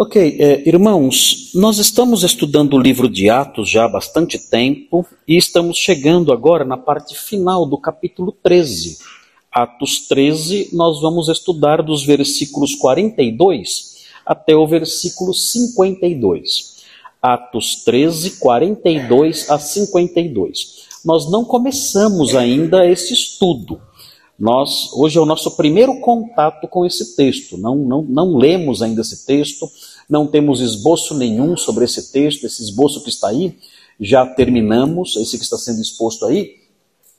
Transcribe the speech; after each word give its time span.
Ok, 0.00 0.36
eh, 0.38 0.62
irmãos, 0.64 1.50
nós 1.56 1.78
estamos 1.78 2.22
estudando 2.22 2.74
o 2.74 2.80
livro 2.80 3.08
de 3.08 3.28
Atos 3.28 3.68
já 3.68 3.84
há 3.84 3.88
bastante 3.88 4.38
tempo 4.38 5.04
e 5.26 5.36
estamos 5.36 5.76
chegando 5.76 6.32
agora 6.32 6.64
na 6.64 6.76
parte 6.76 7.16
final 7.16 7.66
do 7.66 7.76
capítulo 7.76 8.30
13. 8.30 8.98
Atos 9.50 10.06
13, 10.06 10.68
nós 10.72 11.00
vamos 11.00 11.28
estudar 11.28 11.82
dos 11.82 12.04
versículos 12.04 12.76
42 12.76 14.04
até 14.24 14.54
o 14.54 14.68
versículo 14.68 15.34
52. 15.34 16.76
Atos 17.20 17.82
13, 17.82 18.38
42 18.38 19.50
a 19.50 19.58
52. 19.58 20.86
Nós 21.04 21.28
não 21.28 21.44
começamos 21.44 22.36
ainda 22.36 22.88
esse 22.88 23.12
estudo. 23.12 23.80
Nós, 24.38 24.92
hoje 24.92 25.18
é 25.18 25.20
o 25.20 25.26
nosso 25.26 25.56
primeiro 25.56 25.98
contato 25.98 26.68
com 26.68 26.86
esse 26.86 27.16
texto. 27.16 27.58
Não, 27.58 27.74
não, 27.74 28.02
não 28.02 28.36
lemos 28.36 28.82
ainda 28.82 29.00
esse 29.00 29.26
texto, 29.26 29.68
não 30.08 30.26
temos 30.26 30.60
esboço 30.60 31.14
nenhum 31.14 31.56
sobre 31.56 31.84
esse 31.84 32.10
texto, 32.12 32.44
esse 32.46 32.62
esboço 32.62 33.02
que 33.02 33.10
está 33.10 33.28
aí, 33.28 33.56
já 34.00 34.24
terminamos, 34.24 35.16
esse 35.16 35.36
que 35.36 35.44
está 35.44 35.58
sendo 35.58 35.80
exposto 35.80 36.24
aí, 36.24 36.56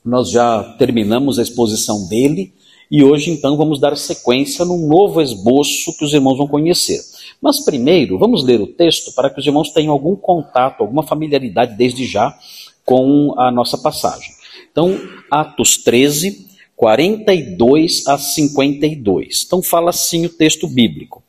nós 0.04 0.30
já 0.30 0.63
terminamos 0.77 1.38
a 1.38 1.41
exposição 1.41 2.08
dele, 2.08 2.54
e 2.90 3.04
hoje 3.04 3.30
então 3.30 3.55
vamos 3.55 3.80
dar 3.80 3.96
sequência 3.96 4.66
num 4.66 4.88
novo 4.88 5.22
esboço 5.22 5.96
que 5.98 6.04
os 6.04 6.13
irmãos 6.13 6.38
vão 6.38 6.48
conhecer. 6.48 6.99
Mas 7.40 7.63
primeiro, 7.63 8.18
vamos 8.18 8.44
ler 8.44 8.60
o 8.60 8.68
texto 8.68 9.13
para 9.13 9.30
que 9.30 9.40
os 9.40 9.46
irmãos 9.46 9.71
tenham 9.71 9.91
algum 9.91 10.16
contato, 10.16 10.82
alguma 10.82 11.04
familiaridade 11.04 11.77
desde 11.77 12.05
já 12.05 12.35
com 12.84 13.35
a 13.38 13.52
nossa 13.52 13.77
passagem. 13.77 14.34
Então, 14.71 14.99
Atos 15.30 15.77
13, 15.77 16.48
42 16.76 18.08
a 18.08 18.18
52. 18.18 19.44
Então 19.46 19.62
fala 19.62 19.90
assim 19.91 20.26
o 20.26 20.30
texto 20.30 20.68
bíblico. 20.68 21.21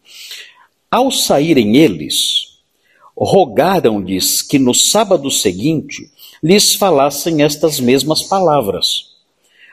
Ao 0.93 1.09
saírem 1.09 1.77
eles, 1.77 2.59
rogaram-lhes 3.17 4.43
que 4.43 4.59
no 4.59 4.75
sábado 4.75 5.31
seguinte 5.31 6.11
lhes 6.43 6.75
falassem 6.75 7.45
estas 7.45 7.79
mesmas 7.79 8.25
palavras. 8.25 9.11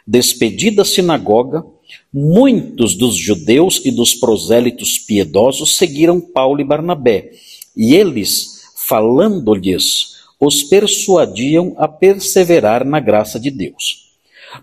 Despedida 0.06 0.84
a 0.84 0.86
sinagoga, 0.86 1.66
muitos 2.14 2.94
dos 2.94 3.16
judeus 3.16 3.84
e 3.84 3.90
dos 3.90 4.14
prosélitos 4.14 5.00
piedosos 5.00 5.76
seguiram 5.76 6.22
Paulo 6.22 6.62
e 6.62 6.64
Barnabé, 6.64 7.32
e 7.76 7.96
eles, 7.96 8.70
falando-lhes, 8.88 10.18
os 10.40 10.62
persuadiam 10.66 11.74
a 11.80 11.88
perseverar 11.88 12.86
na 12.86 13.00
graça 13.00 13.40
de 13.40 13.50
Deus. 13.50 14.12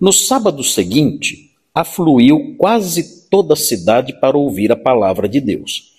No 0.00 0.12
sábado 0.12 0.62
seguinte, 0.62 1.50
afluiu 1.74 2.54
quase 2.56 3.28
toda 3.28 3.54
a 3.54 3.56
cidade 3.56 4.20
para 4.20 4.38
ouvir 4.38 4.70
a 4.70 4.76
palavra 4.76 5.28
de 5.28 5.40
Deus. 5.40 5.93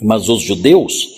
Mas 0.00 0.28
os 0.28 0.42
judeus, 0.42 1.08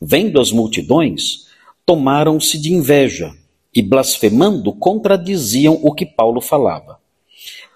vendo 0.00 0.40
as 0.40 0.52
multidões, 0.52 1.46
tomaram-se 1.86 2.60
de 2.60 2.72
inveja 2.72 3.32
e, 3.74 3.82
blasfemando, 3.82 4.72
contradiziam 4.72 5.78
o 5.82 5.92
que 5.94 6.04
Paulo 6.04 6.40
falava. 6.40 6.98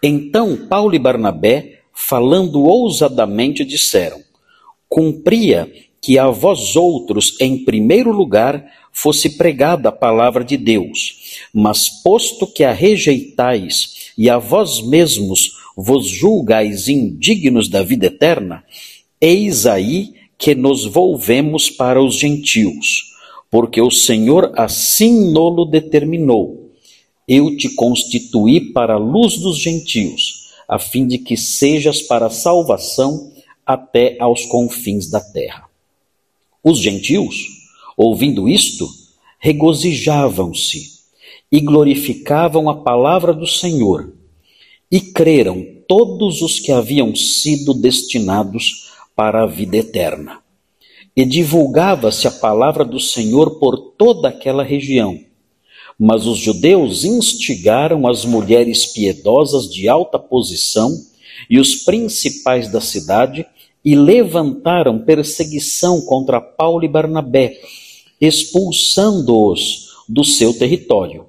Então 0.03 0.69
Paulo 0.69 0.95
e 0.95 0.99
Barnabé, 0.99 1.81
falando 1.93 2.63
ousadamente, 2.63 3.65
disseram: 3.65 4.21
Cumpria 4.89 5.73
que 6.01 6.19
a 6.19 6.29
vós 6.29 6.77
outros, 6.77 7.41
em 7.41 7.65
primeiro 7.65 8.13
lugar, 8.13 8.63
fosse 8.93 9.31
pregada 9.39 9.89
a 9.89 9.93
palavra 9.93 10.45
de 10.45 10.57
Deus. 10.57 11.41
Mas 11.53 11.89
posto 11.89 12.47
que 12.47 12.63
a 12.63 12.73
rejeitais 12.73 14.13
e 14.17 14.29
a 14.29 14.39
vós 14.39 14.83
mesmos 14.83 15.53
vos 15.77 16.07
julgais 16.07 16.89
indignos 16.89 17.69
da 17.69 17.83
vida 17.83 18.07
eterna, 18.07 18.63
eis 19.21 19.67
aí 19.67 20.15
que 20.39 20.55
nos 20.55 20.85
volvemos 20.85 21.71
para 21.71 22.03
os 22.03 22.19
gentios, 22.19 23.13
porque 23.51 23.81
o 23.81 23.91
Senhor 23.91 24.53
assim 24.57 25.33
nolo 25.33 25.65
determinou. 25.65 26.71
Eu 27.27 27.57
te 27.57 27.69
constituí 27.71 28.73
para 28.73 28.95
a 28.95 28.99
luz 28.99 29.39
dos 29.39 29.59
gentios, 29.59 30.53
a 30.69 30.79
fim 30.79 31.07
de 31.07 31.19
que 31.19 31.37
sejas 31.37 32.03
para 32.03 32.31
salvação 32.31 33.33
até 33.65 34.17
aos 34.21 34.45
confins 34.47 35.09
da 35.09 35.21
terra. 35.21 35.65
Os 36.63 36.79
gentios 36.79 37.65
Ouvindo 37.97 38.49
isto, 38.49 38.89
regozijavam-se 39.39 40.95
e 41.51 41.61
glorificavam 41.61 42.69
a 42.69 42.75
palavra 42.75 43.33
do 43.33 43.47
Senhor, 43.47 44.13
e 44.91 45.01
creram 45.01 45.65
todos 45.87 46.43
os 46.43 46.59
que 46.59 46.73
haviam 46.73 47.15
sido 47.15 47.73
destinados 47.73 48.84
para 49.15 49.43
a 49.43 49.47
vida 49.47 49.77
eterna. 49.77 50.41
E 51.17 51.25
divulgava-se 51.25 52.27
a 52.27 52.31
palavra 52.31 52.85
do 52.85 52.99
Senhor 52.99 53.59
por 53.59 53.77
toda 53.97 54.29
aquela 54.29 54.65
região. 54.65 55.19
Mas 55.99 56.27
os 56.27 56.39
judeus 56.39 57.05
instigaram 57.05 58.07
as 58.09 58.25
mulheres 58.25 58.87
piedosas 58.87 59.73
de 59.73 59.89
alta 59.89 60.19
posição 60.19 60.91
e 61.49 61.61
os 61.61 61.77
principais 61.77 62.71
da 62.71 62.81
cidade 62.81 63.47
e 63.85 63.95
levantaram 63.95 65.05
perseguição 65.05 66.01
contra 66.01 66.41
Paulo 66.41 66.85
e 66.85 66.89
Barnabé 66.89 67.61
expulsando-os 68.21 69.89
do 70.09 70.25
seu 70.25 70.57
território. 70.57 71.27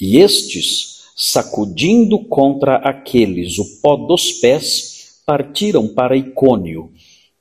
E 0.00 0.18
estes, 0.18 1.04
sacudindo 1.16 2.18
contra 2.24 2.76
aqueles 2.76 3.58
o 3.58 3.80
pó 3.80 3.96
dos 3.96 4.32
pés, 4.32 5.20
partiram 5.24 5.88
para 5.88 6.16
Icônio. 6.16 6.92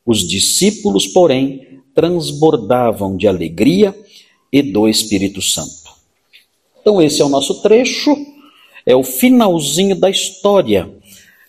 Os 0.06 0.28
discípulos, 0.28 1.08
porém, 1.08 1.82
transbordavam 1.94 3.18
de 3.18 3.28
alegria 3.28 3.96
e 4.52 4.62
do 4.62 4.88
Espírito 4.88 5.42
Santo. 5.42 5.86
Então, 6.82 7.02
esse 7.02 7.22
é 7.22 7.26
o 7.26 7.30
nosso 7.30 7.62
trecho, 7.62 8.16
é 8.86 8.96
o 8.96 9.04
finalzinho 9.04 9.96
da 9.96 10.10
história 10.10 10.90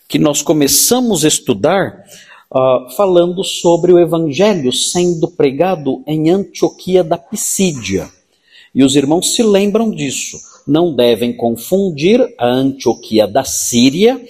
que 0.07 0.17
nós 0.17 0.41
começamos 0.41 1.25
a 1.25 1.27
estudar 1.27 2.03
uh, 2.51 2.89
falando 2.95 3.43
sobre 3.43 3.91
o 3.91 3.99
evangelho 3.99 4.71
sendo 4.71 5.27
pregado 5.27 6.01
em 6.07 6.29
Antioquia 6.29 7.03
da 7.03 7.17
Pisídia. 7.17 8.09
E 8.73 8.83
os 8.83 8.95
irmãos 8.95 9.35
se 9.35 9.43
lembram 9.43 9.91
disso. 9.91 10.37
Não 10.65 10.93
devem 10.93 11.35
confundir 11.35 12.21
a 12.37 12.47
Antioquia 12.47 13.27
da 13.27 13.43
Síria, 13.43 14.21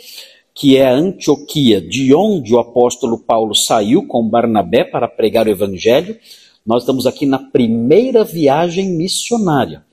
que 0.58 0.76
é 0.76 0.88
a 0.88 0.96
Antioquia 0.96 1.80
de 1.80 2.16
onde 2.16 2.56
o 2.56 2.58
apóstolo 2.58 3.20
Paulo 3.20 3.54
saiu 3.54 4.08
com 4.08 4.28
Barnabé 4.28 4.84
para 4.84 5.08
pregar 5.08 5.46
o 5.46 5.52
evangelho. 5.52 6.18
Nós 6.66 6.82
estamos 6.82 7.06
aqui 7.06 7.28
na 7.28 7.38
primeira 7.38 8.24
viagem 8.24 8.90
missionária. 8.90 9.86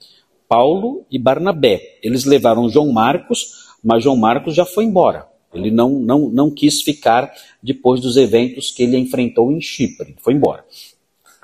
Paulo 0.49 1.05
e 1.11 1.19
Barnabé. 1.19 1.99
Eles 2.03 2.25
levaram 2.25 2.71
João 2.71 2.91
Marcos, 2.91 3.75
mas 3.85 4.03
João 4.03 4.17
Marcos 4.17 4.55
já 4.55 4.65
foi 4.65 4.85
embora. 4.85 5.29
Ele 5.53 5.71
não, 5.71 5.91
não, 5.91 6.31
não 6.31 6.51
quis 6.51 6.81
ficar 6.81 7.31
depois 7.63 8.01
dos 8.01 8.17
eventos 8.17 8.71
que 8.71 8.85
ele 8.85 8.97
enfrentou 8.97 9.53
em 9.53 9.61
Chipre, 9.61 10.17
foi 10.23 10.33
embora. 10.33 10.65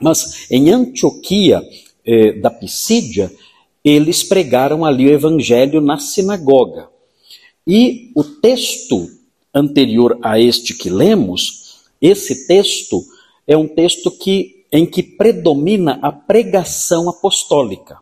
Mas 0.00 0.50
em 0.50 0.70
Antioquia 0.70 1.62
eh, 2.06 2.40
da 2.40 2.50
Pisídia, 2.50 3.30
eles 3.84 4.22
pregaram 4.22 4.82
ali 4.82 5.08
o 5.08 5.12
evangelho 5.12 5.82
na 5.82 5.98
sinagoga. 5.98 6.88
E 7.66 8.10
o 8.14 8.24
texto 8.24 9.08
anterior 9.54 10.18
a 10.22 10.38
este 10.40 10.74
que 10.74 10.88
lemos, 10.88 11.80
esse 12.00 12.46
texto 12.46 13.02
é 13.46 13.56
um 13.56 13.68
texto 13.68 14.10
que, 14.10 14.64
em 14.72 14.86
que 14.86 15.02
predomina 15.02 15.98
a 16.02 16.12
pregação 16.12 17.08
apostólica. 17.08 17.98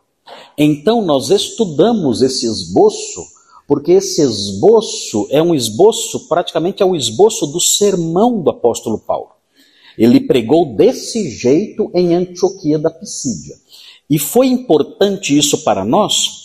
Então 0.56 1.02
nós 1.02 1.30
estudamos 1.30 2.22
esse 2.22 2.46
esboço 2.46 3.38
porque 3.68 3.92
esse 3.92 4.22
esboço 4.22 5.28
é 5.30 5.42
um 5.42 5.54
esboço, 5.54 6.26
praticamente 6.26 6.82
é 6.82 6.86
o 6.86 6.96
esboço 6.96 7.46
do 7.46 7.60
sermão 7.60 8.40
do 8.40 8.48
apóstolo 8.48 8.98
Paulo. 8.98 9.28
Ele 9.98 10.20
pregou 10.20 10.74
desse 10.74 11.30
jeito 11.30 11.90
em 11.94 12.14
Antioquia 12.14 12.78
da 12.78 12.88
Pisídia. 12.88 13.56
E 14.08 14.18
foi 14.18 14.46
importante 14.46 15.36
isso 15.36 15.62
para 15.64 15.84
nós, 15.84 16.37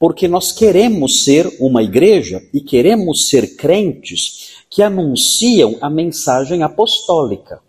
porque 0.00 0.26
nós 0.26 0.50
queremos 0.50 1.24
ser 1.24 1.58
uma 1.60 1.82
igreja 1.82 2.42
e 2.54 2.60
queremos 2.62 3.28
ser 3.28 3.54
crentes 3.54 4.64
que 4.70 4.82
anunciam 4.82 5.76
a 5.78 5.90
mensagem 5.90 6.62
apostólica. 6.62 7.60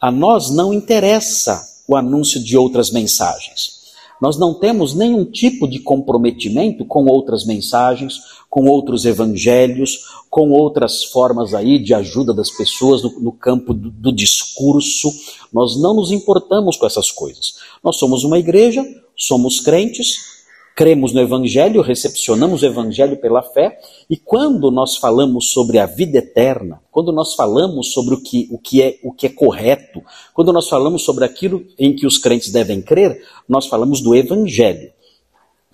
A 0.00 0.10
nós 0.10 0.50
não 0.50 0.72
interessa 0.72 1.62
o 1.86 1.94
anúncio 1.94 2.42
de 2.42 2.56
outras 2.56 2.90
mensagens. 2.90 3.76
Nós 4.18 4.38
não 4.38 4.54
temos 4.54 4.94
nenhum 4.94 5.26
tipo 5.26 5.68
de 5.68 5.78
comprometimento 5.80 6.86
com 6.86 7.04
outras 7.04 7.44
mensagens, 7.44 8.14
com 8.48 8.66
outros 8.66 9.04
evangelhos, 9.04 10.06
com 10.30 10.50
outras 10.50 11.04
formas 11.04 11.52
aí 11.52 11.78
de 11.78 11.92
ajuda 11.92 12.32
das 12.32 12.50
pessoas 12.50 13.02
no, 13.02 13.20
no 13.20 13.32
campo 13.32 13.74
do, 13.74 13.90
do 13.90 14.10
discurso. 14.10 15.12
Nós 15.52 15.78
não 15.78 15.94
nos 15.94 16.12
importamos 16.12 16.78
com 16.78 16.86
essas 16.86 17.10
coisas. 17.10 17.56
Nós 17.84 17.98
somos 17.98 18.24
uma 18.24 18.38
igreja, 18.38 18.82
somos 19.14 19.60
crentes, 19.60 20.37
cremos 20.78 21.12
no 21.12 21.20
Evangelho, 21.20 21.82
recepcionamos 21.82 22.62
o 22.62 22.66
Evangelho 22.66 23.16
pela 23.16 23.42
fé, 23.42 23.80
e 24.08 24.16
quando 24.16 24.70
nós 24.70 24.96
falamos 24.96 25.50
sobre 25.50 25.76
a 25.76 25.86
vida 25.86 26.18
eterna, 26.18 26.80
quando 26.92 27.10
nós 27.10 27.34
falamos 27.34 27.92
sobre 27.92 28.14
o 28.14 28.22
que, 28.22 28.46
o 28.48 28.60
que, 28.60 28.80
é, 28.80 28.96
o 29.02 29.10
que 29.10 29.26
é 29.26 29.28
correto, 29.28 30.00
quando 30.32 30.52
nós 30.52 30.68
falamos 30.68 31.02
sobre 31.02 31.24
aquilo 31.24 31.64
em 31.76 31.96
que 31.96 32.06
os 32.06 32.16
crentes 32.16 32.52
devem 32.52 32.80
crer, 32.80 33.20
nós 33.48 33.66
falamos 33.66 34.00
do 34.00 34.14
Evangelho. 34.14 34.92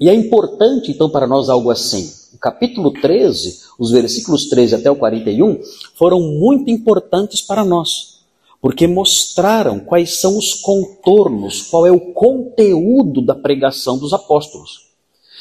E 0.01 0.09
é 0.09 0.15
importante, 0.15 0.91
então, 0.91 1.11
para 1.11 1.27
nós 1.27 1.51
algo 1.51 1.71
assim. 1.71 2.11
O 2.33 2.39
capítulo 2.39 2.91
13, 2.91 3.61
os 3.79 3.91
versículos 3.91 4.49
13 4.49 4.77
até 4.77 4.91
o 4.91 4.97
41, 4.97 5.61
foram 5.95 6.19
muito 6.19 6.71
importantes 6.71 7.43
para 7.43 7.63
nós, 7.63 8.21
porque 8.59 8.87
mostraram 8.87 9.81
quais 9.81 10.19
são 10.19 10.39
os 10.39 10.55
contornos, 10.55 11.61
qual 11.61 11.87
é 11.87 11.93
o 11.93 12.15
conteúdo 12.15 13.21
da 13.21 13.35
pregação 13.35 13.99
dos 13.99 14.15
apóstolos. 14.15 14.84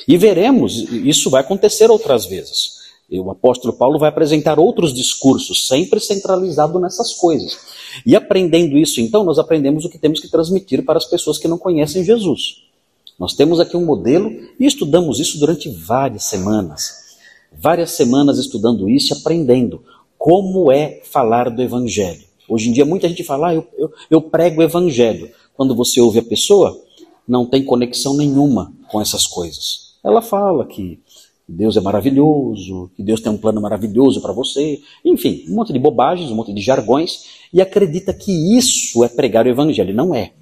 E 0.08 0.18
veremos, 0.18 0.76
isso 0.92 1.30
vai 1.30 1.42
acontecer 1.42 1.90
outras 1.90 2.26
vezes. 2.26 2.84
O 3.12 3.30
apóstolo 3.30 3.74
Paulo 3.74 4.00
vai 4.00 4.10
apresentar 4.10 4.60
outros 4.60 4.94
discursos, 4.94 5.68
sempre 5.68 6.00
centralizado 6.00 6.80
nessas 6.80 7.14
coisas. 7.14 7.58
E 8.06 8.16
aprendendo 8.16 8.78
isso, 8.78 9.00
então, 9.00 9.24
nós 9.24 9.38
aprendemos 9.38 9.86
o 9.86 9.90
que 9.90 10.00
temos 10.00 10.20
que 10.20 10.28
transmitir 10.28 10.84
para 10.84 10.98
as 10.98 11.06
pessoas 11.06 11.38
que 11.38 11.48
não 11.48 11.58
conhecem 11.58 12.04
Jesus. 12.04 12.64
Nós 13.20 13.34
temos 13.34 13.60
aqui 13.60 13.78
um 13.78 13.86
modelo 13.86 14.32
e 14.60 14.66
estudamos 14.66 15.20
isso 15.20 15.38
durante 15.38 15.70
várias 15.70 16.24
semanas. 16.24 17.04
Várias 17.52 17.92
semanas 17.92 18.40
estudando 18.40 18.90
isso 18.90 19.14
e 19.14 19.18
aprendendo 19.18 19.84
como 20.18 20.72
é 20.72 21.02
falar 21.04 21.50
do 21.50 21.62
Evangelho. 21.62 22.24
Hoje 22.50 22.70
em 22.70 22.74
dia, 22.74 22.86
muita 22.86 23.08
gente 23.08 23.24
fala, 23.24 23.50
ah, 23.50 23.56
eu, 23.56 23.68
eu, 23.78 23.92
eu 24.10 24.22
prego 24.22 24.62
o 24.62 24.64
Evangelho. 24.64 25.30
Quando 25.54 25.76
você 25.76 26.02
ouve 26.02 26.20
a 26.20 26.24
pessoa, 26.24 26.82
não 27.28 27.46
tem 27.46 27.64
conexão 27.64 28.16
nenhuma 28.16 28.74
com 28.90 29.00
essas 29.00 29.28
coisas. 29.28 29.83
Ela 30.04 30.22
fala 30.22 30.66
que 30.66 31.00
Deus 31.48 31.78
é 31.78 31.82
maravilhoso, 31.82 32.90
que 32.96 33.04
Deus 33.04 33.22
tem 33.22 33.32
um 33.32 33.38
plano 33.38 33.62
maravilhoso 33.62 34.22
para 34.22 34.34
você, 34.34 34.82
enfim, 35.04 35.46
um 35.50 35.56
monte 35.56 35.74
de 35.74 35.80
bobagens, 35.80 36.32
um 36.32 36.36
monte 36.36 36.54
de 36.54 36.62
jargões, 36.62 37.26
e 37.52 37.62
acredita 37.62 38.14
que 38.14 38.32
isso 38.58 39.04
é 39.04 39.10
pregar 39.10 39.46
o 39.46 39.50
Evangelho. 39.50 39.94
Não 39.94 40.14
é 40.16 40.34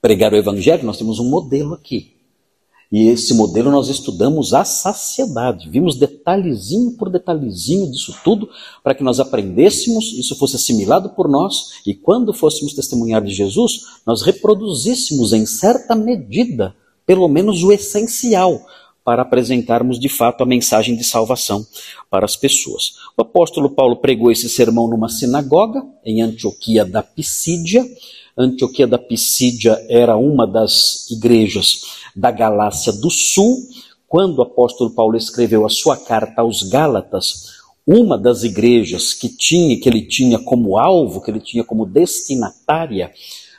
pregar 0.00 0.32
o 0.32 0.36
Evangelho, 0.36 0.84
nós 0.84 0.98
temos 0.98 1.18
um 1.18 1.28
modelo 1.28 1.74
aqui. 1.74 2.12
E 2.90 3.08
esse 3.08 3.34
modelo 3.34 3.70
nós 3.70 3.88
estudamos 3.88 4.54
à 4.54 4.64
saciedade. 4.64 5.68
Vimos 5.68 5.96
detalhezinho 5.96 6.92
por 6.92 7.10
detalhezinho 7.10 7.90
disso 7.90 8.16
tudo, 8.24 8.48
para 8.82 8.94
que 8.94 9.04
nós 9.04 9.20
aprendêssemos, 9.20 10.12
isso 10.14 10.34
fosse 10.36 10.56
assimilado 10.56 11.10
por 11.10 11.28
nós, 11.28 11.82
e 11.86 11.94
quando 11.94 12.32
fôssemos 12.32 12.72
testemunhar 12.72 13.22
de 13.22 13.32
Jesus, 13.32 13.82
nós 14.06 14.22
reproduzíssemos 14.22 15.34
em 15.34 15.44
certa 15.44 15.94
medida, 15.94 16.74
pelo 17.08 17.26
menos 17.26 17.64
o 17.64 17.72
essencial, 17.72 18.60
para 19.02 19.22
apresentarmos 19.22 19.98
de 19.98 20.10
fato 20.10 20.42
a 20.42 20.46
mensagem 20.46 20.94
de 20.94 21.02
salvação 21.02 21.66
para 22.10 22.26
as 22.26 22.36
pessoas. 22.36 22.96
O 23.16 23.22
apóstolo 23.22 23.70
Paulo 23.70 23.96
pregou 23.96 24.30
esse 24.30 24.50
sermão 24.50 24.86
numa 24.86 25.08
sinagoga, 25.08 25.82
em 26.04 26.20
Antioquia 26.20 26.84
da 26.84 27.02
Pisídia, 27.02 27.82
Antioquia 28.36 28.86
da 28.86 28.98
Pisídia 28.98 29.82
era 29.88 30.18
uma 30.18 30.46
das 30.46 31.10
igrejas 31.10 31.84
da 32.14 32.30
Galácia 32.30 32.92
do 32.92 33.08
Sul. 33.08 33.56
Quando 34.06 34.40
o 34.40 34.42
apóstolo 34.42 34.90
Paulo 34.90 35.16
escreveu 35.16 35.64
a 35.64 35.70
sua 35.70 35.96
carta 35.96 36.42
aos 36.42 36.62
Gálatas, 36.64 37.58
uma 37.86 38.18
das 38.18 38.44
igrejas 38.44 39.14
que 39.14 39.30
tinha, 39.30 39.80
que 39.80 39.88
ele 39.88 40.02
tinha 40.02 40.38
como 40.38 40.76
alvo, 40.76 41.22
que 41.22 41.30
ele 41.30 41.40
tinha 41.40 41.64
como 41.64 41.86
destinatária 41.86 43.10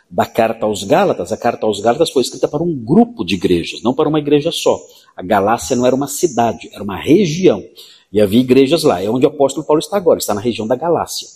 da 0.10 0.26
carta 0.26 0.66
aos 0.66 0.84
Gálatas, 0.84 1.32
a 1.32 1.38
carta 1.38 1.66
aos 1.66 1.80
Gálatas 1.80 2.10
foi 2.10 2.24
escrita 2.24 2.48
para 2.48 2.64
um 2.64 2.74
grupo 2.74 3.24
de 3.24 3.36
igrejas, 3.36 3.82
não 3.84 3.94
para 3.94 4.10
uma 4.10 4.20
igreja 4.20 4.52
só. 4.52 4.80
A 5.16 5.22
Galácia 5.22 5.76
não 5.76 5.86
era 5.86 5.96
uma 5.96 6.08
cidade, 6.08 6.70
era 6.74 6.84
uma 6.84 6.98
região. 6.98 7.64
E 8.12 8.20
havia 8.20 8.40
igrejas 8.40 8.84
lá. 8.84 9.02
É 9.02 9.10
onde 9.10 9.26
o 9.26 9.30
apóstolo 9.30 9.66
Paulo 9.66 9.80
está 9.80 9.98
agora, 9.98 10.18
está 10.18 10.34
na 10.34 10.42
região 10.42 10.66
da 10.66 10.76
Galácia. 10.76 11.28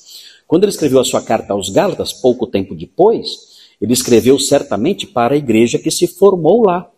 Quando 0.48 0.64
ele 0.64 0.72
escreveu 0.72 1.00
a 1.00 1.06
sua 1.06 1.22
carta 1.22 1.54
aos 1.54 1.70
Gálatas, 1.70 2.14
pouco 2.14 2.48
tempo 2.48 2.74
depois, 2.74 3.54
ele 3.80 3.94
escreveu 3.94 4.40
certamente 4.40 5.06
para 5.06 5.36
a 5.36 5.38
igreja 5.38 5.78
que 5.78 5.92
se 5.92 6.08
formou 6.08 6.66
lá, 6.66 6.90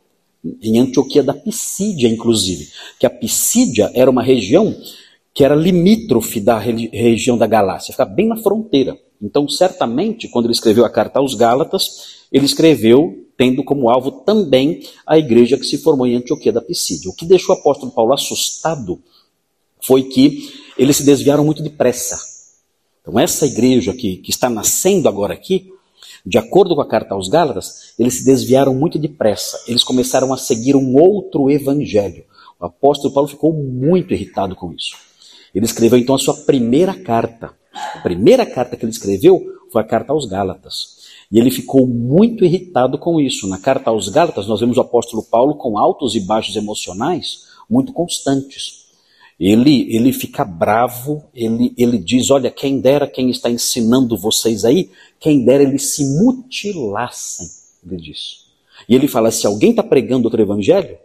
em 0.62 0.78
Antioquia 0.78 1.24
da 1.24 1.34
Pisídia, 1.34 2.08
inclusive. 2.08 2.70
Que 3.00 3.06
a 3.06 3.10
Pisídia 3.10 3.92
era 3.94 4.10
uma 4.10 4.22
região 4.22 4.76
que 5.34 5.44
era 5.44 5.56
limítrofe 5.56 6.40
da 6.40 6.58
região 6.58 7.38
da 7.38 7.48
Galácia, 7.48 7.92
ficava 7.92 8.10
bem 8.10 8.28
na 8.28 8.38
fronteira. 8.38 8.98
Então, 9.22 9.48
certamente, 9.48 10.28
quando 10.28 10.46
ele 10.46 10.54
escreveu 10.54 10.86
a 10.86 10.90
carta 10.90 11.20
aos 11.20 11.34
Gálatas, 11.34 12.26
ele 12.32 12.46
escreveu 12.46 13.26
tendo 13.38 13.64
como 13.64 13.90
alvo 13.90 14.12
também 14.12 14.82
a 15.06 15.18
igreja 15.18 15.58
que 15.58 15.66
se 15.66 15.78
formou 15.78 16.08
em 16.08 16.16
Antioquia 16.16 16.54
da 16.54 16.62
Pisídia. 16.62 17.10
O 17.10 17.16
que 17.16 17.26
deixou 17.26 17.56
o 17.56 17.60
apóstolo 17.60 17.92
Paulo 17.92 18.14
assustado 18.14 19.02
foi 19.82 20.04
que 20.04 20.54
eles 20.78 20.98
se 20.98 21.04
desviaram 21.04 21.44
muito 21.44 21.62
depressa 21.62 22.36
então, 23.06 23.20
essa 23.20 23.46
igreja 23.46 23.94
que, 23.94 24.18
que 24.18 24.32
está 24.32 24.50
nascendo 24.50 25.08
agora 25.08 25.32
aqui, 25.32 25.72
de 26.26 26.40
acordo 26.40 26.74
com 26.74 26.82
a 26.82 26.88
carta 26.88 27.14
aos 27.14 27.30
Gálatas, 27.30 27.94
eles 28.00 28.16
se 28.16 28.26
desviaram 28.26 28.74
muito 28.74 28.98
depressa. 28.98 29.60
Eles 29.68 29.84
começaram 29.84 30.34
a 30.34 30.38
seguir 30.38 30.76
um 30.76 30.96
outro 31.00 31.52
evangelho. 31.52 32.26
O 32.60 32.66
apóstolo 32.66 33.14
Paulo 33.14 33.30
ficou 33.30 33.54
muito 33.54 34.12
irritado 34.12 34.56
com 34.56 34.74
isso. 34.74 34.96
Ele 35.54 35.66
escreveu 35.66 36.00
então 36.00 36.16
a 36.16 36.20
sua 36.20 36.34
primeira 36.34 36.96
carta. 36.96 37.54
A 37.96 38.00
primeira 38.00 38.46
carta 38.46 38.78
que 38.78 38.86
ele 38.86 38.92
escreveu 38.92 39.42
foi 39.72 39.82
a 39.82 39.86
carta 39.86 40.14
aos 40.14 40.26
Gálatas. 40.26 40.96
E 41.32 41.40
ele 41.40 41.52
ficou 41.52 41.86
muito 41.86 42.46
irritado 42.46 42.98
com 42.98 43.20
isso. 43.20 43.48
Na 43.48 43.58
carta 43.58 43.90
aos 43.90 44.08
Gálatas, 44.10 44.48
nós 44.48 44.60
vemos 44.60 44.78
o 44.78 44.82
apóstolo 44.82 45.24
Paulo 45.24 45.56
com 45.56 45.78
altos 45.78 46.16
e 46.16 46.20
baixos 46.20 46.56
emocionais 46.56 47.46
muito 47.70 47.92
constantes. 47.92 48.86
Ele, 49.40 49.94
ele 49.94 50.14
fica 50.14 50.46
bravo, 50.46 51.24
ele, 51.34 51.74
ele 51.78 51.98
diz: 51.98 52.32
Olha, 52.32 52.50
quem 52.50 52.80
dera 52.80 53.08
quem 53.08 53.30
está 53.30 53.50
ensinando 53.50 54.18
vocês 54.18 54.64
aí, 54.64 54.90
quem 55.20 55.44
dera 55.44 55.64
eles 55.64 55.94
se 55.96 56.06
mutilassem. 56.24 57.48
Ele 57.86 58.02
diz. 58.02 58.46
E 58.88 58.96
ele 58.96 59.08
fala: 59.08 59.32
Se 59.32 59.46
alguém 59.46 59.72
está 59.72 59.84
pregando 59.84 60.26
outro 60.26 60.42
evangelho, 60.42 60.98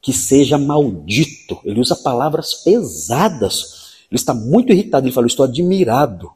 que 0.00 0.12
seja 0.12 0.58
maldito. 0.58 1.58
Ele 1.64 1.80
usa 1.80 1.96
palavras 1.96 2.54
pesadas. 2.54 3.81
Ele 4.12 4.18
está 4.18 4.34
muito 4.34 4.70
irritado. 4.70 5.06
Ele 5.06 5.14
fala: 5.14 5.26
Estou 5.26 5.46
admirado. 5.46 6.30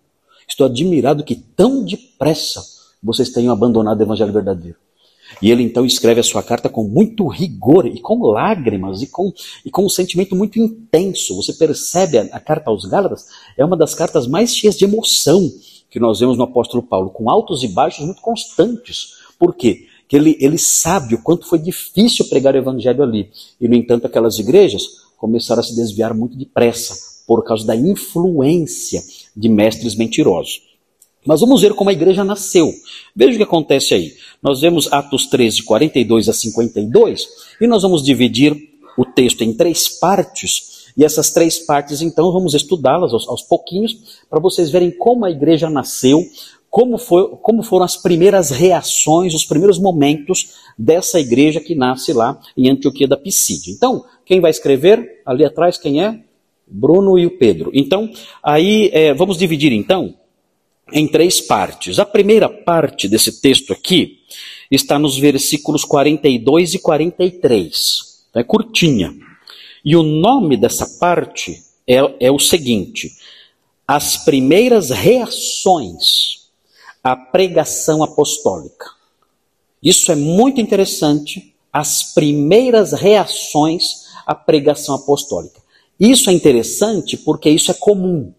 Estou 0.49 0.67
admirado 0.67 1.23
que 1.23 1.34
tão 1.34 1.84
depressa 1.84 2.64
vocês 3.02 3.28
tenham 3.28 3.52
abandonado 3.52 4.00
o 4.00 4.02
evangelho 4.02 4.32
verdadeiro. 4.32 4.78
E 5.43 5.50
ele 5.50 5.62
então 5.62 5.84
escreve 5.84 6.20
a 6.20 6.25
sua 6.25 6.43
carta 6.43 6.70
com 6.70 6.84
muito 6.84 7.26
rigor 7.26 7.84
e 7.84 8.00
com 8.00 8.25
lágrimas 8.25 9.02
e 9.02 9.08
com, 9.08 9.31
e 9.64 9.70
com 9.70 9.84
um 9.84 9.88
sentimento 9.90 10.34
muito 10.34 10.58
intenso. 10.58 11.37
Você 11.37 11.52
percebe 11.52 12.17
a, 12.17 12.23
a 12.32 12.40
carta 12.40 12.70
aos 12.70 12.87
Gálatas? 12.87 13.26
É 13.58 13.64
uma 13.64 13.76
das 13.76 13.93
cartas 13.93 14.26
mais 14.26 14.56
cheias 14.56 14.79
de 14.79 14.84
emoção 14.87 15.52
que 15.90 16.00
nós 16.00 16.20
vemos 16.20 16.38
no 16.38 16.44
apóstolo 16.44 16.82
Paulo, 16.82 17.11
com 17.11 17.29
altos 17.29 17.62
e 17.62 17.69
baixos 17.69 18.06
muito 18.06 18.22
constantes. 18.22 19.17
Por 19.38 19.55
quê? 19.55 19.87
Que 20.08 20.17
ele, 20.17 20.38
ele 20.40 20.56
sabe 20.56 21.17
o 21.17 21.22
quanto 21.22 21.46
foi 21.46 21.58
difícil 21.58 22.27
pregar 22.29 22.55
o 22.55 22.58
evangelho 22.58 23.03
ali. 23.03 23.31
E, 23.60 23.69
no 23.69 23.74
entanto, 23.74 24.06
aquelas 24.06 24.39
igrejas 24.39 24.82
começaram 25.19 25.60
a 25.60 25.65
se 25.65 25.74
desviar 25.74 26.15
muito 26.15 26.39
depressa 26.39 27.16
por 27.27 27.45
causa 27.45 27.67
da 27.67 27.75
influência 27.75 29.03
de 29.37 29.49
mestres 29.49 29.95
mentirosos. 29.95 30.63
Mas 31.27 31.41
vamos 31.41 31.61
ver 31.61 31.75
como 31.75 31.91
a 31.91 31.93
igreja 31.93 32.23
nasceu. 32.23 32.73
Veja 33.15 33.33
o 33.33 33.37
que 33.37 33.43
acontece 33.43 33.95
aí. 33.95 34.15
Nós 34.41 34.61
vemos 34.61 34.91
Atos 34.93 35.27
13, 35.27 35.65
42 35.65 36.29
a 36.29 36.33
52, 36.33 37.29
e 37.61 37.67
nós 37.67 37.83
vamos 37.83 38.05
dividir 38.05 38.56
o 38.97 39.05
texto 39.05 39.43
em 39.43 39.53
três 39.53 39.89
partes. 39.89 40.87
E 40.97 41.05
essas 41.05 41.31
três 41.31 41.59
partes, 41.59 42.01
então, 42.01 42.33
vamos 42.33 42.55
estudá-las 42.55 43.13
aos, 43.13 43.29
aos, 43.29 43.43
pouquinhos, 43.43 44.21
para 44.31 44.41
vocês 44.41 44.71
verem 44.71 44.91
como 44.91 45.27
a 45.27 45.31
igreja 45.31 45.69
nasceu, 45.69 46.25
como, 46.71 46.97
foi, 46.97 47.29
como 47.43 47.63
foram 47.63 47.85
as 47.85 47.97
primeiras 47.97 48.51
reações, 48.51 49.35
os 49.35 49.45
primeiros 49.45 49.79
momentos 49.79 50.55
dessa 50.79 51.21
igreja 51.21 51.61
que 51.61 51.75
nasce 51.75 52.13
lá 52.13 52.41
em 52.56 52.71
Antioquia 52.71 53.06
da 53.06 53.17
Pisídia. 53.17 53.73
Então, 53.73 54.05
quem 54.25 54.41
vai 54.41 54.51
escrever? 54.51 55.23
Ali 55.27 55.45
atrás, 55.45 55.77
quem 55.77 56.03
é? 56.03 56.21
Bruno 56.67 57.19
e 57.19 57.27
o 57.27 57.39
Pedro. 57.39 57.70
Então, 57.73 58.11
aí, 58.43 58.91
é, 58.93 59.15
vamos 59.15 59.39
dividir 59.39 59.73
então 59.73 60.15
em 60.93 61.06
três 61.06 61.41
partes. 61.41 61.99
A 61.99 62.05
primeira 62.05 62.49
parte 62.49 63.08
desse 63.08 63.41
texto 63.41 63.73
aqui 63.73 64.20
está 64.70 64.99
nos 64.99 65.19
versículos 65.19 65.85
42 65.85 66.75
e 66.75 66.79
43. 66.79 68.17
É 68.35 68.43
curtinha. 68.43 69.15
E 69.85 69.96
o 69.96 70.03
nome 70.03 70.56
dessa 70.56 70.99
parte 70.99 71.63
é, 71.87 71.96
é 72.20 72.31
o 72.31 72.39
seguinte: 72.39 73.11
As 73.87 74.25
primeiras 74.25 74.91
reações 74.91 76.51
à 77.03 77.17
pregação 77.17 78.03
apostólica. 78.03 78.87
Isso 79.82 80.11
é 80.11 80.17
muito 80.17 80.61
interessante. 80.61 81.55
As 81.73 82.15
primeiras 82.15 82.93
reações 82.93 84.06
à 84.27 84.35
pregação 84.35 84.94
apostólica. 84.94 85.61
Isso 85.98 86.29
é 86.31 86.32
interessante 86.32 87.17
porque 87.17 87.48
isso 87.48 87.70
é 87.70 87.74
comum. 87.74 88.32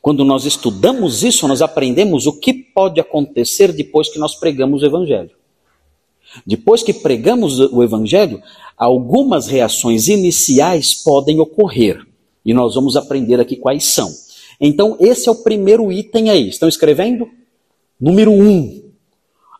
Quando 0.00 0.24
nós 0.24 0.46
estudamos 0.46 1.22
isso, 1.22 1.46
nós 1.46 1.60
aprendemos 1.60 2.26
o 2.26 2.32
que 2.32 2.54
pode 2.54 3.00
acontecer 3.00 3.72
depois 3.72 4.08
que 4.08 4.18
nós 4.18 4.34
pregamos 4.34 4.82
o 4.82 4.86
Evangelho. 4.86 5.30
Depois 6.46 6.82
que 6.82 6.94
pregamos 6.94 7.58
o 7.58 7.82
Evangelho, 7.82 8.42
algumas 8.76 9.46
reações 9.46 10.08
iniciais 10.08 10.94
podem 10.94 11.38
ocorrer. 11.38 12.00
E 12.44 12.54
nós 12.54 12.74
vamos 12.74 12.96
aprender 12.96 13.38
aqui 13.40 13.56
quais 13.56 13.84
são. 13.84 14.10
Então, 14.58 14.96
esse 15.00 15.28
é 15.28 15.32
o 15.32 15.42
primeiro 15.42 15.92
item 15.92 16.30
aí. 16.30 16.48
Estão 16.48 16.68
escrevendo? 16.68 17.28
Número 18.00 18.30
um. 18.30 18.90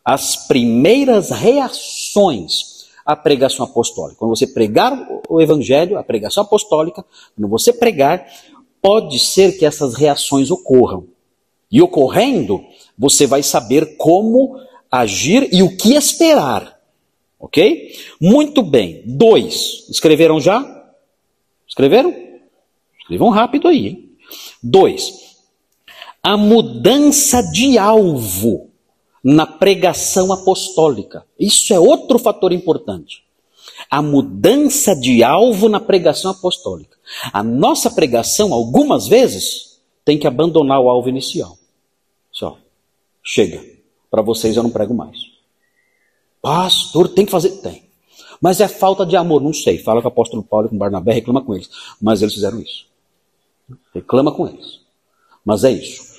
As 0.02 0.46
primeiras 0.46 1.30
reações 1.30 2.69
à 3.10 3.16
pregação 3.16 3.64
apostólica. 3.64 4.18
Quando 4.18 4.36
você 4.36 4.46
pregar 4.46 5.08
o 5.28 5.40
Evangelho, 5.40 5.98
a 5.98 6.02
pregação 6.04 6.44
apostólica, 6.44 7.04
quando 7.34 7.48
você 7.48 7.72
pregar, 7.72 8.24
pode 8.80 9.18
ser 9.18 9.58
que 9.58 9.66
essas 9.66 9.94
reações 9.94 10.48
ocorram. 10.48 11.08
E 11.72 11.82
ocorrendo, 11.82 12.64
você 12.96 13.26
vai 13.26 13.42
saber 13.42 13.96
como 13.96 14.56
agir 14.88 15.48
e 15.52 15.60
o 15.60 15.76
que 15.76 15.94
esperar. 15.94 16.78
Ok? 17.38 17.92
Muito 18.20 18.62
bem. 18.62 19.02
Dois. 19.04 19.88
Escreveram 19.90 20.40
já? 20.40 20.84
Escreveram? 21.66 22.14
Escrevam 23.00 23.30
rápido 23.30 23.66
aí. 23.66 23.88
Hein? 23.88 24.10
Dois. 24.62 25.14
A 26.22 26.36
mudança 26.36 27.42
de 27.42 27.76
alvo 27.76 28.69
na 29.22 29.46
pregação 29.46 30.32
apostólica. 30.32 31.26
Isso 31.38 31.72
é 31.72 31.78
outro 31.78 32.18
fator 32.18 32.52
importante. 32.52 33.24
A 33.90 34.00
mudança 34.02 34.94
de 34.94 35.22
alvo 35.22 35.68
na 35.68 35.80
pregação 35.80 36.30
apostólica. 36.30 36.96
A 37.32 37.42
nossa 37.42 37.90
pregação, 37.90 38.52
algumas 38.52 39.06
vezes, 39.06 39.80
tem 40.04 40.18
que 40.18 40.26
abandonar 40.26 40.80
o 40.80 40.88
alvo 40.88 41.08
inicial. 41.08 41.56
Só. 42.32 42.58
Chega. 43.22 43.62
Para 44.10 44.22
vocês 44.22 44.56
eu 44.56 44.62
não 44.62 44.70
prego 44.70 44.94
mais. 44.94 45.18
Pastor, 46.40 47.08
tem 47.08 47.24
que 47.24 47.30
fazer? 47.30 47.50
Tem. 47.60 47.90
Mas 48.40 48.60
é 48.60 48.68
falta 48.68 49.04
de 49.04 49.16
amor, 49.16 49.42
não 49.42 49.52
sei. 49.52 49.78
Fala 49.78 50.00
com 50.00 50.08
o 50.08 50.10
apóstolo 50.10 50.42
Paulo 50.42 50.66
e 50.66 50.70
com 50.70 50.78
Barnabé, 50.78 51.12
reclama 51.12 51.42
com 51.42 51.54
eles. 51.54 51.68
Mas 52.00 52.22
eles 52.22 52.34
fizeram 52.34 52.58
isso. 52.60 52.86
Reclama 53.94 54.32
com 54.32 54.48
eles. 54.48 54.80
Mas 55.44 55.64
é 55.64 55.70
isso. 55.70 56.09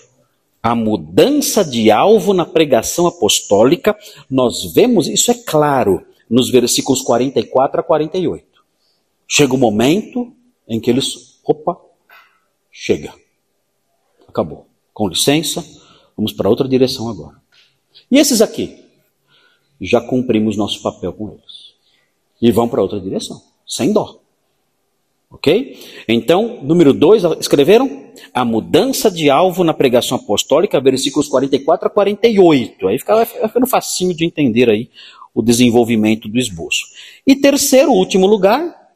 A 0.61 0.75
mudança 0.75 1.65
de 1.65 1.89
alvo 1.89 2.33
na 2.33 2.45
pregação 2.45 3.07
apostólica, 3.07 3.97
nós 4.29 4.73
vemos, 4.73 5.07
isso 5.07 5.31
é 5.31 5.33
claro, 5.33 6.05
nos 6.29 6.49
versículos 6.49 7.01
44 7.01 7.81
a 7.81 7.83
48. 7.83 8.45
Chega 9.27 9.53
o 9.53 9.57
momento 9.57 10.31
em 10.67 10.79
que 10.79 10.89
eles, 10.89 11.39
opa, 11.43 11.79
chega. 12.71 13.13
Acabou. 14.27 14.67
Com 14.93 15.07
licença, 15.07 15.65
vamos 16.15 16.31
para 16.31 16.49
outra 16.49 16.67
direção 16.67 17.09
agora. 17.09 17.41
E 18.09 18.17
esses 18.17 18.41
aqui? 18.41 18.85
Já 19.79 19.99
cumprimos 19.99 20.55
nosso 20.55 20.81
papel 20.81 21.11
com 21.11 21.31
eles. 21.31 21.73
E 22.41 22.51
vão 22.51 22.67
para 22.67 22.81
outra 22.81 22.99
direção, 22.99 23.41
sem 23.65 23.91
dó. 23.91 24.19
Ok? 25.29 25.79
Então, 26.07 26.61
número 26.61 26.93
2, 26.93 27.23
escreveram? 27.39 28.00
A 28.33 28.45
mudança 28.45 29.11
de 29.11 29.29
alvo 29.29 29.63
na 29.63 29.73
pregação 29.73 30.17
apostólica, 30.17 30.79
versículos 30.79 31.27
44 31.27 31.87
a 31.87 31.89
48. 31.89 32.87
Aí 32.87 32.97
fica, 32.97 33.25
ficando 33.25 33.67
facinho 33.67 34.13
de 34.13 34.25
entender 34.25 34.69
aí 34.69 34.89
o 35.33 35.41
desenvolvimento 35.41 36.27
do 36.27 36.37
esboço. 36.37 36.85
E 37.25 37.35
terceiro, 37.35 37.91
último 37.91 38.25
lugar, 38.25 38.93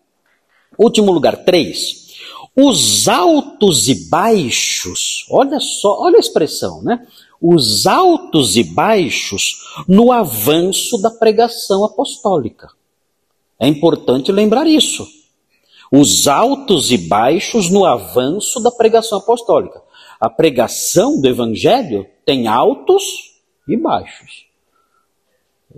último 0.78 1.12
lugar, 1.12 1.44
três. 1.44 2.06
Os 2.56 3.10
altos 3.10 3.90
e 3.90 4.08
baixos, 4.10 5.26
olha 5.30 5.60
só, 5.60 6.02
olha 6.02 6.16
a 6.16 6.20
expressão, 6.20 6.82
né? 6.82 7.06
Os 7.42 7.86
altos 7.86 8.56
e 8.56 8.64
baixos 8.64 9.58
no 9.88 10.12
avanço 10.12 10.98
da 11.02 11.12
pregação 11.12 11.84
apostólica. 11.84 12.70
É 13.60 13.68
importante 13.68 14.32
lembrar 14.32 14.66
isso. 14.68 15.06
Os 15.92 16.28
altos 16.28 16.92
e 16.92 16.98
baixos 16.98 17.70
no 17.70 17.86
avanço 17.86 18.60
da 18.62 18.72
pregação 18.72 19.20
apostólica. 19.20 19.82
A 20.20 20.30
pregação 20.30 21.20
do 21.20 21.28
evangelho 21.28 22.06
tem 22.26 22.48
altos 22.48 23.04
e 23.68 23.78
baixos. 23.78 24.46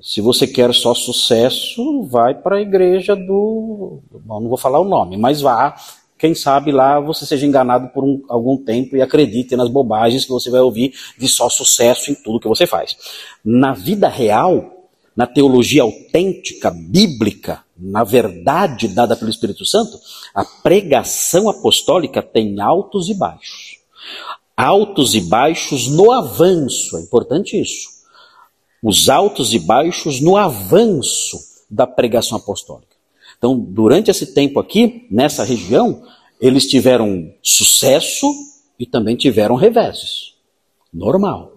Se 0.02 0.22
você 0.22 0.46
quer 0.46 0.74
só 0.74 0.94
sucesso, 0.94 2.04
vai 2.04 2.36
para 2.36 2.58
a 2.58 2.62
igreja 2.62 3.16
do. 3.16 4.00
Bom, 4.12 4.40
não 4.40 4.48
vou 4.48 4.58
falar 4.58 4.80
o 4.80 4.88
nome, 4.88 5.18
mas 5.18 5.42
vá. 5.42 5.76
Quem 6.18 6.34
sabe 6.34 6.72
lá 6.72 7.00
você 7.00 7.26
seja 7.26 7.46
enganado 7.46 7.90
por 7.90 8.04
um, 8.04 8.24
algum 8.28 8.58
tempo 8.58 8.96
e 8.96 9.02
acredite 9.02 9.56
nas 9.56 9.70
bobagens 9.70 10.26
que 10.26 10.32
você 10.32 10.50
vai 10.50 10.62
ouvir 10.62 10.94
de 11.18 11.28
só 11.28 11.48
sucesso 11.48 12.12
em 12.12 12.16
tudo 12.16 12.40
que 12.40 12.48
você 12.48 12.66
faz. 12.66 12.98
Na 13.46 13.74
vida 13.74 14.08
real, 14.08 14.90
na 15.16 15.28
teologia 15.28 15.84
autêntica, 15.84 16.72
bíblica, 16.72 17.64
na 17.80 18.04
verdade 18.04 18.88
dada 18.88 19.16
pelo 19.16 19.30
Espírito 19.30 19.66
Santo, 19.66 20.00
a 20.34 20.44
pregação 20.44 21.50
apostólica 21.50 22.22
tem 22.22 22.60
altos 22.60 23.10
e 23.10 23.14
baixos. 23.14 23.78
Altos 24.56 25.14
e 25.14 25.22
baixos 25.22 25.88
no 25.88 26.12
avanço, 26.12 26.98
é 26.98 27.02
importante 27.02 27.60
isso 27.60 27.98
os 28.82 29.10
altos 29.10 29.54
e 29.54 29.60
baixos 29.60 30.22
no 30.22 30.38
avanço 30.38 31.38
da 31.70 31.88
pregação 31.88 32.38
apostólica. 32.38 32.96
Então, 33.38 33.58
durante 33.58 34.10
esse 34.10 34.34
tempo 34.34 34.60
aqui, 34.60 35.06
nessa 35.12 35.44
região, 35.44 36.04
eles 36.40 36.68
tiveram 36.68 37.34
sucesso 37.42 38.28
e 38.80 38.86
também 38.86 39.16
tiveram 39.16 39.56
reveses. 39.56 40.34
Normal. 40.94 41.54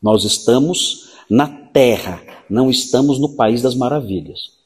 Nós 0.00 0.24
estamos 0.24 1.10
na 1.28 1.48
terra, 1.48 2.22
não 2.48 2.70
estamos 2.70 3.18
no 3.18 3.34
país 3.34 3.62
das 3.62 3.74
maravilhas. 3.74 4.57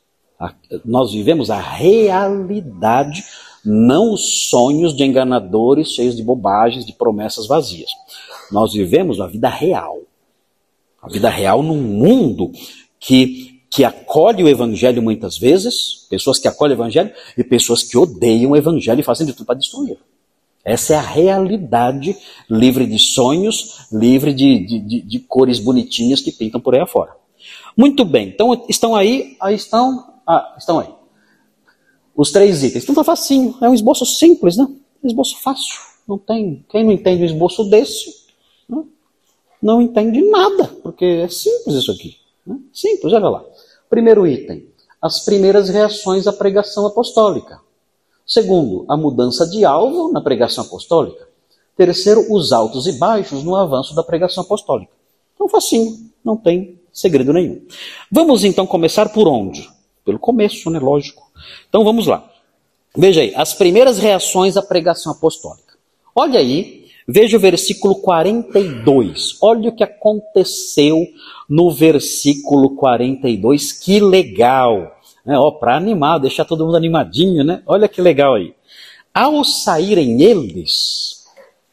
Nós 0.85 1.13
vivemos 1.13 1.51
a 1.51 1.61
realidade, 1.61 3.25
não 3.65 4.13
os 4.13 4.49
sonhos 4.49 4.97
de 4.97 5.05
enganadores 5.05 5.93
cheios 5.93 6.17
de 6.17 6.23
bobagens, 6.23 6.85
de 6.85 6.93
promessas 6.93 7.47
vazias. 7.47 7.91
Nós 8.51 8.73
vivemos 8.73 9.21
a 9.21 9.27
vida 9.27 9.49
real. 9.49 10.01
A 11.03 11.09
vida 11.09 11.29
real 11.29 11.63
num 11.63 11.81
mundo 11.81 12.53
que, 13.01 13.61
que 13.71 13.85
acolhe 13.85 14.45
o 14.45 14.49
evangelho 14.49 15.03
muitas 15.03 15.37
vezes, 15.37 16.07
pessoas 16.09 16.39
que 16.39 16.47
acolhem 16.47 16.77
o 16.77 16.81
evangelho 16.81 17.13
e 17.37 17.43
pessoas 17.43 17.83
que 17.83 17.99
odeiam 17.99 18.53
o 18.53 18.57
evangelho 18.57 19.01
e 19.01 19.05
fazem 19.05 19.27
de 19.27 19.33
tudo 19.33 19.47
para 19.47 19.57
destruir. 19.57 19.99
Essa 20.65 20.95
é 20.95 20.97
a 20.97 21.01
realidade 21.01 22.17
livre 22.49 22.87
de 22.87 22.99
sonhos, 22.99 23.89
livre 23.93 24.33
de, 24.33 24.65
de, 24.65 24.79
de, 24.79 25.01
de, 25.01 25.19
cores 25.19 25.59
bonitinhas 25.59 26.21
que 26.21 26.31
pintam 26.31 26.61
por 26.61 26.75
aí 26.75 26.81
afora. 26.81 27.17
Muito 27.77 28.05
bem, 28.05 28.29
então 28.29 28.65
estão 28.69 28.95
aí, 28.95 29.37
aí 29.41 29.57
estão, 29.57 30.12
ah, 30.27 30.55
estão 30.59 30.79
aí. 30.79 30.89
Os 32.15 32.31
três 32.31 32.63
itens. 32.63 32.85
Tudo 32.85 33.03
facinho, 33.03 33.57
é 33.61 33.69
um 33.69 33.75
esboço 33.75 34.05
simples, 34.05 34.57
né? 34.57 34.67
Um 35.03 35.07
esboço 35.07 35.39
fácil. 35.41 35.81
Não 36.07 36.19
tem, 36.19 36.65
quem 36.69 36.85
não 36.85 36.93
entende 36.93 37.23
um 37.23 37.27
esboço 37.27 37.65
desse, 37.71 38.23
não 39.63 39.81
entende 39.81 40.21
nada, 40.29 40.65
porque 40.83 41.05
é 41.05 41.29
simples 41.29 41.77
isso 41.77 41.93
aqui. 41.93 42.17
Né? 42.45 42.59
Simples, 42.73 43.13
olha 43.13 43.29
lá. 43.29 43.45
Primeiro 43.89 44.27
item, 44.27 44.67
as 45.01 45.21
primeiras 45.25 45.69
reações 45.69 46.27
à 46.27 46.33
pregação 46.33 46.85
apostólica. 46.85 47.61
Segundo, 48.27 48.85
a 48.89 48.97
mudança 48.97 49.47
de 49.47 49.65
alvo 49.65 50.11
na 50.11 50.21
pregação 50.21 50.65
apostólica. 50.65 51.29
Terceiro, 51.77 52.27
os 52.33 52.53
altos 52.53 52.87
e 52.87 52.93
baixos 52.93 53.45
no 53.45 53.55
avanço 53.55 53.95
da 53.95 54.03
pregação 54.03 54.43
apostólica. 54.43 54.93
Então, 55.35 55.49
facinho, 55.49 56.11
não 56.25 56.37
tem 56.37 56.81
segredo 56.93 57.33
nenhum. 57.33 57.63
Vamos 58.11 58.45
então 58.45 58.67
começar 58.67 59.09
por 59.11 59.29
onde? 59.29 59.69
Pelo 60.05 60.19
começo, 60.19 60.71
né? 60.71 60.79
Lógico. 60.79 61.31
Então 61.69 61.85
vamos 61.85 62.07
lá. 62.07 62.29
Veja 62.97 63.23
aí, 63.23 63.33
as 63.35 63.55
primeiras 63.55 63.99
reações 63.99 64.57
à 64.57 64.63
pregação 64.63 65.13
apostólica. 65.13 65.77
Olha 66.15 66.39
aí 66.39 66.83
Veja 67.07 67.37
o 67.37 67.41
versículo 67.41 67.97
42. 67.97 69.39
Olha 69.43 69.71
o 69.71 69.75
que 69.75 69.83
aconteceu 69.83 71.05
no 71.49 71.71
versículo 71.71 72.77
42. 72.77 73.73
Que 73.73 74.01
legal! 74.01 74.97
É, 75.27 75.35
Para 75.59 75.77
animar, 75.77 76.19
deixar 76.19 76.45
todo 76.45 76.65
mundo 76.65 76.77
animadinho, 76.77 77.45
né? 77.45 77.63
Olha 77.67 77.89
que 77.89 78.01
legal 78.01 78.35
aí. 78.35 78.55
Ao 79.13 79.45
saírem 79.45 80.23
eles, 80.23 81.25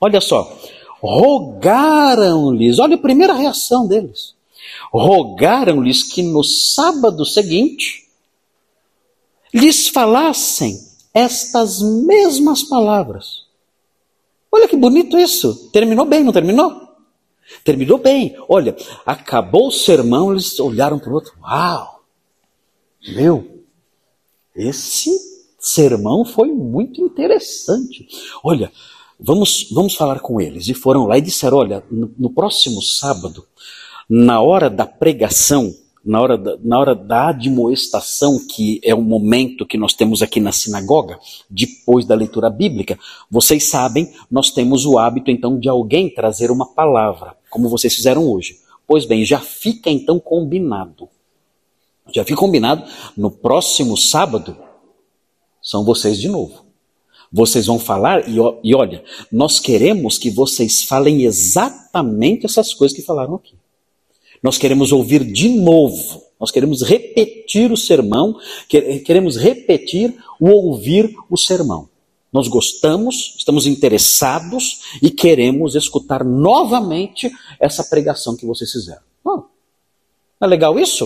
olha 0.01 0.19
só, 0.19 0.57
rogaram-lhes, 0.99 2.79
olha 2.79 2.95
a 2.95 2.99
primeira 2.99 3.33
reação 3.33 3.87
deles. 3.87 4.35
Rogaram-lhes 4.91 6.03
que 6.03 6.21
no 6.21 6.43
sábado 6.43 7.25
seguinte 7.25 8.08
lhes 9.53 9.87
falassem 9.87 10.79
estas 11.13 11.81
mesmas 11.81 12.63
palavras. 12.63 13.45
Olha 14.51 14.67
que 14.67 14.75
bonito 14.75 15.17
isso. 15.17 15.69
Terminou 15.71 16.05
bem, 16.05 16.23
não 16.23 16.33
terminou? 16.33 16.89
Terminou 17.63 17.97
bem. 17.97 18.35
Olha, 18.47 18.75
acabou 19.05 19.67
o 19.67 19.71
sermão, 19.71 20.31
eles 20.31 20.59
olharam 20.59 20.99
para 20.99 21.09
o 21.09 21.13
outro. 21.13 21.33
Uau! 21.41 22.03
Meu, 23.09 23.63
esse 24.55 25.09
sermão 25.59 26.25
foi 26.25 26.49
muito 26.49 27.01
interessante. 27.01 28.07
Olha, 28.43 28.71
vamos, 29.19 29.69
vamos 29.71 29.95
falar 29.95 30.19
com 30.19 30.39
eles. 30.39 30.67
E 30.67 30.73
foram 30.73 31.05
lá 31.05 31.17
e 31.17 31.21
disseram: 31.21 31.57
olha, 31.57 31.83
no, 31.89 32.11
no 32.17 32.29
próximo 32.29 32.81
sábado, 32.81 33.45
na 34.09 34.41
hora 34.41 34.69
da 34.69 34.85
pregação, 34.85 35.73
na 36.03 36.21
hora, 36.21 36.37
da, 36.37 36.57
na 36.63 36.79
hora 36.79 36.95
da 36.95 37.29
admoestação, 37.29 38.39
que 38.47 38.79
é 38.83 38.95
o 38.95 39.01
momento 39.01 39.65
que 39.65 39.77
nós 39.77 39.93
temos 39.93 40.21
aqui 40.21 40.39
na 40.39 40.51
sinagoga, 40.51 41.19
depois 41.49 42.05
da 42.05 42.15
leitura 42.15 42.49
bíblica, 42.49 42.97
vocês 43.29 43.69
sabem, 43.69 44.11
nós 44.29 44.51
temos 44.51 44.85
o 44.85 44.97
hábito 44.97 45.29
então 45.29 45.59
de 45.59 45.67
alguém 45.67 46.09
trazer 46.09 46.51
uma 46.51 46.65
palavra, 46.73 47.35
como 47.49 47.69
vocês 47.69 47.93
fizeram 47.93 48.29
hoje. 48.29 48.59
Pois 48.87 49.05
bem, 49.05 49.23
já 49.23 49.39
fica 49.39 49.89
então 49.89 50.19
combinado. 50.19 51.07
Já 52.11 52.23
fica 52.23 52.39
combinado, 52.39 52.83
no 53.15 53.29
próximo 53.29 53.95
sábado, 53.95 54.57
são 55.61 55.83
vocês 55.83 56.17
de 56.17 56.27
novo. 56.27 56.65
Vocês 57.31 57.67
vão 57.67 57.77
falar, 57.77 58.27
e, 58.27 58.37
e 58.63 58.73
olha, 58.73 59.03
nós 59.31 59.59
queremos 59.59 60.17
que 60.17 60.31
vocês 60.31 60.81
falem 60.81 61.23
exatamente 61.23 62.47
essas 62.47 62.73
coisas 62.73 62.97
que 62.97 63.03
falaram 63.03 63.35
aqui. 63.35 63.58
Nós 64.41 64.57
queremos 64.57 64.91
ouvir 64.91 65.23
de 65.23 65.49
novo, 65.49 66.23
nós 66.39 66.51
queremos 66.51 66.81
repetir 66.81 67.71
o 67.71 67.77
sermão, 67.77 68.39
queremos 69.05 69.35
repetir 69.35 70.15
o 70.39 70.49
ouvir 70.49 71.13
o 71.29 71.37
sermão. 71.37 71.89
Nós 72.31 72.47
gostamos, 72.47 73.35
estamos 73.37 73.65
interessados 73.65 74.81
e 75.01 75.09
queremos 75.09 75.75
escutar 75.75 76.23
novamente 76.23 77.29
essa 77.59 77.83
pregação 77.83 78.37
que 78.37 78.45
vocês 78.45 78.71
fizeram. 78.71 79.01
Oh, 79.25 79.43
é 80.39 80.47
legal 80.47 80.79
isso? 80.79 81.05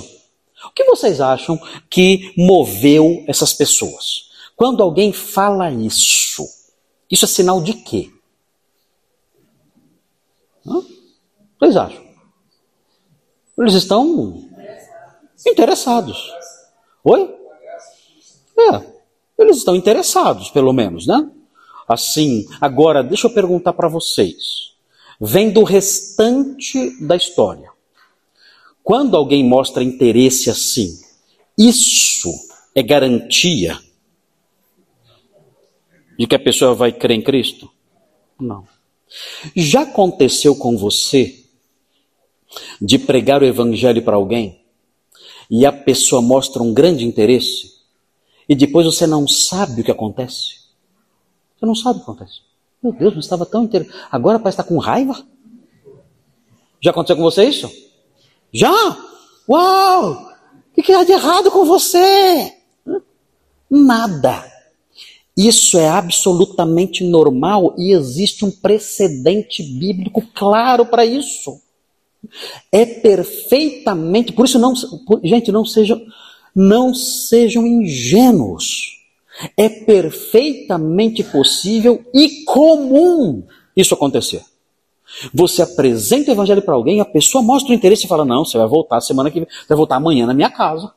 O 0.66 0.72
que 0.72 0.84
vocês 0.84 1.20
acham 1.20 1.60
que 1.90 2.34
moveu 2.38 3.24
essas 3.28 3.54
pessoas? 3.54 4.30
Quando 4.56 4.84
alguém 4.84 5.12
fala 5.12 5.72
isso, 5.72 6.46
isso 7.10 7.26
é 7.26 7.28
sinal 7.28 7.62
de 7.62 7.74
quê? 7.74 8.12
Que 10.64 11.60
vocês 11.60 11.78
acham? 11.78 12.03
Eles 13.58 13.74
estão 13.74 14.50
interessados. 15.48 16.32
Oi? 17.04 17.36
É, 18.58 18.82
eles 19.38 19.58
estão 19.58 19.76
interessados, 19.76 20.50
pelo 20.50 20.74
menos, 20.74 21.06
né? 21.08 21.30
Assim, 21.88 22.48
agora, 22.62 23.04
deixa 23.04 23.28
eu 23.28 23.34
perguntar 23.34 23.74
para 23.74 23.88
vocês. 23.88 24.74
Vendo 25.20 25.60
o 25.60 25.64
restante 25.64 26.98
da 27.06 27.16
história. 27.16 27.72
Quando 28.84 29.16
alguém 29.16 29.44
mostra 29.44 29.84
interesse 29.84 30.50
assim, 30.50 31.00
isso 31.58 32.30
é 32.76 32.82
garantia 32.82 33.80
de 36.18 36.28
que 36.28 36.36
a 36.36 36.40
pessoa 36.40 36.74
vai 36.74 36.92
crer 36.92 37.18
em 37.18 37.22
Cristo? 37.22 37.70
Não. 38.40 38.68
Já 39.56 39.82
aconteceu 39.82 40.56
com 40.56 40.78
você 40.78 41.43
de 42.82 42.98
pregar 43.00 43.42
o 43.42 43.46
evangelho 43.46 44.02
para 44.02 44.16
alguém 44.16 44.64
e 45.50 45.66
a 45.66 45.72
pessoa 45.72 46.22
mostra 46.22 46.64
um 46.64 46.74
grande 46.74 47.06
interesse 47.06 47.74
e 48.48 48.56
depois 48.56 48.86
você 48.86 49.08
não 49.08 49.28
sabe 49.28 49.82
o 49.82 49.84
que 49.84 49.92
acontece. 49.92 50.64
Você 51.58 51.66
não 51.66 51.76
sabe 51.76 52.00
o 52.00 52.04
que 52.04 52.12
acontece. 52.12 52.40
Meu 52.82 52.92
Deus, 52.92 53.16
mas 53.16 53.26
estava 53.26 53.46
tão 53.46 53.64
interessado. 53.64 53.96
Agora 54.12 54.40
parece 54.40 54.60
estar 54.60 54.68
com 54.68 54.78
raiva. 54.78 55.26
Já 56.82 56.92
aconteceu 56.92 57.16
com 57.16 57.24
você 57.24 57.46
isso? 57.46 57.72
Já? 58.52 58.74
Uau! 59.48 60.34
O 60.76 60.82
que 60.82 60.92
há 60.92 61.04
de 61.04 61.14
errado 61.14 61.50
com 61.50 61.66
você? 61.66 62.54
Nada. 63.70 64.52
Isso 65.36 65.78
é 65.78 65.88
absolutamente 65.88 67.04
normal 67.04 67.74
e 67.78 67.94
existe 67.94 68.44
um 68.44 68.52
precedente 68.52 69.64
bíblico 69.64 70.22
claro 70.34 70.86
para 70.86 71.06
isso. 71.06 71.63
É 72.72 72.86
perfeitamente, 72.86 74.34
por 74.34 74.46
isso 74.46 74.60
não, 74.60 74.74
gente, 75.24 75.52
não 75.52 75.66
sejam, 75.66 76.02
não 76.56 76.94
sejam 76.94 77.66
ingênuos. 77.66 79.00
É 79.58 79.68
perfeitamente 79.68 81.24
possível 81.24 82.04
e 82.14 82.44
comum 82.44 83.44
isso 83.76 83.94
acontecer. 83.94 84.44
Você 85.34 85.62
apresenta 85.62 86.32
o 86.32 86.34
evangelho 86.34 86.62
para 86.62 86.74
alguém, 86.74 87.00
a 87.00 87.06
pessoa 87.06 87.44
mostra 87.44 87.72
o 87.72 87.76
interesse 87.76 88.06
e 88.06 88.08
fala: 88.08 88.26
Não, 88.26 88.46
você 88.46 88.58
vai 88.58 88.68
voltar 88.68 89.02
semana 89.02 89.30
que 89.30 89.40
vem, 89.40 89.50
vai 89.68 89.78
voltar 89.78 89.98
amanhã 89.98 90.26
na 90.26 90.34
minha 90.34 90.50
casa. 90.50 90.92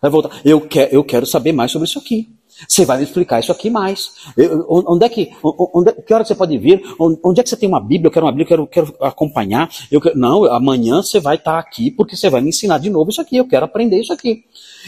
Vai 0.00 0.10
voltar. 0.10 0.40
Eu, 0.44 0.60
quer, 0.60 0.92
eu 0.92 1.02
quero 1.02 1.26
saber 1.26 1.52
mais 1.52 1.72
sobre 1.72 1.88
isso 1.88 1.98
aqui. 1.98 2.28
Você 2.66 2.84
vai 2.84 2.98
me 2.98 3.04
explicar 3.04 3.40
isso 3.40 3.52
aqui 3.52 3.70
mais. 3.70 4.12
Eu, 4.36 4.66
onde 4.68 5.04
é 5.04 5.08
que, 5.08 5.30
onde, 5.42 5.92
que 5.92 6.12
hora 6.12 6.24
você 6.24 6.34
pode 6.34 6.56
vir? 6.58 6.82
Onde, 6.98 7.40
é 7.40 7.42
que 7.42 7.48
você 7.48 7.56
tem 7.56 7.68
uma 7.68 7.80
Bíblia? 7.80 8.08
Eu 8.08 8.10
quero 8.12 8.26
uma 8.26 8.32
Bíblia, 8.32 8.56
eu 8.56 8.66
quero, 8.66 8.88
quero 8.88 9.04
acompanhar. 9.04 9.70
Eu 9.90 10.00
quero, 10.00 10.18
não, 10.18 10.44
amanhã 10.44 11.02
você 11.02 11.20
vai 11.20 11.36
estar 11.36 11.58
aqui 11.58 11.90
porque 11.90 12.16
você 12.16 12.28
vai 12.28 12.40
me 12.40 12.48
ensinar 12.48 12.78
de 12.78 12.90
novo 12.90 13.10
isso 13.10 13.20
aqui. 13.20 13.36
Eu 13.36 13.46
quero 13.46 13.64
aprender 13.64 14.00
isso 14.00 14.12
aqui. 14.12 14.44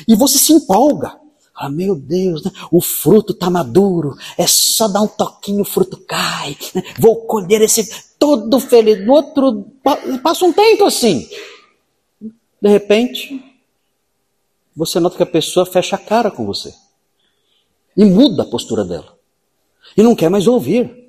E 0.08 0.16
você 0.16 0.38
se 0.38 0.52
empolga. 0.52 1.16
Ah, 1.54 1.68
meu 1.68 1.94
Deus, 1.94 2.42
né? 2.42 2.50
o 2.72 2.80
fruto 2.80 3.32
está 3.32 3.50
maduro. 3.50 4.16
É 4.38 4.46
só 4.46 4.88
dar 4.88 5.02
um 5.02 5.06
toquinho, 5.06 5.60
o 5.60 5.64
fruto 5.64 5.98
cai. 6.08 6.56
Né? 6.74 6.82
Vou 6.98 7.16
colher 7.26 7.60
esse 7.60 8.10
todo 8.18 8.58
feliz. 8.58 9.04
No 9.04 9.12
outro, 9.12 9.66
passa 10.22 10.44
um 10.46 10.52
tempo 10.52 10.84
assim. 10.84 11.28
De 12.62 12.68
repente, 12.68 13.42
você 14.74 14.98
nota 14.98 15.16
que 15.16 15.22
a 15.22 15.26
pessoa 15.26 15.66
fecha 15.66 15.96
a 15.96 15.98
cara 15.98 16.30
com 16.30 16.46
você. 16.46 16.72
E 17.96 18.04
muda 18.04 18.42
a 18.42 18.46
postura 18.46 18.84
dela. 18.84 19.16
E 19.96 20.02
não 20.02 20.14
quer 20.14 20.30
mais 20.30 20.46
ouvir. 20.46 21.00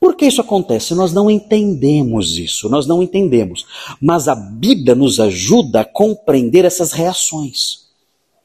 Por 0.00 0.16
que 0.16 0.26
isso 0.26 0.40
acontece? 0.40 0.94
Nós 0.94 1.12
não 1.12 1.30
entendemos 1.30 2.36
isso, 2.36 2.68
nós 2.68 2.86
não 2.86 3.02
entendemos. 3.02 3.66
Mas 4.00 4.28
a 4.28 4.34
Bíblia 4.34 4.94
nos 4.94 5.20
ajuda 5.20 5.80
a 5.80 5.84
compreender 5.84 6.64
essas 6.64 6.92
reações. 6.92 7.84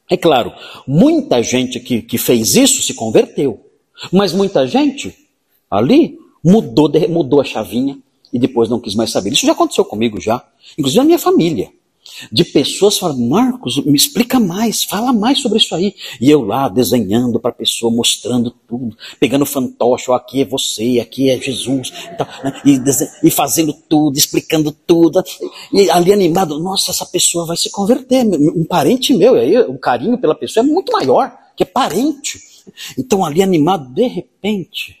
É 0.08 0.16
claro, 0.16 0.52
muita 0.86 1.42
gente 1.42 1.78
que, 1.78 2.02
que 2.02 2.18
fez 2.18 2.56
isso 2.56 2.82
se 2.82 2.94
converteu. 2.94 3.60
Mas 4.12 4.32
muita 4.32 4.66
gente 4.66 5.14
ali 5.70 6.18
mudou, 6.42 6.90
mudou 7.08 7.40
a 7.40 7.44
chavinha 7.44 7.98
e 8.32 8.38
depois 8.38 8.68
não 8.68 8.80
quis 8.80 8.94
mais 8.94 9.10
saber. 9.10 9.32
Isso 9.32 9.46
já 9.46 9.52
aconteceu 9.52 9.84
comigo 9.84 10.20
já. 10.20 10.42
Inclusive 10.78 10.98
na 10.98 11.04
minha 11.04 11.18
família 11.18 11.70
de 12.30 12.44
pessoas 12.44 12.98
falando, 12.98 13.20
Marcos, 13.20 13.84
me 13.84 13.96
explica 13.96 14.40
mais, 14.40 14.84
fala 14.84 15.12
mais 15.12 15.40
sobre 15.40 15.58
isso 15.58 15.74
aí. 15.74 15.94
E 16.20 16.30
eu 16.30 16.42
lá 16.42 16.68
desenhando 16.68 17.38
para 17.38 17.50
a 17.50 17.54
pessoa, 17.54 17.92
mostrando 17.92 18.50
tudo, 18.68 18.96
pegando 19.18 19.46
fantoche, 19.46 20.10
ó, 20.10 20.14
aqui 20.14 20.42
é 20.42 20.44
você, 20.44 20.98
aqui 21.00 21.30
é 21.30 21.40
Jesus, 21.40 21.92
e, 22.12 22.16
tal, 22.16 22.26
né? 22.44 22.60
e, 22.64 23.26
e, 23.26 23.30
fazendo 23.30 23.72
tudo, 23.72 24.16
explicando 24.16 24.72
tudo, 24.72 25.22
e 25.72 25.90
ali 25.90 26.12
animado, 26.12 26.58
nossa, 26.58 26.90
essa 26.90 27.06
pessoa 27.06 27.46
vai 27.46 27.56
se 27.56 27.70
converter, 27.70 28.24
um 28.24 28.64
parente 28.64 29.14
meu, 29.14 29.34
aí 29.34 29.58
o 29.58 29.78
carinho 29.78 30.18
pela 30.18 30.34
pessoa 30.34 30.64
é 30.64 30.66
muito 30.66 30.92
maior, 30.92 31.36
que 31.56 31.62
é 31.62 31.66
parente. 31.66 32.40
Então 32.98 33.24
ali 33.24 33.42
animado, 33.42 33.92
de 33.92 34.06
repente, 34.06 35.00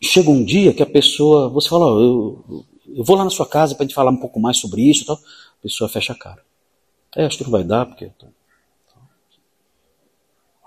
chega 0.00 0.30
um 0.30 0.44
dia 0.44 0.72
que 0.72 0.82
a 0.82 0.86
pessoa, 0.86 1.48
você 1.48 1.68
fala, 1.68 1.86
ó, 1.86 2.00
eu, 2.00 2.64
eu 2.94 3.04
vou 3.04 3.16
lá 3.16 3.24
na 3.24 3.30
sua 3.30 3.46
casa 3.46 3.74
para 3.74 3.84
a 3.84 3.86
gente 3.86 3.94
falar 3.94 4.10
um 4.10 4.16
pouco 4.16 4.40
mais 4.40 4.58
sobre 4.58 4.82
isso 4.82 5.04
tal. 5.04 5.18
A 5.58 5.62
pessoa 5.62 5.88
fecha 5.88 6.12
a 6.12 6.16
cara. 6.16 6.44
É, 7.16 7.24
acho 7.24 7.38
que 7.38 7.44
não 7.44 7.50
vai 7.50 7.64
dar, 7.64 7.86
porque. 7.86 8.06
O 8.06 8.12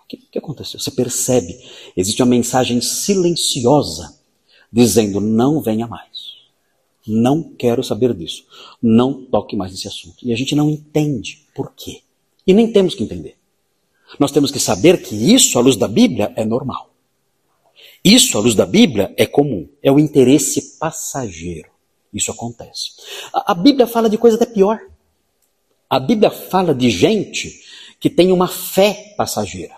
que, 0.08 0.18
que 0.18 0.38
aconteceu? 0.38 0.80
Você 0.80 0.92
percebe, 0.92 1.58
existe 1.96 2.22
uma 2.22 2.30
mensagem 2.30 2.82
silenciosa 2.82 4.20
dizendo: 4.72 5.22
não 5.22 5.62
venha 5.62 5.88
mais. 5.88 6.32
Não 7.08 7.54
quero 7.54 7.84
saber 7.84 8.14
disso. 8.14 8.46
Não 8.82 9.26
toque 9.26 9.56
mais 9.56 9.72
nesse 9.72 9.88
assunto. 9.88 10.18
E 10.24 10.34
a 10.34 10.36
gente 10.36 10.56
não 10.56 10.70
entende 10.70 11.48
por 11.56 11.74
quê. 11.74 12.02
E 12.46 12.54
nem 12.54 12.72
temos 12.72 12.94
que 12.94 13.04
entender. 13.04 13.38
Nós 14.20 14.32
temos 14.32 14.52
que 14.52 14.60
saber 14.60 15.02
que 15.02 15.16
isso, 15.16 15.58
à 15.58 15.62
luz 15.62 15.76
da 15.76 15.88
Bíblia, 15.88 16.32
é 16.36 16.46
normal. 16.46 16.94
Isso, 18.04 18.38
à 18.38 18.42
luz 18.42 18.54
da 18.54 18.66
Bíblia, 18.66 19.14
é 19.18 19.26
comum. 19.26 19.68
É 19.82 19.92
o 19.92 20.00
interesse 20.00 20.78
passageiro. 20.78 21.71
Isso 22.14 22.32
acontece. 22.32 22.92
A, 23.34 23.52
a 23.52 23.56
Bíblia 23.56 23.88
fala 23.88 24.10
de 24.10 24.18
coisa 24.18 24.36
até 24.36 24.46
pior. 24.46 24.80
A 25.90 26.00
Bíblia 26.00 26.30
fala 26.30 26.74
de 26.74 26.90
gente 26.90 27.62
que 28.00 28.10
tem 28.10 28.32
uma 28.32 28.48
fé 28.48 29.14
passageira. 29.18 29.76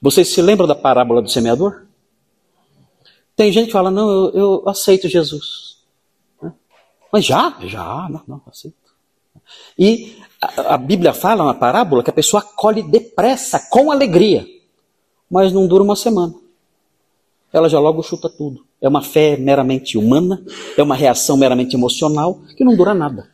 Vocês 0.00 0.28
se 0.28 0.40
lembram 0.40 0.66
da 0.66 0.74
parábola 0.74 1.20
do 1.20 1.28
semeador? 1.28 1.86
Tem 3.36 3.52
gente 3.52 3.66
que 3.66 3.72
fala, 3.72 3.90
não, 3.90 4.10
eu, 4.10 4.30
eu 4.34 4.68
aceito 4.68 5.08
Jesus. 5.08 5.78
Mas 7.12 7.24
já, 7.24 7.56
já, 7.62 8.08
não, 8.08 8.22
não, 8.26 8.42
aceito. 8.46 8.76
E 9.78 10.16
a, 10.40 10.74
a 10.74 10.78
Bíblia 10.78 11.12
fala 11.12 11.44
na 11.44 11.54
parábola 11.54 12.02
que 12.02 12.10
a 12.10 12.14
pessoa 12.14 12.42
acolhe 12.42 12.82
depressa, 12.82 13.68
com 13.70 13.90
alegria, 13.90 14.46
mas 15.30 15.52
não 15.52 15.66
dura 15.66 15.82
uma 15.82 15.96
semana. 15.96 16.34
Ela 17.52 17.68
já 17.68 17.80
logo 17.80 18.02
chuta 18.02 18.28
tudo. 18.28 18.64
É 18.80 18.88
uma 18.88 19.02
fé 19.02 19.36
meramente 19.36 19.98
humana, 19.98 20.42
é 20.76 20.82
uma 20.82 20.94
reação 20.94 21.36
meramente 21.36 21.76
emocional 21.76 22.40
que 22.56 22.64
não 22.64 22.76
dura 22.76 22.94
nada. 22.94 23.28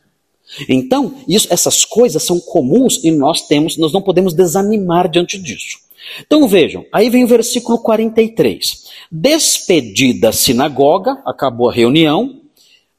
Então, 0.67 1.13
isso, 1.27 1.47
essas 1.49 1.83
coisas 1.83 2.23
são 2.23 2.39
comuns 2.39 3.03
e 3.03 3.11
nós 3.11 3.47
temos, 3.47 3.77
nós 3.77 3.91
não 3.91 4.01
podemos 4.01 4.33
desanimar 4.33 5.09
diante 5.09 5.37
disso. 5.37 5.87
Então 6.21 6.47
vejam, 6.47 6.85
aí 6.91 7.09
vem 7.09 7.23
o 7.23 7.27
versículo 7.27 7.79
43. 7.79 8.85
Despedida 9.11 10.29
a 10.29 10.33
sinagoga, 10.33 11.21
acabou 11.25 11.69
a 11.69 11.73
reunião. 11.73 12.41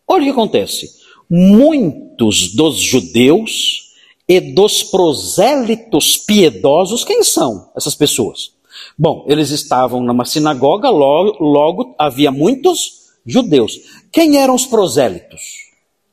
Olha 0.06 0.22
o 0.22 0.24
que 0.24 0.30
acontece. 0.30 0.98
Muitos 1.28 2.54
dos 2.54 2.78
judeus 2.78 3.94
e 4.28 4.40
dos 4.40 4.82
prosélitos 4.82 6.16
piedosos, 6.16 7.04
quem 7.04 7.22
são 7.22 7.70
essas 7.76 7.94
pessoas? 7.94 8.57
Bom, 8.98 9.24
eles 9.28 9.50
estavam 9.50 10.02
numa 10.02 10.24
sinagoga, 10.24 10.90
logo, 10.90 11.42
logo 11.42 11.94
havia 11.98 12.30
muitos 12.30 13.08
judeus. 13.24 13.78
Quem 14.10 14.38
eram 14.38 14.54
os 14.54 14.66
prosélitos 14.66 15.40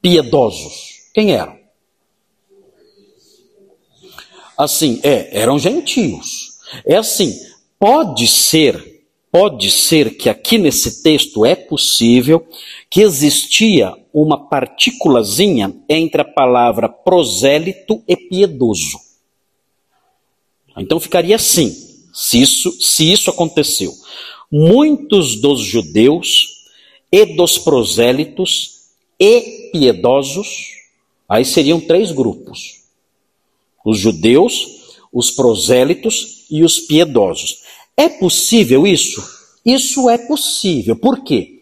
piedosos? 0.02 1.10
Quem 1.14 1.32
eram? 1.32 1.58
Assim, 4.58 5.00
é, 5.04 5.40
eram 5.40 5.60
gentios. 5.60 6.60
É 6.86 6.96
assim, 6.96 7.34
pode 7.80 8.28
ser, 8.28 9.04
pode 9.32 9.70
ser 9.70 10.18
que 10.18 10.30
aqui 10.30 10.58
nesse 10.58 11.04
texto 11.04 11.46
é 11.46 11.56
possível 11.56 12.46
que 12.90 13.02
existia 13.02 13.94
uma 14.14 14.48
partículazinha 14.48 15.76
entre 15.90 16.22
a 16.22 16.26
palavra 16.26 16.88
prosélito 16.88 18.02
e 18.08 18.16
piedoso. 18.16 18.98
Então 20.78 21.00
ficaria 21.00 21.36
assim, 21.36 21.85
se 22.16 22.42
isso, 22.42 22.72
se 22.82 23.12
isso 23.12 23.30
aconteceu. 23.30 23.94
Muitos 24.52 25.36
dos 25.42 25.62
judeus 25.62 26.66
e 27.12 27.26
dos 27.26 27.58
prosélitos 27.58 28.76
e 29.20 29.70
piedosos, 29.72 30.48
aí 31.28 31.44
seriam 31.44 31.80
três 31.80 32.12
grupos 32.12 32.86
os 33.86 34.00
judeus, 34.00 34.98
os 35.14 35.30
prosélitos 35.30 36.46
e 36.50 36.64
os 36.64 36.80
piedosos. 36.80 37.60
É 37.96 38.10
possível 38.10 38.88
isso? 38.88 39.24
Isso 39.64 40.10
é 40.10 40.18
possível. 40.18 40.96
Por 40.96 41.24
quê? 41.24 41.62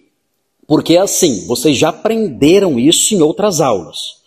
Porque 0.65 0.95
assim, 0.95 1.45
vocês 1.45 1.77
já 1.77 1.89
aprenderam 1.89 2.79
isso 2.79 3.13
em 3.13 3.21
outras 3.21 3.59
aulas. 3.59 4.22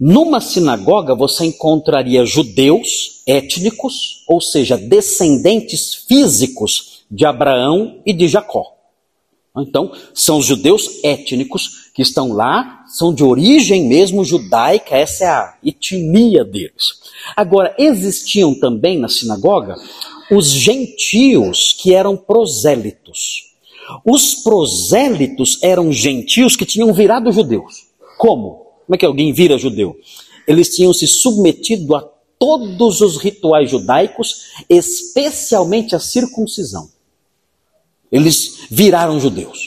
Numa 0.00 0.40
sinagoga 0.40 1.14
você 1.14 1.44
encontraria 1.44 2.24
judeus 2.24 3.22
étnicos, 3.26 4.24
ou 4.26 4.40
seja, 4.40 4.78
descendentes 4.78 5.94
físicos 6.08 7.02
de 7.10 7.26
Abraão 7.26 8.00
e 8.06 8.14
de 8.14 8.26
Jacó. 8.26 8.64
Então, 9.54 9.92
são 10.14 10.38
os 10.38 10.46
judeus 10.46 11.04
étnicos 11.04 11.90
que 11.92 12.00
estão 12.00 12.32
lá, 12.32 12.82
são 12.88 13.12
de 13.12 13.22
origem 13.22 13.88
mesmo 13.88 14.24
judaica, 14.24 14.96
essa 14.96 15.24
é 15.24 15.28
a 15.28 15.54
etnia 15.62 16.46
deles. 16.46 17.00
Agora, 17.36 17.74
existiam 17.76 18.54
também 18.58 18.98
na 18.98 19.08
sinagoga 19.08 19.76
os 20.30 20.48
gentios 20.50 21.74
que 21.78 21.92
eram 21.92 22.16
prosélitos. 22.16 23.50
Os 24.02 24.36
prosélitos 24.36 25.58
eram 25.62 25.92
gentios 25.92 26.56
que 26.56 26.64
tinham 26.64 26.90
virado 26.94 27.30
judeus. 27.30 27.88
Como? 28.16 28.69
Como 28.90 28.96
é 28.96 28.98
que 28.98 29.06
alguém 29.06 29.32
vira 29.32 29.56
judeu? 29.56 29.96
Eles 30.48 30.74
tinham 30.74 30.92
se 30.92 31.06
submetido 31.06 31.94
a 31.94 32.00
todos 32.36 33.00
os 33.00 33.18
rituais 33.18 33.70
judaicos, 33.70 34.46
especialmente 34.68 35.94
a 35.94 36.00
circuncisão. 36.00 36.90
Eles 38.10 38.66
viraram 38.68 39.20
judeus. 39.20 39.60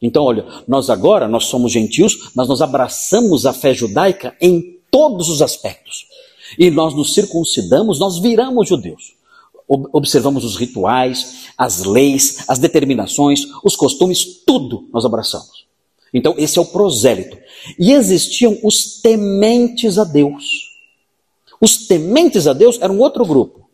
Então, 0.00 0.22
olha, 0.22 0.46
nós 0.68 0.88
agora, 0.88 1.26
nós 1.26 1.46
somos 1.46 1.72
gentios, 1.72 2.30
mas 2.32 2.46
nós 2.46 2.62
abraçamos 2.62 3.44
a 3.44 3.52
fé 3.52 3.74
judaica 3.74 4.36
em 4.40 4.78
todos 4.88 5.28
os 5.28 5.42
aspectos. 5.42 6.06
E 6.56 6.70
nós 6.70 6.94
nos 6.94 7.12
circuncidamos, 7.12 7.98
nós 7.98 8.20
viramos 8.20 8.68
judeus. 8.68 9.14
Observamos 9.66 10.44
os 10.44 10.54
rituais, 10.54 11.46
as 11.58 11.82
leis, 11.82 12.44
as 12.46 12.60
determinações, 12.60 13.46
os 13.64 13.74
costumes, 13.74 14.44
tudo 14.46 14.88
nós 14.92 15.04
abraçamos. 15.04 15.59
Então, 16.12 16.34
esse 16.36 16.58
é 16.58 16.62
o 16.62 16.66
prosélito. 16.66 17.38
E 17.78 17.92
existiam 17.92 18.58
os 18.62 19.00
tementes 19.00 19.98
a 19.98 20.04
Deus. 20.04 20.70
Os 21.60 21.86
tementes 21.86 22.46
a 22.46 22.52
Deus 22.52 22.78
eram 22.80 22.98
outro 22.98 23.24
grupo. 23.24 23.68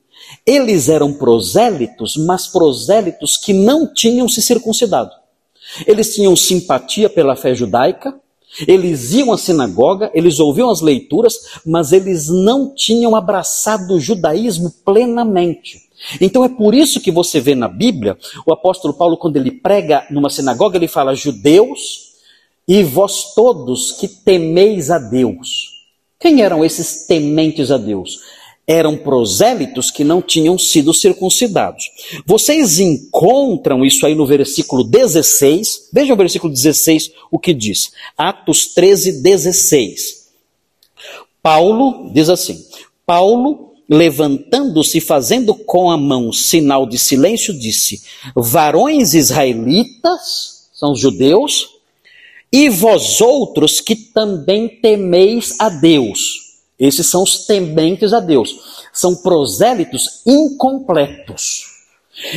Eles 0.44 0.88
eram 0.88 1.12
prosélitos, 1.12 2.16
mas 2.16 2.46
prosélitos 2.46 3.36
que 3.36 3.52
não 3.52 3.92
tinham 3.92 4.28
se 4.28 4.42
circuncidado. 4.42 5.10
Eles 5.86 6.14
tinham 6.14 6.34
simpatia 6.36 7.08
pela 7.08 7.36
fé 7.36 7.54
judaica, 7.54 8.14
eles 8.66 9.12
iam 9.12 9.32
à 9.32 9.38
sinagoga, 9.38 10.10
eles 10.14 10.38
ouviam 10.38 10.70
as 10.70 10.80
leituras, 10.80 11.60
mas 11.64 11.92
eles 11.92 12.28
não 12.28 12.74
tinham 12.74 13.14
abraçado 13.14 13.94
o 13.94 14.00
judaísmo 14.00 14.70
plenamente. 14.84 15.86
Então 16.20 16.44
é 16.44 16.48
por 16.48 16.74
isso 16.74 17.00
que 17.00 17.10
você 17.10 17.40
vê 17.40 17.54
na 17.54 17.68
Bíblia, 17.68 18.16
o 18.46 18.52
apóstolo 18.52 18.94
Paulo, 18.94 19.16
quando 19.16 19.36
ele 19.36 19.50
prega 19.50 20.06
numa 20.10 20.30
sinagoga, 20.30 20.76
ele 20.76 20.88
fala: 20.88 21.14
Judeus 21.14 22.05
e 22.66 22.82
vós 22.82 23.34
todos 23.34 23.92
que 23.92 24.08
temeis 24.08 24.90
a 24.90 24.98
Deus. 24.98 25.70
Quem 26.18 26.42
eram 26.42 26.64
esses 26.64 27.06
tementes 27.06 27.70
a 27.70 27.76
Deus? 27.76 28.18
eram 28.66 28.96
prosélitos 28.96 29.90
que 29.90 30.02
não 30.02 30.20
tinham 30.20 30.58
sido 30.58 30.92
circuncidados. 30.92 31.84
Vocês 32.26 32.80
encontram 32.80 33.84
isso 33.84 34.04
aí 34.04 34.14
no 34.14 34.26
versículo 34.26 34.82
16. 34.82 35.90
Vejam 35.92 36.14
o 36.14 36.18
versículo 36.18 36.52
16 36.52 37.12
o 37.30 37.38
que 37.38 37.54
diz. 37.54 37.92
Atos 38.18 38.74
13, 38.74 39.22
16. 39.22 40.26
Paulo 41.40 42.10
diz 42.12 42.28
assim: 42.28 42.66
Paulo, 43.06 43.74
levantando-se, 43.88 45.00
fazendo 45.00 45.54
com 45.54 45.88
a 45.90 45.96
mão 45.96 46.32
sinal 46.32 46.86
de 46.86 46.98
silêncio, 46.98 47.56
disse: 47.56 48.02
Varões 48.34 49.14
israelitas, 49.14 50.68
são 50.74 50.90
os 50.90 50.98
judeus, 50.98 51.75
e 52.52 52.68
vós 52.68 53.20
outros 53.20 53.80
que 53.80 53.94
também 53.94 54.68
temeis 54.80 55.56
a 55.58 55.68
Deus 55.68 56.46
esses 56.78 57.06
são 57.06 57.22
os 57.22 57.46
tementes 57.46 58.12
a 58.12 58.20
Deus. 58.20 58.54
São 58.92 59.16
prosélitos 59.16 60.22
incompletos. 60.26 61.64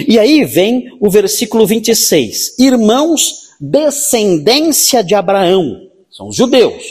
E 0.08 0.18
aí 0.18 0.44
vem 0.46 0.98
o 1.00 1.10
versículo 1.10 1.66
26. 1.66 2.58
Irmãos, 2.58 3.50
descendência 3.60 5.04
de 5.04 5.14
Abraão. 5.14 5.90
São 6.10 6.30
os 6.30 6.36
judeus. 6.36 6.84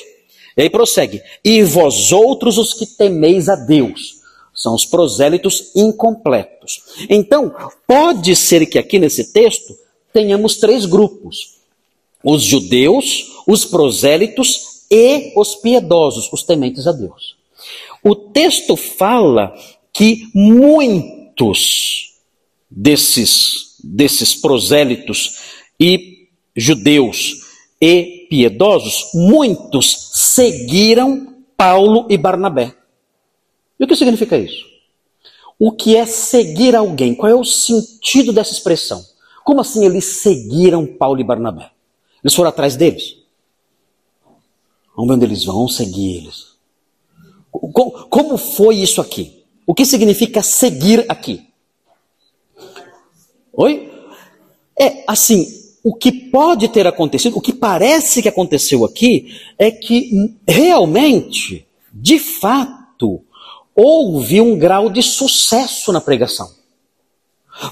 E 0.57 0.63
aí 0.63 0.71
prossegue. 0.71 1.23
E 1.45 1.63
vós 1.63 2.13
outros 2.13 2.59
os 2.59 2.75
que 2.75 2.87
temeis 2.87 3.49
a 3.49 3.57
Deus. 3.57 4.19
São 4.55 4.75
os 4.75 4.85
prosélitos 4.85 5.71
incompletos. 5.75 6.83
Então, 7.09 7.55
pode 7.87 8.35
ser 8.35 8.67
que 8.67 8.79
aqui 8.79 8.99
nesse 8.99 9.33
texto 9.33 9.75
tenhamos 10.13 10.57
três 10.57 10.85
grupos: 10.85 11.58
os 12.31 12.43
judeus, 12.43 13.43
os 13.47 13.65
prosélitos 13.65 14.85
e 14.91 15.33
os 15.35 15.55
piedosos, 15.55 16.31
os 16.31 16.43
tementes 16.43 16.87
a 16.87 16.93
Deus. 16.93 17.39
O 18.05 18.15
texto 18.15 18.77
fala 18.77 19.55
que 19.95 20.29
muitos 20.35 22.19
desses, 22.71 23.77
desses 23.83 24.35
prosélitos 24.35 25.39
e 25.81 26.29
judeus 26.55 27.47
e 27.81 28.27
piedosos, 28.29 29.09
muitos 29.15 30.11
seguiram 30.13 31.35
Paulo 31.57 32.07
e 32.11 32.19
Barnabé. 32.19 32.75
E 33.81 33.85
o 33.85 33.89
que 33.89 33.97
significa 33.97 34.37
isso? 34.37 34.67
O 35.59 35.73
que 35.73 35.97
é 35.97 36.05
seguir 36.05 36.77
alguém? 36.77 37.15
Qual 37.15 37.33
é 37.33 37.35
o 37.35 37.43
sentido 37.43 38.35
dessa 38.35 38.53
expressão? 38.53 39.03
Como 39.43 39.63
assim 39.63 39.87
eles 39.87 40.05
seguiram 40.05 40.87
Paulo 40.87 41.21
e 41.21 41.25
Barnabé? 41.25 41.71
Eles 42.23 42.35
foram 42.35 42.51
atrás 42.51 42.77
deles? 42.77 43.19
Onde 44.97 45.25
eles 45.25 45.45
vão 45.45 45.69
seguir 45.69 46.17
eles. 46.17 46.49
Como 48.11 48.37
foi 48.37 48.77
isso 48.77 49.01
aqui? 49.01 49.45
O 49.67 49.75
que 49.75 49.85
significa 49.85 50.43
seguir 50.43 51.05
aqui? 51.09 51.47
Oi? 53.53 53.93
É 54.79 55.05
assim, 55.07 55.47
o 55.83 55.95
que 55.95 56.13
pode 56.13 56.69
ter 56.69 56.87
acontecido, 56.87 57.37
o 57.37 57.41
que 57.41 57.53
parece 57.53 58.23
que 58.23 58.29
aconteceu 58.29 58.85
aqui, 58.85 59.35
é 59.59 59.71
que 59.71 60.37
realmente, 60.47 61.67
de 61.93 62.19
fato, 62.19 63.23
houve 63.75 64.41
um 64.41 64.59
grau 64.59 64.91
de 64.91 65.03
sucesso 65.03 65.93
na 65.93 66.01
pregação. 66.01 66.51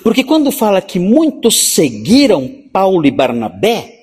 Porque 0.03 0.25
quando 0.25 0.51
fala 0.51 0.81
que 0.81 0.99
muitos 0.99 1.57
seguiram 1.75 2.65
Paulo 2.73 3.07
e 3.07 3.11
Barnabé, 3.11 3.96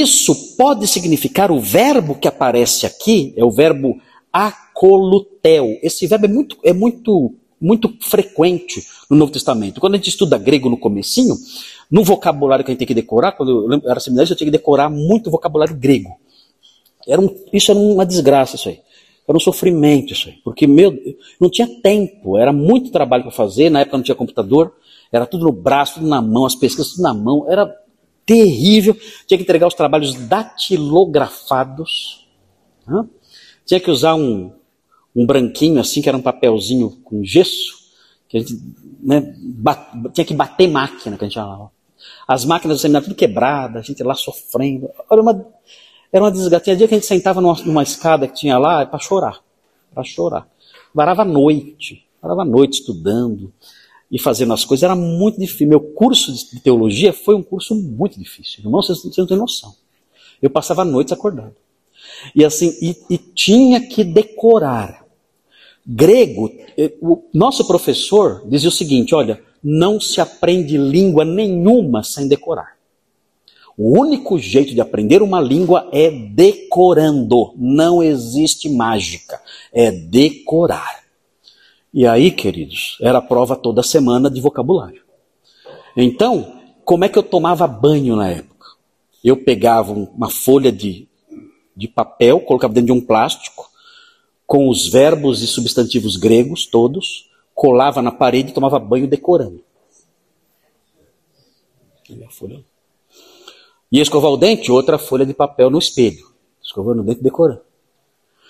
isso 0.00 0.56
pode 0.56 0.86
significar 0.86 1.50
o 1.50 1.60
verbo 1.60 2.14
que 2.14 2.28
aparece 2.28 2.86
aqui, 2.86 3.34
é 3.36 3.44
o 3.44 3.50
verbo 3.50 4.00
acolutel. 4.32 5.78
Esse 5.82 6.06
verbo 6.06 6.26
é 6.26 6.28
muito, 6.28 6.56
é 6.64 6.72
muito, 6.72 7.34
muito 7.60 7.92
frequente 8.00 8.86
no 9.10 9.16
Novo 9.16 9.32
Testamento. 9.32 9.80
Quando 9.80 9.94
a 9.94 9.96
gente 9.96 10.08
estuda 10.08 10.38
grego 10.38 10.70
no 10.70 10.78
comecinho, 10.78 11.34
no 11.90 12.02
vocabulário 12.02 12.64
que 12.64 12.70
a 12.70 12.72
gente 12.72 12.78
tem 12.78 12.88
que 12.88 12.94
decorar, 12.94 13.32
quando 13.32 13.72
eu 13.72 13.90
era 13.90 14.00
seminarista, 14.00 14.32
eu 14.32 14.38
tinha 14.38 14.50
que 14.50 14.56
decorar 14.56 14.88
muito 14.88 15.30
vocabulário 15.30 15.76
grego. 15.76 16.16
Era 17.06 17.20
um, 17.20 17.28
isso 17.52 17.70
era 17.70 17.78
uma 17.78 18.06
desgraça, 18.06 18.56
isso 18.56 18.68
aí. 18.68 18.80
Era 19.28 19.36
um 19.36 19.40
sofrimento 19.40 20.12
isso 20.12 20.28
aí. 20.28 20.36
Porque, 20.44 20.66
meu, 20.66 20.96
não 21.40 21.50
tinha 21.50 21.68
tempo, 21.82 22.38
era 22.38 22.52
muito 22.52 22.90
trabalho 22.90 23.24
para 23.24 23.32
fazer, 23.32 23.70
na 23.70 23.80
época 23.80 23.96
não 23.96 24.04
tinha 24.04 24.14
computador, 24.14 24.72
era 25.12 25.26
tudo 25.26 25.44
no 25.44 25.52
braço, 25.52 25.94
tudo 25.94 26.08
na 26.08 26.22
mão, 26.22 26.46
as 26.46 26.54
pesquisas 26.54 26.92
tudo 26.92 27.02
na 27.02 27.12
mão, 27.12 27.46
era 27.50 27.72
terrível. 28.24 28.96
Tinha 29.26 29.38
que 29.38 29.44
entregar 29.44 29.66
os 29.66 29.74
trabalhos 29.74 30.14
datilografados. 30.14 32.28
Tinha 33.64 33.80
que 33.80 33.90
usar 33.90 34.14
um, 34.14 34.52
um 35.14 35.26
branquinho 35.26 35.80
assim, 35.80 36.02
que 36.02 36.08
era 36.08 36.18
um 36.18 36.22
papelzinho 36.22 36.90
com 37.04 37.24
gesso, 37.24 37.90
que 38.28 38.36
a 38.36 38.40
gente 38.40 38.60
né, 39.02 39.34
tinha 40.12 40.24
que 40.24 40.34
bater 40.34 40.68
máquina, 40.68 41.16
que 41.16 41.24
a 41.24 41.28
gente 41.28 41.34
chamava. 41.34 41.70
As 42.26 42.44
máquinas 42.44 42.78
do 42.78 42.80
seminário 42.80 43.08
tudo 43.08 43.16
quebradas, 43.16 43.82
a 43.82 43.86
gente 43.86 44.02
lá 44.02 44.14
sofrendo. 44.14 44.90
Era 45.10 45.20
uma, 45.20 45.46
era 46.12 46.24
uma 46.24 46.32
desgraça. 46.32 46.64
Tinha 46.64 46.76
dia 46.76 46.88
que 46.88 46.94
a 46.94 46.98
gente 46.98 47.06
sentava 47.06 47.40
numa, 47.40 47.54
numa 47.64 47.82
escada 47.82 48.26
que 48.26 48.34
tinha 48.34 48.58
lá 48.58 48.84
para 48.86 48.98
chorar. 48.98 49.40
Para 49.94 50.02
chorar. 50.02 50.48
Varava 50.94 51.22
a 51.22 51.24
noite. 51.24 52.04
Varava 52.20 52.42
a 52.42 52.44
noite 52.44 52.80
estudando 52.80 53.52
e 54.12 54.18
fazendo 54.18 54.52
as 54.52 54.62
coisas. 54.62 54.84
Era 54.84 54.94
muito 54.94 55.40
difícil. 55.40 55.66
Meu 55.66 55.80
curso 55.80 56.30
de 56.32 56.60
teologia 56.60 57.14
foi 57.14 57.34
um 57.34 57.42
curso 57.42 57.74
muito 57.74 58.20
difícil. 58.20 58.60
Irmão, 58.60 58.82
vocês, 58.82 58.98
vocês 58.98 59.16
não 59.16 59.26
têm 59.26 59.38
noção. 59.38 59.74
Eu 60.40 60.50
passava 60.50 60.84
noites 60.84 61.12
acordado. 61.14 61.56
E 62.34 62.44
assim, 62.44 62.76
e, 62.82 62.96
e 63.08 63.16
tinha 63.16 63.80
que 63.80 64.04
decorar. 64.04 65.02
Grego, 65.84 66.52
eh, 66.76 66.92
o 67.00 67.24
nosso 67.32 67.66
professor 67.66 68.46
dizia 68.46 68.68
o 68.68 68.72
seguinte: 68.72 69.14
olha, 69.14 69.42
não 69.64 69.98
se 69.98 70.20
aprende 70.20 70.76
língua 70.76 71.24
nenhuma 71.24 72.04
sem 72.04 72.28
decorar. 72.28 72.76
O 73.78 73.98
único 73.98 74.38
jeito 74.38 74.74
de 74.74 74.80
aprender 74.80 75.22
uma 75.22 75.40
língua 75.40 75.88
é 75.90 76.10
decorando. 76.10 77.54
Não 77.56 78.02
existe 78.02 78.68
mágica. 78.68 79.40
É 79.72 79.90
decorar. 79.90 81.01
E 81.92 82.06
aí, 82.06 82.30
queridos, 82.30 82.96
era 83.00 83.20
prova 83.20 83.54
toda 83.54 83.82
semana 83.82 84.30
de 84.30 84.40
vocabulário. 84.40 85.02
Então, 85.94 86.60
como 86.84 87.04
é 87.04 87.08
que 87.08 87.18
eu 87.18 87.22
tomava 87.22 87.66
banho 87.66 88.16
na 88.16 88.30
época? 88.30 88.66
Eu 89.22 89.36
pegava 89.36 89.92
uma 89.92 90.30
folha 90.30 90.72
de, 90.72 91.06
de 91.76 91.86
papel, 91.86 92.40
colocava 92.40 92.72
dentro 92.72 92.86
de 92.86 92.92
um 92.92 93.00
plástico, 93.00 93.70
com 94.46 94.68
os 94.68 94.88
verbos 94.88 95.42
e 95.42 95.46
substantivos 95.46 96.16
gregos 96.16 96.66
todos, 96.66 97.30
colava 97.54 98.00
na 98.00 98.10
parede 98.10 98.50
e 98.50 98.54
tomava 98.54 98.78
banho 98.78 99.06
decorando. 99.06 99.62
E 103.90 104.00
escovar 104.00 104.30
o 104.30 104.36
dente, 104.38 104.72
outra 104.72 104.98
folha 104.98 105.26
de 105.26 105.34
papel 105.34 105.68
no 105.68 105.78
espelho. 105.78 106.32
Escovando 106.62 107.00
o 107.00 107.04
dente 107.04 107.22
decorando. 107.22 107.60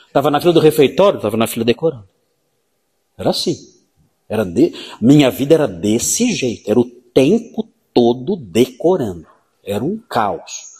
Estava 0.07 0.31
na 0.31 0.40
fila 0.40 0.52
do 0.52 0.61
refeitório, 0.61 1.16
estava 1.16 1.37
na 1.37 1.48
fila 1.48 1.64
decorando. 1.64 2.12
Era 3.16 3.31
assim. 3.31 3.57
Era 4.29 4.44
de... 4.44 4.72
Minha 5.01 5.31
vida 5.31 5.55
era 5.55 5.68
desse 5.68 6.33
jeito. 6.33 6.70
Era 6.70 6.81
o 6.81 6.85
tempo 6.85 7.68
todo 7.92 8.37
decorando. 8.37 9.27
Era 9.64 9.85
um 9.85 9.98
caos. 9.98 10.72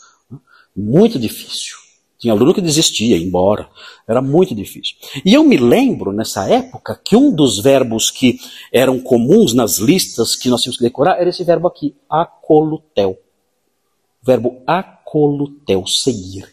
Muito 0.75 1.19
difícil. 1.19 1.77
Tinha 2.19 2.33
aluno 2.33 2.55
que 2.55 2.61
desistia, 2.61 3.17
ia 3.17 3.23
embora. 3.23 3.69
Era 4.07 4.23
muito 4.23 4.55
difícil. 4.55 4.95
E 5.25 5.35
eu 5.35 5.43
me 5.43 5.57
lembro, 5.57 6.13
nessa 6.13 6.49
época, 6.49 7.01
que 7.05 7.17
um 7.17 7.35
dos 7.35 7.59
verbos 7.59 8.13
que 8.13 8.39
eram 8.73 9.01
comuns 9.01 9.53
nas 9.53 9.79
listas 9.79 10.37
que 10.37 10.49
nós 10.49 10.63
tínhamos 10.63 10.79
que 10.79 10.85
decorar 10.85 11.21
era 11.21 11.29
esse 11.29 11.43
verbo 11.43 11.67
aqui, 11.67 11.97
acolutel. 12.09 13.19
O 14.23 14.25
verbo 14.25 14.63
acolutel, 14.65 15.85
seguir. 15.85 16.49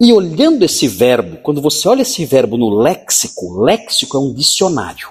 E 0.00 0.14
olhando 0.14 0.64
esse 0.64 0.88
verbo, 0.88 1.36
quando 1.42 1.60
você 1.60 1.86
olha 1.86 2.00
esse 2.00 2.24
verbo 2.24 2.56
no 2.56 2.70
léxico, 2.70 3.60
léxico 3.62 4.16
é 4.16 4.20
um 4.20 4.32
dicionário. 4.32 5.10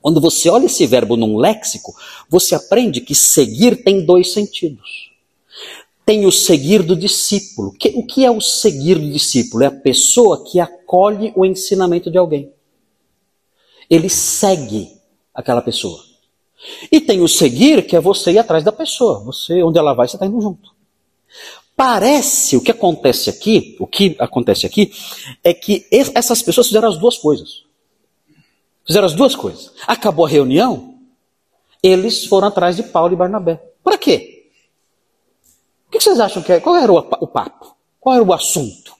Quando 0.00 0.18
você 0.18 0.48
olha 0.48 0.64
esse 0.64 0.86
verbo 0.86 1.14
num 1.14 1.36
léxico, 1.36 1.94
você 2.30 2.54
aprende 2.54 3.02
que 3.02 3.14
seguir 3.14 3.84
tem 3.84 4.06
dois 4.06 4.32
sentidos. 4.32 5.10
Tem 6.06 6.24
o 6.24 6.32
seguir 6.32 6.82
do 6.82 6.96
discípulo. 6.96 7.74
O 7.94 8.06
que 8.06 8.24
é 8.24 8.30
o 8.30 8.40
seguir 8.40 8.98
do 8.98 9.12
discípulo? 9.12 9.64
É 9.64 9.66
a 9.66 9.70
pessoa 9.70 10.42
que 10.42 10.58
acolhe 10.58 11.30
o 11.36 11.44
ensinamento 11.44 12.10
de 12.10 12.16
alguém. 12.16 12.50
Ele 13.90 14.08
segue 14.08 14.90
aquela 15.34 15.60
pessoa. 15.60 16.02
E 16.90 16.98
tem 16.98 17.20
o 17.20 17.28
seguir, 17.28 17.86
que 17.86 17.94
é 17.94 18.00
você 18.00 18.32
ir 18.32 18.38
atrás 18.38 18.64
da 18.64 18.72
pessoa. 18.72 19.22
Você, 19.24 19.62
onde 19.62 19.78
ela 19.78 19.92
vai, 19.92 20.08
você 20.08 20.16
está 20.16 20.24
indo 20.24 20.40
junto. 20.40 20.77
Parece, 21.78 22.56
o 22.56 22.60
que 22.60 22.72
acontece 22.72 23.30
aqui, 23.30 23.76
o 23.78 23.86
que 23.86 24.16
acontece 24.18 24.66
aqui, 24.66 24.92
é 25.44 25.54
que 25.54 25.86
essas 26.12 26.42
pessoas 26.42 26.66
fizeram 26.66 26.88
as 26.88 26.96
duas 26.98 27.16
coisas. 27.16 27.62
Fizeram 28.84 29.06
as 29.06 29.14
duas 29.14 29.36
coisas. 29.36 29.70
Acabou 29.86 30.26
a 30.26 30.28
reunião, 30.28 30.96
eles 31.80 32.26
foram 32.26 32.48
atrás 32.48 32.74
de 32.74 32.82
Paulo 32.82 33.12
e 33.12 33.16
Barnabé. 33.16 33.62
Para 33.84 33.96
quê? 33.96 34.50
O 35.86 35.92
que 35.92 36.00
vocês 36.00 36.18
acham 36.18 36.42
que 36.42 36.52
é? 36.52 36.58
Qual 36.58 36.74
era 36.74 36.92
o, 36.92 37.26
papo? 37.28 37.76
Qual 38.00 38.16
era 38.16 38.24
o 38.24 38.32
assunto? 38.32 38.92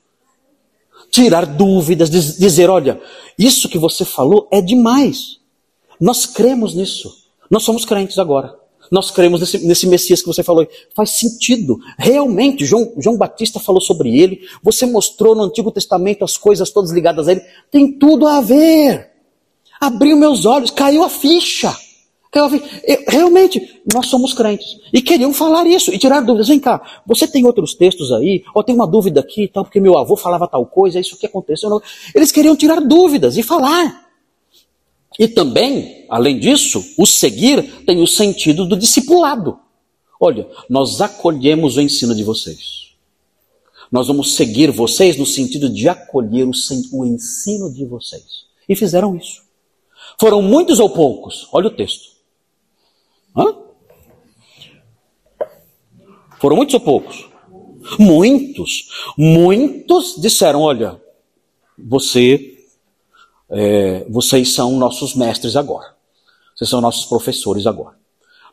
Tirar 1.11 1.47
dúvidas, 1.47 2.09
dizer, 2.09 2.71
olha, 2.71 3.03
isso 3.37 3.69
que 3.69 3.77
você 3.77 4.05
falou 4.05 4.47
é 4.53 4.61
demais. 4.61 5.41
Nós 6.01 6.27
cremos 6.27 6.77
nisso. 6.77 7.25
Nós 7.51 7.64
somos 7.64 7.85
crentes 7.85 8.21
agora. 8.21 8.57
Nós 8.90 9.11
cremos 9.11 9.40
nesse, 9.40 9.66
nesse 9.66 9.87
Messias 9.87 10.20
que 10.20 10.27
você 10.27 10.42
falou. 10.42 10.66
Faz 10.94 11.11
sentido. 11.11 11.79
Realmente, 11.98 12.64
João, 12.64 12.92
João 12.98 13.16
Batista 13.16 13.61
falou 13.61 13.81
sobre 13.81 14.18
ele. 14.18 14.40
Você 14.62 14.87
mostrou 14.87 15.35
no 15.35 15.42
Antigo 15.42 15.70
Testamento 15.70 16.24
as 16.24 16.37
coisas 16.37 16.70
todas 16.70 16.90
ligadas 16.90 17.29
a 17.29 17.33
ele. 17.33 17.42
Tem 17.70 17.92
tudo 17.92 18.27
a 18.27 18.40
ver. 18.40 19.11
Abriu 19.81 20.16
meus 20.16 20.44
olhos, 20.44 20.70
caiu 20.70 21.03
a 21.03 21.09
ficha. 21.09 21.74
Caiu 22.33 22.46
a 22.46 22.51
ficha. 22.51 22.64
Eu, 22.85 23.05
realmente, 23.09 23.81
nós 23.92 24.07
somos 24.07 24.35
crentes. 24.35 24.66
E 24.92 25.01
queriam 25.01 25.33
falar 25.33 25.66
isso 25.66 25.92
e 25.92 25.98
tirar 25.98 26.20
dúvidas. 26.20 26.48
Vem 26.48 26.59
cá, 26.59 26.81
você 27.07 27.27
tem 27.27 27.46
outros 27.46 27.74
textos 27.74 28.12
aí? 28.12 28.42
Ou 28.55 28.64
tem 28.64 28.74
uma 28.74 28.87
dúvida 28.87 29.20
aqui 29.20 29.44
e 29.44 29.48
tal, 29.48 29.64
porque 29.64 29.81
meu 29.81 29.96
avô 29.98 30.16
falava 30.16 30.48
tal 30.48 30.66
coisa, 30.66 30.98
isso 30.98 31.18
que 31.18 31.27
aconteceu. 31.27 31.81
Eles 32.14 32.33
queriam 32.33 32.57
tirar 32.57 32.81
dúvidas 32.81 33.37
e 33.37 33.42
falar. 33.42 34.08
E 35.18 35.26
também, 35.26 36.07
além 36.09 36.38
disso, 36.38 36.94
o 36.96 37.04
seguir 37.04 37.85
tem 37.85 38.00
o 38.00 38.07
sentido 38.07 38.64
do 38.64 38.76
discipulado. 38.76 39.59
Olha, 40.20 40.48
nós 40.70 41.00
acolhemos 41.00 41.76
o 41.76 41.81
ensino 41.81 42.14
de 42.14 42.22
vocês. 42.22 42.92
Nós 43.90 44.07
vamos 44.07 44.35
seguir 44.35 44.70
vocês 44.70 45.16
no 45.16 45.26
sentido 45.26 45.68
de 45.68 45.88
acolher 45.88 46.46
o, 46.46 47.04
ensino 47.04 47.72
de 47.72 47.85
vocês. 47.85 48.46
E 48.68 48.76
fizeram 48.76 49.16
isso. 49.16 49.42
Foram 50.20 50.42
muitos 50.42 50.78
ou 50.78 50.90
poucos? 50.90 51.48
Olha 51.52 51.68
o 51.68 51.74
texto. 51.74 52.11
Hã? 53.37 53.57
Foram 56.40 56.57
muitos 56.57 56.74
ou 56.74 56.81
poucos? 56.81 57.28
Muitos. 57.98 58.88
Muitos 59.16 60.20
disseram: 60.20 60.61
olha, 60.61 61.00
você 61.78 62.58
é, 63.50 64.04
vocês 64.08 64.52
são 64.52 64.72
nossos 64.78 65.14
mestres 65.14 65.56
agora. 65.56 65.94
Vocês 66.54 66.68
são 66.68 66.80
nossos 66.80 67.06
professores 67.06 67.66
agora. 67.66 67.96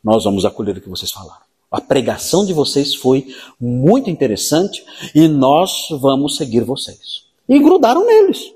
Nós 0.03 0.23
vamos 0.23 0.45
acolher 0.45 0.77
o 0.77 0.81
que 0.81 0.89
vocês 0.89 1.12
falaram. 1.12 1.43
A 1.71 1.81
pregação 1.81 2.45
de 2.45 2.53
vocês 2.53 2.93
foi 2.93 3.27
muito 3.60 4.10
interessante 4.10 4.86
e 5.13 5.27
nós 5.27 5.88
vamos 5.89 6.38
seguir 6.38 6.63
vocês. 6.63 7.25
E 7.49 7.60
grudaram 7.60 8.05
neles. 8.05 8.51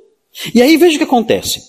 E 0.54 0.62
aí 0.62 0.78
veja 0.78 0.96
o 0.96 1.00
que 1.00 1.04
acontece. 1.04 1.64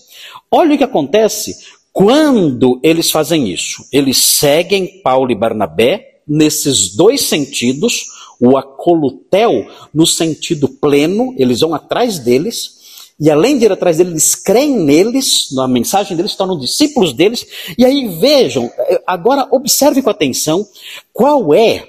Olha 0.50 0.74
o 0.74 0.78
que 0.78 0.85
acontece 0.85 1.54
quando 1.92 2.78
eles 2.83 3.11
fazem 3.11 3.48
isso. 3.48 3.85
Eles 3.92 4.18
seguem 4.18 5.00
Paulo 5.02 5.30
e 5.30 5.35
Barnabé 5.35 6.20
nesses 6.26 6.94
dois 6.94 7.22
sentidos, 7.22 8.06
o 8.38 8.56
acolutel 8.56 9.66
no 9.92 10.06
sentido 10.06 10.68
pleno, 10.68 11.35
eles 11.37 11.61
vão 11.61 11.74
atrás 11.74 12.18
deles, 12.18 12.80
e 13.20 13.30
além 13.30 13.59
de 13.59 13.66
ir 13.66 13.72
atrás 13.72 13.98
deles, 13.98 14.12
eles 14.12 14.35
creem 14.35 14.78
neles, 14.78 15.52
na 15.52 15.68
mensagem 15.68 16.16
deles, 16.16 16.35
tornam 16.35 16.59
discípulos 16.59 17.12
deles. 17.12 17.46
E 17.76 17.85
aí 17.85 18.09
vejam, 18.09 18.72
agora 19.06 19.46
observe 19.50 20.00
com 20.00 20.09
atenção 20.09 20.66
qual 21.12 21.52
é 21.52 21.87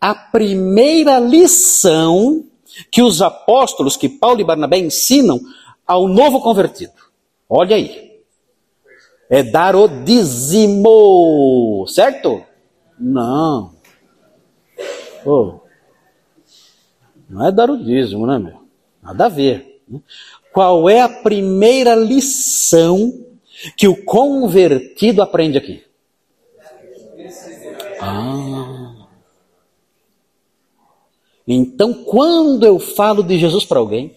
a 0.00 0.14
primeira 0.14 1.18
lição 1.18 2.44
que 2.90 3.02
os 3.02 3.20
apóstolos, 3.20 3.98
que 3.98 4.08
Paulo 4.08 4.40
e 4.40 4.44
Barnabé 4.44 4.78
ensinam 4.78 5.38
ao 5.86 6.08
novo 6.08 6.40
convertido. 6.40 6.94
Olha 7.46 7.76
aí. 7.76 8.10
É 9.28 9.42
dar 9.42 9.76
o 9.76 9.86
dízimo, 9.86 11.84
certo? 11.86 12.42
Não. 12.98 13.74
Oh. 15.24 15.60
Não 17.28 17.46
é 17.46 17.52
dar 17.52 17.70
o 17.70 17.76
dízimo, 17.76 18.26
né, 18.26 18.38
meu? 18.38 18.62
Nada 19.02 19.26
a 19.26 19.28
ver. 19.28 19.80
Qual 20.52 20.88
é 20.88 21.00
a 21.00 21.08
primeira 21.08 21.94
lição 21.94 23.26
que 23.76 23.88
o 23.88 24.04
convertido 24.04 25.22
aprende 25.22 25.58
aqui? 25.58 25.82
Ah. 28.00 29.06
Então, 31.46 32.04
quando 32.04 32.64
eu 32.66 32.78
falo 32.78 33.22
de 33.22 33.38
Jesus 33.38 33.64
para 33.64 33.78
alguém, 33.78 34.16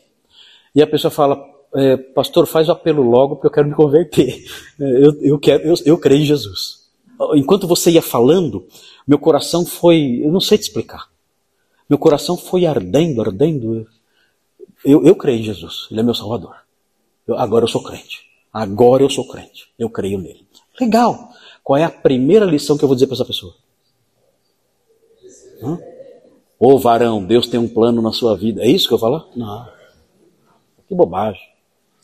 e 0.74 0.82
a 0.82 0.88
pessoa 0.88 1.10
fala, 1.10 1.44
é, 1.74 1.98
pastor, 1.98 2.46
faz 2.48 2.70
o 2.70 2.72
apelo 2.72 3.02
logo 3.02 3.36
porque 3.36 3.48
eu 3.48 3.52
quero 3.52 3.68
me 3.68 3.76
converter. 3.76 4.44
Eu, 4.78 5.14
eu, 5.22 5.40
quero, 5.40 5.64
eu, 5.64 5.74
eu 5.86 5.98
creio 5.98 6.22
em 6.22 6.26
Jesus. 6.26 6.90
Enquanto 7.34 7.66
você 7.66 7.92
ia 7.92 8.02
falando, 8.02 8.68
meu 9.08 9.18
coração 9.18 9.66
foi, 9.66 10.20
eu 10.22 10.30
não 10.30 10.42
sei 10.42 10.58
te 10.58 10.64
explicar. 10.64 11.08
Meu 11.90 11.98
coração 11.98 12.36
foi 12.36 12.66
ardendo, 12.66 13.22
ardendo. 13.22 13.88
Eu, 14.84 15.06
eu 15.06 15.16
creio 15.16 15.40
em 15.40 15.44
Jesus, 15.44 15.88
Ele 15.90 16.00
é 16.00 16.04
meu 16.04 16.14
Salvador. 16.14 16.56
Eu, 17.28 17.38
agora 17.38 17.64
eu 17.64 17.70
sou 17.70 17.82
crente. 17.84 18.26
Agora 18.54 19.04
eu 19.04 19.10
sou 19.10 19.28
crente. 19.28 19.68
Eu 19.78 19.90
creio 19.90 20.18
nele. 20.18 20.48
Legal. 20.80 21.30
Qual 21.64 21.78
é 21.78 21.84
a 21.84 21.90
primeira 21.90 22.46
lição 22.46 22.78
que 22.78 22.84
eu 22.84 22.88
vou 22.88 22.96
dizer 22.96 23.08
para 23.08 23.16
essa 23.16 23.26
pessoa? 23.26 23.54
Hã? 25.62 25.80
Ô 26.60 26.78
varão, 26.78 27.24
Deus 27.24 27.48
tem 27.48 27.60
um 27.60 27.68
plano 27.68 28.02
na 28.02 28.12
sua 28.12 28.38
vida. 28.38 28.64
É 28.64 28.68
isso 28.68 28.88
que 28.88 28.94
eu 28.94 29.00
falo? 29.00 29.28
Não. 29.36 29.68
Que 30.88 30.96
bobagem. 30.96 31.42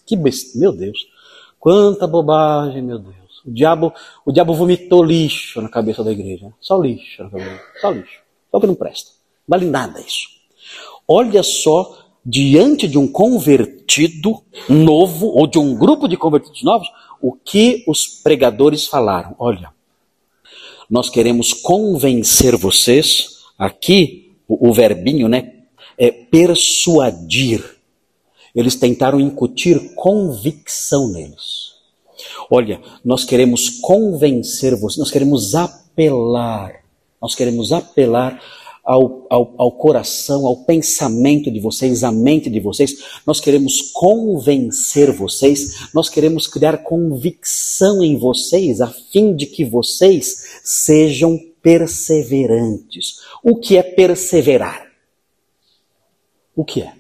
Que 0.06 0.16
best... 0.16 0.58
Meu 0.58 0.72
Deus. 0.72 1.08
Quanta 1.60 2.08
bobagem, 2.08 2.82
meu 2.82 3.00
Deus. 3.00 3.16
O 3.46 3.52
diabo, 3.52 3.94
o 4.26 4.32
diabo 4.32 4.54
vomitou 4.54 5.04
lixo 5.04 5.62
na 5.62 5.70
cabeça 5.70 6.04
da 6.04 6.12
igreja. 6.12 6.52
Só 6.60 6.82
lixo 6.82 7.24
na 7.24 7.30
cabeça. 7.30 7.62
Só 7.80 7.92
lixo. 7.92 8.20
Só 8.52 8.60
que 8.60 8.68
não 8.68 8.76
presta. 8.76 9.12
Vale 9.48 9.66
nada 9.66 10.00
isso. 10.02 10.28
Olha 11.08 11.44
só, 11.44 11.98
diante 12.26 12.88
de 12.88 12.98
um 12.98 13.08
convertido 13.08 14.42
novo, 14.70 15.28
ou 15.28 15.48
de 15.48 15.58
um 15.58 15.76
grupo 15.76 16.08
de 16.08 16.16
convertidos 16.16 16.64
novos, 16.64 16.88
o 17.22 17.34
que 17.34 17.84
os 17.88 18.06
pregadores 18.08 18.86
falaram. 18.86 19.36
Olha, 19.40 19.70
nós 20.90 21.10
queremos 21.10 21.54
convencer 21.54 22.56
vocês, 22.58 23.42
aqui 23.58 24.34
o, 24.48 24.70
o 24.70 24.74
verbinho, 24.74 25.28
né? 25.28 25.54
É 25.98 26.12
persuadir. 26.12 27.64
Eles 28.54 28.76
tentaram 28.76 29.20
incutir 29.20 29.96
convicção 29.96 31.08
neles. 31.12 31.72
Olha, 32.50 32.82
nós 33.04 33.24
queremos 33.24 33.70
convencer 33.80 34.76
vocês, 34.76 34.98
nós 34.98 35.12
queremos 35.12 35.56
apelar, 35.56 36.84
nós 37.22 37.34
queremos 37.34 37.72
apelar 37.72 38.42
ao, 38.84 39.28
ao, 39.30 39.54
ao, 39.58 39.72
coração, 39.74 40.46
ao 40.46 40.58
pensamento 40.58 41.52
de 41.52 41.60
vocês, 41.60 42.04
à 42.04 42.12
mente 42.12 42.50
de 42.50 42.60
vocês. 42.60 43.22
Nós 43.26 43.40
queremos 43.40 43.92
convencer 43.92 45.12
vocês, 45.12 45.90
nós 45.94 46.10
queremos 46.10 46.48
criar 46.48 46.80
convicção 46.80 48.04
em 48.04 48.18
vocês, 48.18 48.82
a 48.82 48.88
fim 48.88 49.36
de 49.36 49.46
que 49.46 49.64
vocês 49.64 50.62
sejam 50.64 51.40
perseverantes. 51.62 53.20
O 53.44 53.56
que 53.56 53.78
é 53.78 53.84
perseverar? 53.84 54.92
O 56.56 56.66
que 56.66 56.82
é? 56.82 56.94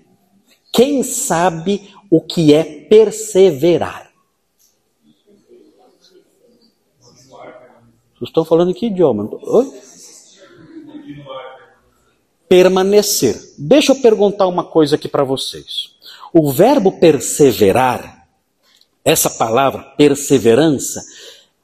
Quem 0.72 1.04
sabe 1.04 1.90
o 2.10 2.22
que 2.22 2.54
é 2.54 2.64
perseverar? 2.64 4.12
Vocês 8.14 8.30
estão 8.30 8.46
falando 8.46 8.74
que 8.74 8.86
idioma? 8.86 9.28
Oi? 9.32 9.91
Permanecer. 12.52 13.42
Deixa 13.58 13.94
eu 13.94 14.02
perguntar 14.02 14.46
uma 14.46 14.66
coisa 14.66 14.98
aqui 14.98 15.08
para 15.08 15.24
vocês. 15.24 15.92
O 16.34 16.52
verbo 16.52 17.00
perseverar, 17.00 18.28
essa 19.06 19.30
palavra 19.30 19.82
perseverança, 19.96 21.02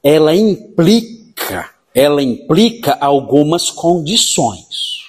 ela 0.02 0.34
implica, 0.34 1.74
ela 1.94 2.22
implica 2.22 2.96
algumas 2.98 3.70
condições. 3.70 5.04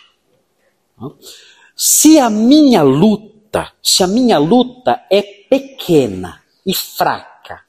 Se 1.74 2.20
a 2.20 2.30
minha 2.30 2.84
luta, 2.84 3.72
se 3.82 4.04
a 4.04 4.08
minha 4.08 4.38
luta 4.38 5.02
é 5.10 5.22
pequena 5.22 6.42
e 6.66 6.74
fraca, 6.74 7.62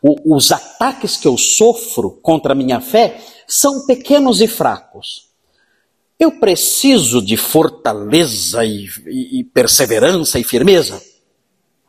os 0.00 0.52
ataques 0.52 1.16
que 1.16 1.26
eu 1.26 1.36
sofro 1.36 2.20
contra 2.22 2.52
a 2.52 2.56
minha 2.56 2.80
fé 2.80 3.20
são 3.48 3.84
pequenos 3.84 4.40
e 4.40 4.46
fracos. 4.46 5.27
Eu 6.18 6.32
preciso 6.40 7.22
de 7.24 7.36
fortaleza 7.36 8.64
e, 8.64 8.88
e, 9.06 9.40
e 9.40 9.44
perseverança 9.44 10.38
e 10.38 10.44
firmeza? 10.44 11.00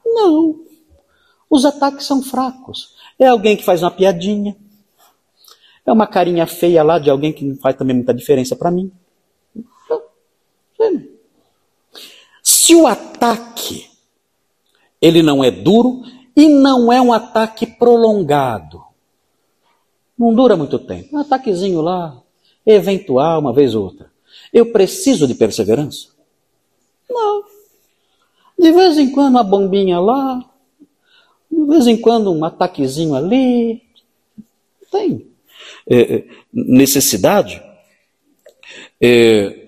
Não. 0.06 0.64
Os 1.50 1.66
ataques 1.66 2.06
são 2.06 2.22
fracos. 2.22 2.96
É 3.18 3.28
alguém 3.28 3.58
que 3.58 3.66
faz 3.66 3.82
uma 3.82 3.90
piadinha. 3.90 4.56
É 5.86 5.92
uma 5.92 6.06
carinha 6.06 6.46
feia 6.46 6.84
lá 6.84 7.00
de 7.00 7.10
alguém 7.10 7.34
que 7.34 7.44
não 7.44 7.56
faz 7.56 7.76
também 7.76 7.96
muita 7.96 8.14
diferença 8.14 8.56
para 8.56 8.70
mim. 8.70 8.92
Se 12.44 12.76
o 12.76 12.86
ataque 12.86 13.90
ele 15.02 15.24
não 15.24 15.44
é 15.44 15.50
duro 15.50 16.04
e 16.36 16.48
não 16.48 16.94
é 16.94 17.02
um 17.02 17.12
ataque 17.12 17.66
prolongado, 17.66 18.84
não 20.18 20.34
dura 20.36 20.56
muito 20.56 20.78
tempo. 20.78 21.16
Um 21.16 21.20
ataquezinho 21.20 21.82
lá, 21.82 22.22
eventual, 22.66 23.40
uma 23.40 23.54
vez 23.54 23.74
ou 23.74 23.86
outra. 23.86 24.12
Eu 24.54 24.72
preciso 24.72 25.28
de 25.28 25.36
perseverança? 25.36 26.10
Não. 27.10 27.44
De 28.58 28.72
vez 28.72 28.98
em 28.98 29.12
quando 29.12 29.30
uma 29.30 29.44
bombinha 29.44 30.00
lá, 30.00 30.44
de 31.52 31.66
vez 31.66 31.88
em 31.88 31.98
quando 31.98 32.32
um 32.32 32.44
ataquezinho 32.44 33.16
ali. 33.16 33.82
Tem 34.92 35.28
é, 35.88 36.16
é, 36.16 36.28
necessidade 36.52 37.62
é, 39.00 39.68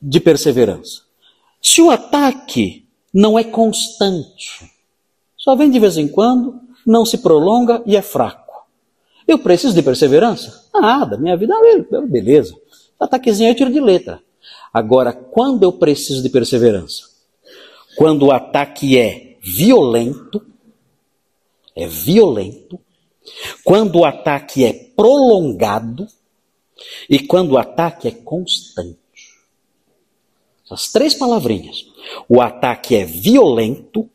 de 0.00 0.20
perseverança. 0.20 1.02
Se 1.60 1.82
o 1.82 1.90
ataque 1.90 2.84
não 3.12 3.38
é 3.38 3.44
constante, 3.44 4.70
só 5.36 5.56
vem 5.56 5.70
de 5.70 5.78
vez 5.78 5.96
em 5.96 6.08
quando, 6.08 6.60
não 6.86 7.04
se 7.04 7.18
prolonga 7.18 7.82
e 7.84 7.96
é 7.96 8.02
fraco. 8.02 8.66
Eu 9.26 9.38
preciso 9.38 9.74
de 9.74 9.82
perseverança? 9.82 10.68
Nada, 10.72 11.16
minha 11.16 11.36
vida, 11.36 11.54
beleza. 12.08 12.56
Ataquezinho 13.00 13.50
eu 13.50 13.54
tiro 13.54 13.72
de 13.72 13.80
letra. 13.80 14.22
Agora, 14.72 15.12
quando 15.12 15.62
eu 15.62 15.72
preciso 15.72 16.22
de 16.22 16.28
perseverança? 16.28 17.08
Quando 17.96 18.26
o 18.26 18.32
ataque 18.32 18.96
é 18.98 19.36
violento, 19.40 20.46
é 21.74 21.86
violento, 21.86 22.78
quando 23.64 24.00
o 24.00 24.04
ataque 24.04 24.64
é 24.64 24.72
prolongado 24.72 26.06
e 27.08 27.18
quando 27.18 27.52
o 27.52 27.58
ataque 27.58 28.08
é 28.08 28.10
constante. 28.10 28.98
Essas 30.64 30.92
três 30.92 31.14
palavrinhas. 31.14 31.86
O 32.28 32.40
ataque 32.40 32.94
é 32.94 33.04
violento, 33.04 34.08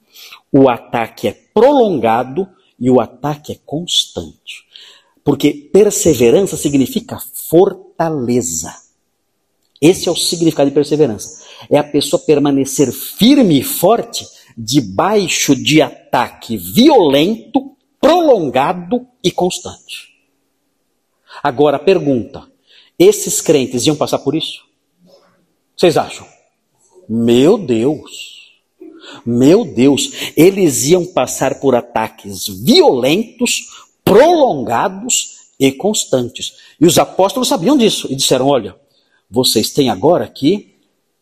o 0.52 0.70
ataque 0.70 1.28
é 1.28 1.34
prolongado 1.54 2.48
e 2.80 2.90
o 2.90 3.02
ataque 3.02 3.52
é 3.52 3.60
constante. 3.66 4.66
Porque 5.24 5.54
perseverança 5.54 6.56
significa 6.56 7.18
fortaleza. 7.50 8.74
Esse 9.82 10.08
é 10.08 10.12
o 10.12 10.16
significado 10.16 10.70
de 10.70 10.74
perseverança. 10.74 11.46
É 11.70 11.78
a 11.78 11.84
pessoa 11.84 12.22
permanecer 12.22 12.92
firme 12.92 13.60
e 13.60 13.64
forte 13.64 14.26
debaixo 14.58 15.56
de 15.56 15.82
ataque 15.82 16.58
violento, 16.58 17.76
prolongado 18.00 19.06
e 19.24 19.32
constante. 19.32 20.16
Agora, 21.44 21.78
pergunta: 21.78 22.50
esses 22.98 23.42
crentes 23.42 23.86
iam 23.86 23.96
passar 23.96 24.20
por 24.20 24.36
isso? 24.36 24.64
Vocês 25.76 25.98
acham? 25.98 26.26
Meu 27.08 27.58
Deus! 27.58 28.36
Meu 29.26 29.64
Deus, 29.66 30.32
eles 30.36 30.88
iam 30.88 31.06
passar 31.06 31.60
por 31.60 31.76
ataques 31.76 32.48
violentos, 32.48 33.86
prolongados 34.04 35.35
e 35.60 35.72
constantes. 35.72 36.58
E 36.80 36.86
os 36.86 36.98
apóstolos 36.98 37.48
sabiam 37.48 37.78
disso 37.78 38.08
e 38.12 38.16
disseram: 38.16 38.48
olha, 38.48 38.76
vocês 39.30 39.72
têm 39.72 39.90
agora 39.90 40.28
que 40.28 40.76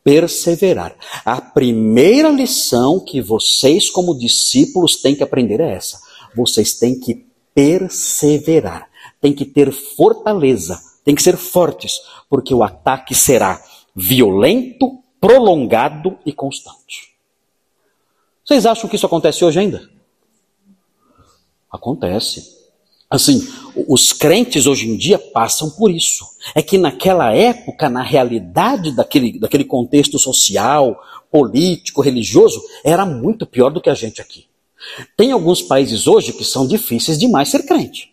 perseverar. 0.03 0.95
A 1.23 1.39
primeira 1.39 2.29
lição 2.29 2.99
que 2.99 3.21
vocês, 3.21 3.89
como 3.89 4.17
discípulos, 4.17 4.97
têm 4.97 5.15
que 5.15 5.23
aprender 5.23 5.59
é 5.59 5.73
essa. 5.73 6.01
Vocês 6.35 6.73
têm 6.73 6.99
que 6.99 7.25
perseverar, 7.53 8.89
têm 9.21 9.33
que 9.33 9.45
ter 9.45 9.71
fortaleza, 9.71 10.79
têm 11.03 11.15
que 11.15 11.23
ser 11.23 11.37
fortes, 11.37 11.93
porque 12.29 12.53
o 12.53 12.63
ataque 12.63 13.15
será 13.15 13.63
violento, 13.95 14.99
prolongado 15.21 16.17
e 16.25 16.33
constante. 16.33 17.13
Vocês 18.43 18.65
acham 18.65 18.89
que 18.89 18.95
isso 18.95 19.05
acontece 19.05 19.45
hoje 19.45 19.59
ainda? 19.59 19.89
Acontece. 21.71 22.62
Assim, 23.13 23.47
os 23.87 24.11
crentes 24.11 24.65
hoje 24.65 24.89
em 24.89 24.97
dia 24.97 25.19
passam 25.19 25.69
por 25.69 25.91
isso. 25.91 26.25
É 26.55 26.63
que 26.63 26.79
naquela 26.79 27.31
época, 27.31 27.87
na 27.87 28.01
realidade 28.01 28.91
daquele, 28.91 29.37
daquele 29.37 29.65
contexto 29.65 30.17
social, 30.17 30.99
político, 31.31 32.01
religioso, 32.01 32.59
era 32.83 33.05
muito 33.05 33.45
pior 33.45 33.69
do 33.69 33.79
que 33.79 33.91
a 33.91 33.93
gente 33.93 34.19
aqui. 34.19 34.45
Tem 35.15 35.31
alguns 35.31 35.61
países 35.61 36.07
hoje 36.07 36.33
que 36.33 36.43
são 36.43 36.65
difíceis 36.65 37.19
demais 37.19 37.49
ser 37.49 37.67
crente. 37.67 38.11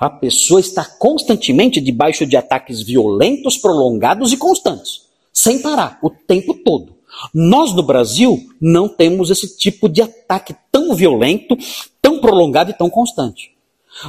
A 0.00 0.10
pessoa 0.10 0.58
está 0.58 0.84
constantemente 0.84 1.80
debaixo 1.80 2.26
de 2.26 2.36
ataques 2.36 2.82
violentos, 2.82 3.56
prolongados 3.56 4.32
e 4.32 4.36
constantes, 4.36 5.02
sem 5.32 5.60
parar, 5.60 6.00
o 6.02 6.10
tempo 6.10 6.54
todo. 6.54 6.96
Nós 7.32 7.72
no 7.72 7.84
Brasil 7.84 8.36
não 8.60 8.88
temos 8.88 9.30
esse 9.30 9.56
tipo 9.56 9.88
de 9.88 10.02
ataque 10.02 10.56
tão 10.72 10.92
violento, 10.92 11.56
tão 12.02 12.20
prolongado 12.20 12.72
e 12.72 12.74
tão 12.74 12.90
constante. 12.90 13.59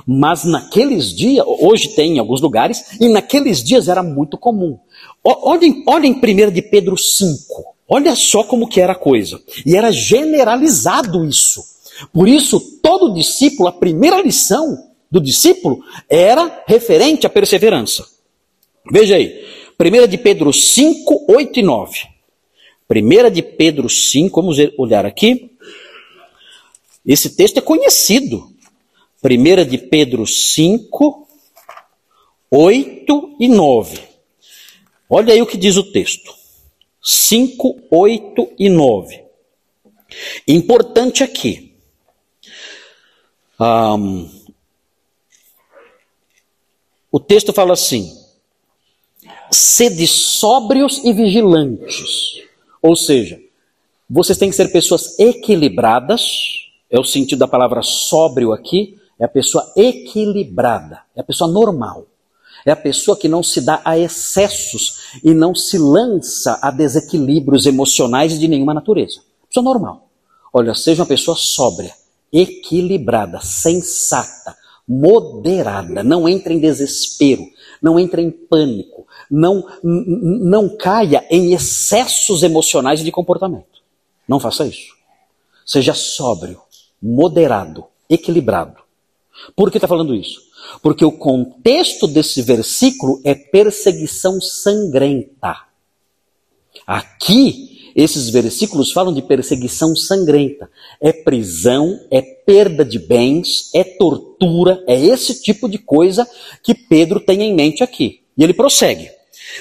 Mas 0.05 0.43
naqueles 0.43 1.13
dias, 1.13 1.45
hoje 1.45 1.89
tem 1.89 2.15
em 2.15 2.19
alguns 2.19 2.41
lugares, 2.41 2.97
e 2.99 3.09
naqueles 3.09 3.63
dias 3.63 3.87
era 3.87 4.03
muito 4.03 4.37
comum. 4.37 4.79
Olhem, 5.23 5.83
olhem 5.87 6.13
1 6.13 6.51
de 6.51 6.61
Pedro 6.61 6.97
5. 6.97 7.75
Olha 7.87 8.15
só 8.15 8.43
como 8.43 8.67
que 8.67 8.79
era 8.79 8.93
a 8.93 8.95
coisa. 8.95 9.41
E 9.65 9.75
era 9.75 9.91
generalizado 9.91 11.25
isso. 11.25 11.61
Por 12.13 12.27
isso, 12.27 12.59
todo 12.81 13.13
discípulo, 13.13 13.67
a 13.67 13.73
primeira 13.73 14.21
lição 14.21 14.91
do 15.09 15.19
discípulo 15.19 15.83
era 16.09 16.63
referente 16.65 17.27
à 17.27 17.29
perseverança. 17.29 18.05
Veja 18.89 19.15
aí, 19.15 19.43
1 19.79 20.07
de 20.07 20.17
Pedro 20.17 20.53
5, 20.53 21.25
8 21.27 21.59
e 21.59 21.63
9. 21.63 21.99
1 22.89 23.31
de 23.31 23.41
Pedro 23.41 23.89
5, 23.89 24.41
vamos 24.41 24.57
olhar 24.77 25.05
aqui. 25.05 25.51
Esse 27.05 27.35
texto 27.35 27.57
é 27.57 27.61
conhecido. 27.61 28.50
1 29.23 29.65
de 29.69 29.77
Pedro 29.77 30.25
5, 30.25 31.27
8 32.49 33.35
e 33.39 33.47
9. 33.47 33.99
Olha 35.09 35.33
aí 35.33 35.41
o 35.41 35.45
que 35.45 35.57
diz 35.57 35.77
o 35.77 35.91
texto. 35.91 36.33
5, 37.03 37.81
8 37.91 38.53
e 38.57 38.69
9. 38.69 39.23
Importante 40.47 41.23
aqui. 41.23 41.75
Um, 43.59 44.27
o 47.11 47.19
texto 47.19 47.53
fala 47.53 47.73
assim: 47.73 48.11
sede 49.51 50.07
sóbrios 50.07 51.03
e 51.03 51.13
vigilantes. 51.13 52.41
Ou 52.81 52.95
seja, 52.95 53.39
vocês 54.09 54.37
têm 54.37 54.49
que 54.49 54.55
ser 54.55 54.71
pessoas 54.71 55.19
equilibradas, 55.19 56.21
é 56.89 56.99
o 56.99 57.03
sentido 57.03 57.39
da 57.39 57.47
palavra 57.47 57.83
sóbrio 57.83 58.51
aqui, 58.51 58.99
é 59.21 59.25
a 59.25 59.27
pessoa 59.27 59.71
equilibrada, 59.77 61.03
é 61.15 61.21
a 61.21 61.23
pessoa 61.23 61.49
normal. 61.49 62.07
É 62.65 62.71
a 62.71 62.75
pessoa 62.75 63.15
que 63.15 63.27
não 63.27 63.43
se 63.43 63.61
dá 63.61 63.79
a 63.85 63.97
excessos 63.97 65.19
e 65.23 65.31
não 65.31 65.53
se 65.53 65.77
lança 65.77 66.59
a 66.61 66.71
desequilíbrios 66.71 67.67
emocionais 67.67 68.39
de 68.39 68.47
nenhuma 68.47 68.73
natureza. 68.73 69.21
Pessoa 69.47 69.63
normal. 69.63 70.09
Olha, 70.51 70.73
seja 70.73 71.03
uma 71.03 71.07
pessoa 71.07 71.37
sóbria, 71.37 71.93
equilibrada, 72.33 73.39
sensata, 73.41 74.55
moderada, 74.87 76.03
não 76.03 76.27
entre 76.27 76.55
em 76.55 76.59
desespero, 76.59 77.43
não 77.81 77.99
entre 77.99 78.23
em 78.23 78.31
pânico, 78.31 79.07
não, 79.29 79.65
não 79.83 80.77
caia 80.77 81.25
em 81.29 81.53
excessos 81.53 82.41
emocionais 82.41 83.03
de 83.03 83.11
comportamento. 83.11 83.81
Não 84.27 84.39
faça 84.39 84.65
isso. 84.65 84.95
Seja 85.65 85.93
sóbrio, 85.93 86.59
moderado, 87.01 87.85
equilibrado. 88.09 88.81
Por 89.55 89.71
que 89.71 89.77
está 89.77 89.87
falando 89.87 90.15
isso? 90.15 90.39
Porque 90.81 91.03
o 91.03 91.11
contexto 91.11 92.07
desse 92.07 92.41
versículo 92.41 93.21
é 93.23 93.33
perseguição 93.33 94.39
sangrenta. 94.39 95.57
Aqui 96.85 97.71
esses 97.95 98.29
versículos 98.29 98.91
falam 98.91 99.13
de 99.13 99.21
perseguição 99.21 99.95
sangrenta. 99.95 100.69
É 100.99 101.11
prisão, 101.11 101.99
é 102.09 102.21
perda 102.21 102.85
de 102.85 102.99
bens, 102.99 103.69
é 103.73 103.83
tortura, 103.83 104.83
é 104.87 104.99
esse 104.99 105.41
tipo 105.41 105.67
de 105.67 105.77
coisa 105.77 106.27
que 106.63 106.73
Pedro 106.73 107.19
tem 107.19 107.43
em 107.43 107.53
mente 107.53 107.83
aqui. 107.83 108.21
E 108.37 108.43
ele 108.43 108.53
prossegue: 108.53 109.09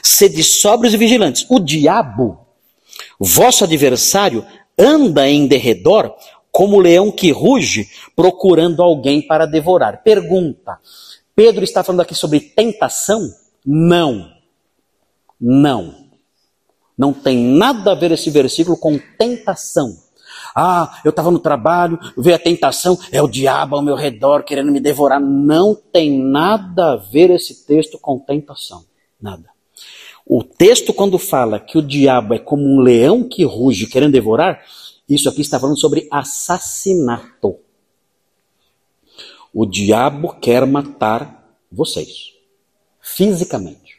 Sede 0.03 0.43
sóbrios 0.45 0.95
e 0.95 0.97
vigilantes. 0.97 1.47
O 1.49 1.59
diabo, 1.59 2.39
vosso 3.19 3.65
adversário, 3.65 4.45
anda 4.79 5.29
em 5.29 5.47
derredor 5.47 6.15
como 6.53 6.81
leão 6.81 7.11
que 7.11 7.31
ruge, 7.31 7.89
procurando 8.15 8.83
alguém 8.83 9.23
para 9.23 9.47
devorar. 9.47 10.03
Pergunta: 10.03 10.79
Pedro 11.35 11.65
está 11.65 11.83
falando 11.83 12.01
aqui 12.01 12.15
sobre 12.15 12.41
tentação? 12.41 13.33
Não. 13.65 14.31
Não. 15.41 15.95
Não 16.97 17.13
tem 17.13 17.39
nada 17.39 17.93
a 17.93 17.95
ver 17.95 18.13
esse 18.13 18.29
versículo 18.31 18.77
com 18.77 18.99
tentação. 19.19 19.97
Ah, 20.55 21.01
eu 21.05 21.11
estava 21.11 21.31
no 21.31 21.39
trabalho, 21.39 21.99
veio 22.17 22.37
a 22.37 22.39
tentação, 22.39 22.99
é 23.13 23.23
o 23.23 23.29
diabo 23.29 23.77
ao 23.77 23.83
meu 23.83 23.95
redor 23.95 24.43
querendo 24.43 24.73
me 24.73 24.81
devorar. 24.81 25.21
Não 25.21 25.75
tem 25.75 26.19
nada 26.19 26.93
a 26.93 26.97
ver 26.97 27.31
esse 27.31 27.65
texto 27.67 27.99
com 27.99 28.19
tentação. 28.19 28.85
Nada. 29.21 29.49
O 30.27 30.45
texto, 30.45 30.93
quando 30.93 31.19
fala 31.19 31.59
que 31.59 31.79
o 31.79 31.83
diabo 31.83 32.35
é 32.35 32.39
como 32.39 32.63
um 32.63 32.81
leão 32.81 33.25
que 33.25 33.45
ruge 33.45 33.87
querendo 33.87 34.13
devorar, 34.13 34.61
isso 35.11 35.29
aqui 35.29 35.41
está 35.41 35.59
falando 35.59 35.79
sobre 35.79 36.07
assassinato. 36.11 37.59
O 39.53 39.67
diabo 39.67 40.37
quer 40.41 40.65
matar 40.65 41.59
vocês, 41.71 42.33
fisicamente. 43.01 43.99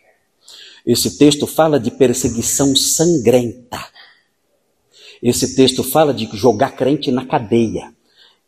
Esse 0.86 1.18
texto 1.18 1.46
fala 1.46 1.80
de 1.80 1.92
perseguição 1.92 2.76
sangrenta. 2.76 3.80
Esse 5.22 5.56
texto 5.56 5.84
fala 5.84 6.14
de 6.14 6.26
jogar 6.34 6.72
crente 6.72 7.12
na 7.12 7.26
cadeia. 7.26 7.94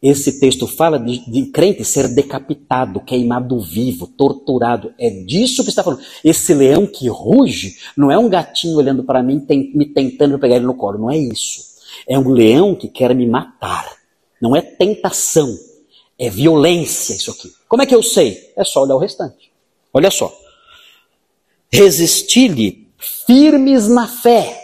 Esse 0.02 0.40
texto 0.40 0.68
fala 0.68 1.00
de, 1.00 1.30
de, 1.32 1.46
crente 1.46 1.86
ser 1.86 2.10
decapitado, 2.10 3.00
queimado 3.00 3.60
vivo, 3.62 4.08
torturado. 4.08 4.94
É 4.98 5.10
disso 5.10 5.64
que 5.64 5.70
está 5.70 5.84
falando. 5.84 6.02
Esse 6.24 6.54
leão 6.54 6.86
que 6.86 7.08
ruge 7.08 7.78
não 7.96 8.12
é 8.12 8.18
um 8.18 8.28
gatinho 8.28 8.76
olhando 8.76 9.04
para 9.04 9.24
mim, 9.24 9.40
tem, 9.40 9.72
me 9.74 9.86
tentando 9.86 10.40
pegar 10.40 10.58
ele 10.58 10.66
no 10.66 10.76
colo. 10.76 10.98
Não 10.98 11.12
é 11.12 11.18
isso. 11.18 11.73
É 12.08 12.18
um 12.18 12.30
leão 12.30 12.76
que 12.76 12.88
quer 12.88 13.14
me 13.16 13.26
matar. 13.26 13.90
Não 14.42 14.56
é 14.56 14.62
tentação. 14.62 15.58
É 16.18 16.30
violência 16.30 17.14
isso 17.14 17.32
aqui. 17.32 17.52
Como 17.68 17.82
é 17.82 17.86
que 17.86 17.96
eu 17.96 18.04
sei? 18.04 18.54
É 18.56 18.64
só 18.64 18.84
olhar 18.84 18.96
o 18.96 19.00
restante. 19.00 19.52
Olha 19.94 20.12
só 20.12 20.44
resisti-lhe 21.74 22.88
firmes 23.26 23.88
na 23.88 24.08
fé, 24.08 24.62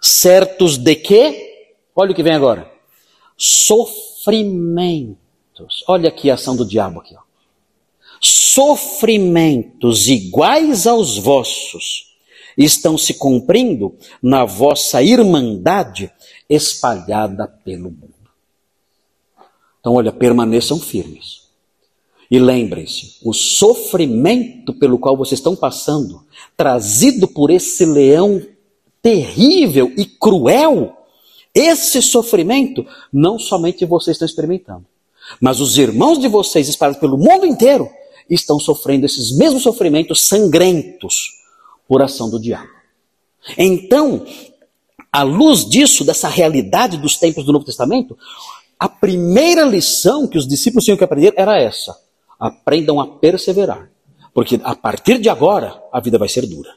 certos 0.00 0.78
de 0.78 0.94
que, 0.94 1.72
olha 1.96 2.12
o 2.12 2.14
que 2.14 2.22
vem 2.22 2.34
agora, 2.34 2.70
sofrimentos. 3.36 5.18
Olha 5.88 6.10
aqui 6.10 6.30
a 6.30 6.34
ação 6.34 6.54
do 6.54 6.64
diabo 6.64 7.00
aqui, 7.00 7.16
ó. 7.16 7.24
Sofrimentos 8.20 10.06
iguais 10.08 10.86
aos 10.86 11.18
vossos 11.18 12.13
estão 12.56 12.96
se 12.96 13.14
cumprindo 13.14 13.94
na 14.22 14.44
vossa 14.44 15.02
irmandade 15.02 16.10
espalhada 16.48 17.46
pelo 17.46 17.90
mundo. 17.90 18.14
Então, 19.80 19.94
olha, 19.94 20.12
permaneçam 20.12 20.78
firmes. 20.78 21.44
E 22.30 22.38
lembrem-se, 22.38 23.18
o 23.22 23.32
sofrimento 23.32 24.72
pelo 24.72 24.98
qual 24.98 25.16
vocês 25.16 25.38
estão 25.38 25.54
passando, 25.54 26.24
trazido 26.56 27.28
por 27.28 27.50
esse 27.50 27.84
leão 27.84 28.42
terrível 29.02 29.92
e 29.96 30.06
cruel, 30.06 30.96
esse 31.54 32.00
sofrimento 32.00 32.86
não 33.12 33.38
somente 33.38 33.84
vocês 33.84 34.16
estão 34.16 34.26
experimentando, 34.26 34.86
mas 35.40 35.60
os 35.60 35.76
irmãos 35.76 36.18
de 36.18 36.26
vocês 36.26 36.68
espalhados 36.68 37.00
pelo 37.00 37.18
mundo 37.18 37.46
inteiro 37.46 37.88
estão 38.28 38.58
sofrendo 38.58 39.04
esses 39.04 39.36
mesmos 39.36 39.62
sofrimentos 39.62 40.26
sangrentos 40.26 41.43
por 41.88 42.02
ação 42.02 42.30
do 42.30 42.40
diabo. 42.40 42.68
Então, 43.58 44.24
à 45.12 45.22
luz 45.22 45.64
disso, 45.64 46.04
dessa 46.04 46.28
realidade 46.28 46.96
dos 46.96 47.16
tempos 47.16 47.44
do 47.44 47.52
Novo 47.52 47.64
Testamento, 47.64 48.16
a 48.78 48.88
primeira 48.88 49.64
lição 49.64 50.26
que 50.26 50.38
os 50.38 50.46
discípulos 50.46 50.84
tinham 50.84 50.96
que 50.96 51.04
aprender 51.04 51.32
era 51.36 51.58
essa 51.60 52.04
aprendam 52.38 53.00
a 53.00 53.06
perseverar. 53.06 53.90
Porque 54.32 54.60
a 54.62 54.74
partir 54.74 55.18
de 55.18 55.28
agora, 55.28 55.82
a 55.92 56.00
vida 56.00 56.18
vai 56.18 56.28
ser 56.28 56.46
dura. 56.46 56.74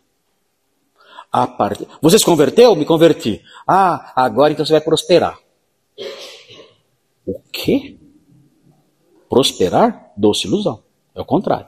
A 1.32 1.47
part... 1.47 1.86
Você 2.01 2.20
se 2.20 2.26
converteu? 2.26 2.76
Me 2.76 2.86
converti. 2.86 3.41
Ah, 3.68 4.14
agora 4.16 4.53
então 4.53 4.66
você 4.66 4.74
vai 4.74 4.82
prosperar. 4.82 5.38
O 7.26 7.41
quê? 7.51 7.97
Prosperar? 9.28 10.14
Doce 10.16 10.47
ilusão. 10.47 10.84
É 11.14 11.20
o 11.20 11.26
contrário. 11.26 11.68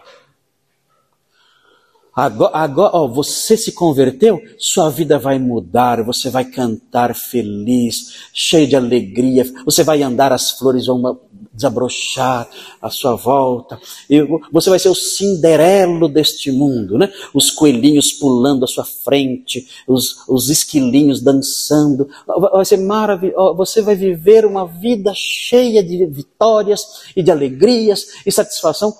Agora, 2.15 2.57
agora 2.57 2.97
ó, 2.97 3.07
você 3.07 3.55
se 3.55 3.71
converteu, 3.71 4.41
sua 4.57 4.89
vida 4.89 5.17
vai 5.19 5.39
mudar, 5.39 6.03
você 6.03 6.29
vai 6.29 6.43
cantar 6.43 7.15
feliz, 7.15 8.13
cheio 8.33 8.67
de 8.67 8.75
alegria, 8.75 9.45
você 9.63 9.83
vai 9.83 10.01
andar, 10.01 10.33
as 10.33 10.51
flores 10.51 10.87
vão 10.87 11.19
desabrochar 11.53 12.49
à 12.81 12.89
sua 12.89 13.15
volta, 13.15 13.79
e 14.09 14.21
você 14.51 14.69
vai 14.69 14.79
ser 14.79 14.89
o 14.89 14.95
cinderelo 14.95 16.07
deste 16.07 16.51
mundo, 16.51 16.97
né? 16.97 17.11
Os 17.33 17.51
coelhinhos 17.51 18.13
pulando 18.13 18.63
à 18.63 18.67
sua 18.67 18.85
frente, 18.85 19.67
os, 19.87 20.27
os 20.27 20.49
esquilinhos 20.49 21.21
dançando, 21.21 22.09
vai 22.25 22.65
ser 22.65 22.77
maravilhoso, 22.77 23.55
você 23.55 23.81
vai 23.81 23.95
viver 23.95 24.45
uma 24.45 24.65
vida 24.65 25.11
cheia 25.13 25.83
de 25.83 26.05
vitórias 26.05 27.03
e 27.15 27.21
de 27.21 27.29
alegrias 27.29 28.07
e 28.25 28.31
satisfação. 28.31 28.93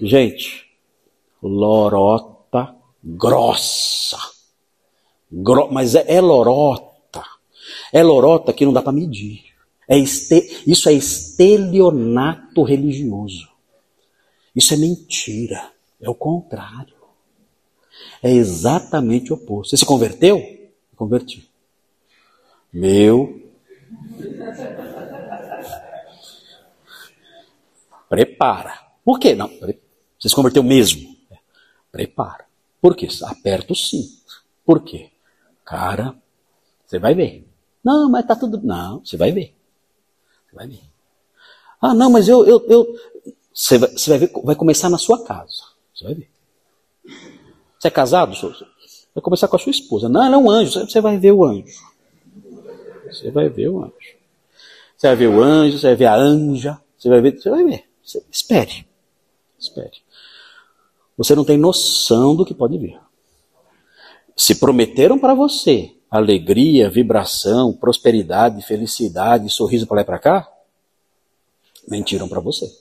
Gente, 0.00 0.69
lorota 1.42 2.74
grossa. 3.02 4.18
Gro 5.30 5.70
mas 5.70 5.94
é, 5.94 6.04
é, 6.06 6.20
lorota. 6.20 7.22
É 7.92 8.02
lorota 8.02 8.52
que 8.52 8.64
não 8.64 8.72
dá 8.72 8.82
para 8.82 8.92
medir. 8.92 9.44
É 9.88 9.96
isso 9.96 10.88
é 10.88 10.92
estelionato 10.92 12.62
religioso. 12.62 13.48
Isso 14.54 14.74
é 14.74 14.76
mentira. 14.76 15.72
É 16.00 16.08
o 16.08 16.14
contrário. 16.14 16.94
É 18.22 18.30
exatamente 18.30 19.32
o 19.32 19.36
oposto. 19.36 19.70
Você 19.70 19.78
se 19.78 19.86
converteu? 19.86 20.38
Me 20.38 20.96
converti. 20.96 21.48
Meu. 22.72 23.40
Prepara. 28.08 28.78
Por 29.04 29.18
quê? 29.18 29.34
Não, 29.34 29.48
você 29.48 30.28
se 30.28 30.34
converteu 30.34 30.62
mesmo. 30.62 31.09
Prepara. 31.90 32.46
Por 32.80 32.96
quê? 32.96 33.08
Aperta 33.24 33.72
o 33.72 33.76
cinto. 33.76 34.44
Por 34.64 34.82
quê? 34.82 35.10
Cara, 35.64 36.14
você 36.86 36.98
vai 36.98 37.14
ver. 37.14 37.46
Não, 37.84 38.10
mas 38.10 38.26
tá 38.26 38.34
tudo. 38.34 38.60
Não, 38.62 39.04
você 39.04 39.16
vai 39.16 39.32
ver. 39.32 39.54
Você 40.48 40.56
vai 40.56 40.66
ver. 40.66 40.80
Ah, 41.80 41.94
não, 41.94 42.10
mas 42.10 42.28
eu. 42.28 42.46
eu, 42.46 42.64
eu... 42.68 42.96
Você, 43.52 43.78
vai, 43.78 43.90
você 43.90 44.10
vai 44.10 44.18
ver, 44.18 44.32
vai 44.44 44.54
começar 44.54 44.88
na 44.88 44.98
sua 44.98 45.24
casa. 45.24 45.62
Você 45.94 46.04
vai 46.04 46.14
ver. 46.14 46.30
Você 47.78 47.88
é 47.88 47.90
casado? 47.90 48.36
Vai 49.14 49.22
começar 49.22 49.48
com 49.48 49.56
a 49.56 49.58
sua 49.58 49.70
esposa. 49.70 50.08
Não, 50.08 50.24
ela 50.24 50.36
é 50.36 50.38
um 50.38 50.50
anjo. 50.50 50.80
Você 50.80 51.00
vai 51.00 51.18
ver 51.18 51.32
o 51.32 51.44
anjo. 51.44 51.72
Você 53.06 53.30
vai 53.30 53.48
ver 53.48 53.68
o 53.68 53.82
anjo. 53.82 54.20
Você 54.96 55.06
vai 55.06 55.16
ver 55.16 55.28
o 55.28 55.42
anjo, 55.42 55.78
você 55.78 55.86
vai 55.86 55.96
ver 55.96 56.06
a 56.06 56.16
anja. 56.16 56.80
Você 56.98 57.08
vai 57.08 57.20
ver. 57.20 57.40
Você 57.40 57.50
vai 57.50 57.64
ver. 57.64 57.84
Espere. 58.30 58.86
Espere. 59.58 60.02
Você 61.20 61.34
não 61.34 61.44
tem 61.44 61.58
noção 61.58 62.34
do 62.34 62.46
que 62.46 62.54
pode 62.54 62.78
vir. 62.78 62.98
Se 64.34 64.54
prometeram 64.54 65.18
para 65.18 65.34
você 65.34 65.94
alegria, 66.10 66.88
vibração, 66.88 67.74
prosperidade, 67.74 68.62
felicidade, 68.62 69.50
sorriso 69.50 69.86
para 69.86 69.96
lá 69.96 70.00
e 70.00 70.04
para 70.06 70.18
cá, 70.18 70.52
mentiram 71.86 72.26
para 72.26 72.40
você. 72.40 72.74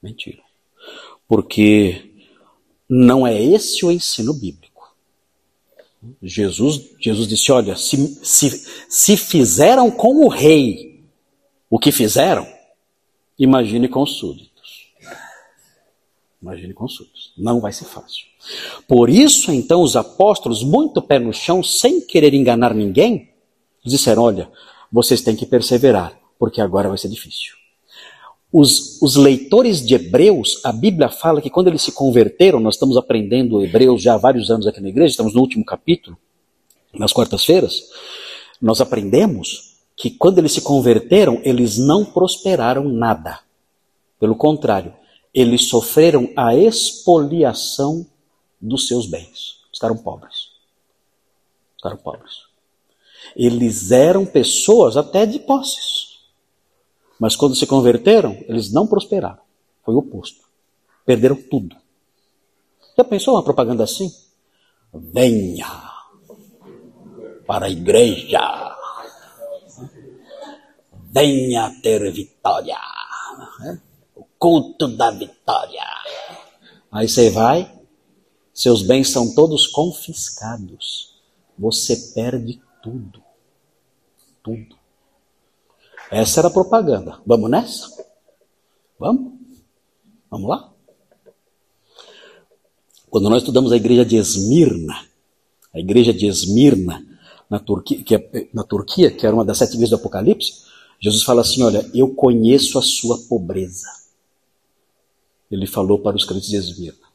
Mentiram. 0.00 0.44
Porque 1.26 2.08
não 2.88 3.26
é 3.26 3.42
esse 3.42 3.84
o 3.84 3.90
ensino 3.90 4.32
bíblico. 4.32 4.94
Jesus, 6.22 6.90
Jesus 7.00 7.26
disse: 7.26 7.50
olha, 7.50 7.74
se, 7.74 7.96
se, 8.24 8.64
se 8.88 9.16
fizeram 9.16 9.90
com 9.90 10.24
o 10.24 10.28
rei 10.28 11.04
o 11.68 11.80
que 11.80 11.90
fizeram, 11.90 12.46
imagine 13.36 13.88
com 13.88 14.04
os 14.04 14.12
súditos. 14.18 14.55
Imagine 16.46 16.74
com 16.74 16.86
súditos. 16.86 17.32
Não 17.36 17.58
vai 17.58 17.72
ser 17.72 17.86
fácil. 17.86 18.24
Por 18.86 19.10
isso, 19.10 19.50
então, 19.50 19.82
os 19.82 19.96
apóstolos, 19.96 20.62
muito 20.62 21.02
pé 21.02 21.18
no 21.18 21.32
chão, 21.32 21.60
sem 21.60 22.00
querer 22.00 22.32
enganar 22.34 22.72
ninguém, 22.72 23.30
disseram: 23.84 24.22
olha, 24.22 24.48
vocês 24.90 25.22
têm 25.22 25.34
que 25.34 25.44
perseverar, 25.44 26.16
porque 26.38 26.60
agora 26.60 26.88
vai 26.88 26.98
ser 26.98 27.08
difícil. 27.08 27.54
Os, 28.52 29.02
os, 29.02 29.16
leitores 29.16 29.84
de 29.84 29.96
Hebreus, 29.96 30.60
a 30.64 30.70
Bíblia 30.70 31.08
fala 31.08 31.42
que 31.42 31.50
quando 31.50 31.66
eles 31.66 31.82
se 31.82 31.90
converteram, 31.90 32.60
nós 32.60 32.76
estamos 32.76 32.96
aprendendo 32.96 33.60
Hebreus 33.60 34.00
já 34.00 34.14
há 34.14 34.16
vários 34.16 34.48
anos 34.48 34.68
aqui 34.68 34.80
na 34.80 34.88
igreja, 34.88 35.10
estamos 35.10 35.34
no 35.34 35.40
último 35.40 35.64
capítulo, 35.64 36.16
nas 36.94 37.12
quartas-feiras, 37.12 37.82
nós 38.62 38.80
aprendemos 38.80 39.74
que 39.96 40.10
quando 40.10 40.38
eles 40.38 40.52
se 40.52 40.60
converteram, 40.60 41.40
eles 41.42 41.76
não 41.76 42.04
prosperaram 42.04 42.88
nada. 42.88 43.40
Pelo 44.20 44.36
contrário, 44.36 44.94
eles 45.36 45.68
sofreram 45.68 46.32
a 46.34 46.56
expoliação 46.56 48.06
dos 48.58 48.88
seus 48.88 49.06
bens. 49.06 49.60
Ficaram 49.70 49.94
pobres. 49.94 50.48
Ficaram 51.76 51.98
pobres. 51.98 52.46
Eles 53.36 53.90
eram 53.90 54.24
pessoas 54.24 54.96
até 54.96 55.26
de 55.26 55.38
posses. 55.38 56.20
Mas 57.20 57.36
quando 57.36 57.54
se 57.54 57.66
converteram, 57.66 58.32
eles 58.48 58.72
não 58.72 58.86
prosperaram. 58.86 59.42
Foi 59.84 59.94
o 59.94 59.98
oposto. 59.98 60.40
Perderam 61.04 61.36
tudo. 61.36 61.76
Já 62.96 63.04
pensou 63.04 63.34
uma 63.34 63.44
propaganda 63.44 63.84
assim? 63.84 64.10
Venha 64.94 65.92
para 67.46 67.66
a 67.66 67.70
igreja. 67.70 68.40
Venha 71.12 71.78
ter 71.82 72.10
vitória 72.10 72.78
culto 74.38 74.88
da 74.88 75.10
vitória. 75.10 75.82
Aí 76.90 77.08
você 77.08 77.30
vai, 77.30 77.72
seus 78.52 78.82
bens 78.82 79.10
são 79.10 79.34
todos 79.34 79.66
confiscados. 79.66 81.14
Você 81.58 81.96
perde 82.14 82.60
tudo. 82.82 83.22
Tudo. 84.42 84.76
Essa 86.10 86.40
era 86.40 86.48
a 86.48 86.52
propaganda. 86.52 87.20
Vamos 87.26 87.50
nessa? 87.50 88.06
Vamos? 88.98 89.34
Vamos 90.30 90.48
lá? 90.48 90.72
Quando 93.10 93.30
nós 93.30 93.42
estudamos 93.42 93.72
a 93.72 93.76
igreja 93.76 94.04
de 94.04 94.16
Esmirna, 94.16 94.94
a 95.72 95.78
igreja 95.78 96.12
de 96.12 96.26
Esmirna, 96.26 97.04
na 97.48 97.58
Turquia, 97.58 98.02
que, 98.02 98.14
é, 98.14 98.48
na 98.52 98.64
Turquia, 98.64 99.10
que 99.10 99.26
era 99.26 99.34
uma 99.34 99.44
das 99.44 99.58
sete 99.58 99.74
igrejas 99.74 99.90
do 99.90 99.96
Apocalipse, 99.96 100.64
Jesus 101.00 101.22
fala 101.22 101.40
assim: 101.42 101.62
Olha, 101.62 101.88
eu 101.94 102.14
conheço 102.14 102.78
a 102.78 102.82
sua 102.82 103.18
pobreza. 103.28 103.86
Ele 105.50 105.66
falou 105.66 105.98
para 105.98 106.16
os 106.16 106.24
crentes 106.24 106.48
de 106.48 106.56
Esmirna. 106.56 107.06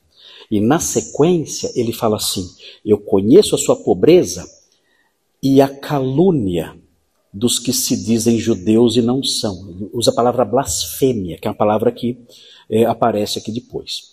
E 0.49 0.59
na 0.59 0.79
sequência 0.79 1.71
ele 1.75 1.93
fala 1.93 2.17
assim: 2.17 2.45
Eu 2.83 2.97
conheço 2.97 3.55
a 3.55 3.57
sua 3.57 3.75
pobreza 3.75 4.45
e 5.41 5.61
a 5.61 5.67
calúnia 5.67 6.77
dos 7.33 7.57
que 7.57 7.71
se 7.71 7.95
dizem 8.03 8.37
judeus 8.37 8.97
e 8.97 9.01
não 9.01 9.23
são. 9.23 9.69
Ele 9.69 9.89
usa 9.93 10.11
a 10.11 10.13
palavra 10.13 10.43
blasfêmia, 10.43 11.37
que 11.37 11.47
é 11.47 11.51
uma 11.51 11.57
palavra 11.57 11.91
que 11.91 12.17
é, 12.69 12.83
aparece 12.83 13.39
aqui 13.39 13.51
depois. 13.51 14.11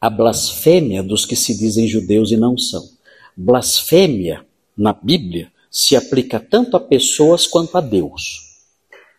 A 0.00 0.08
blasfêmia 0.08 1.02
dos 1.02 1.26
que 1.26 1.34
se 1.34 1.56
dizem 1.58 1.88
judeus 1.88 2.30
e 2.30 2.36
não 2.36 2.56
são. 2.56 2.88
Blasfêmia, 3.36 4.46
na 4.76 4.92
Bíblia, 4.92 5.50
se 5.70 5.96
aplica 5.96 6.38
tanto 6.38 6.76
a 6.76 6.80
pessoas 6.80 7.46
quanto 7.46 7.76
a 7.76 7.80
Deus. 7.80 8.60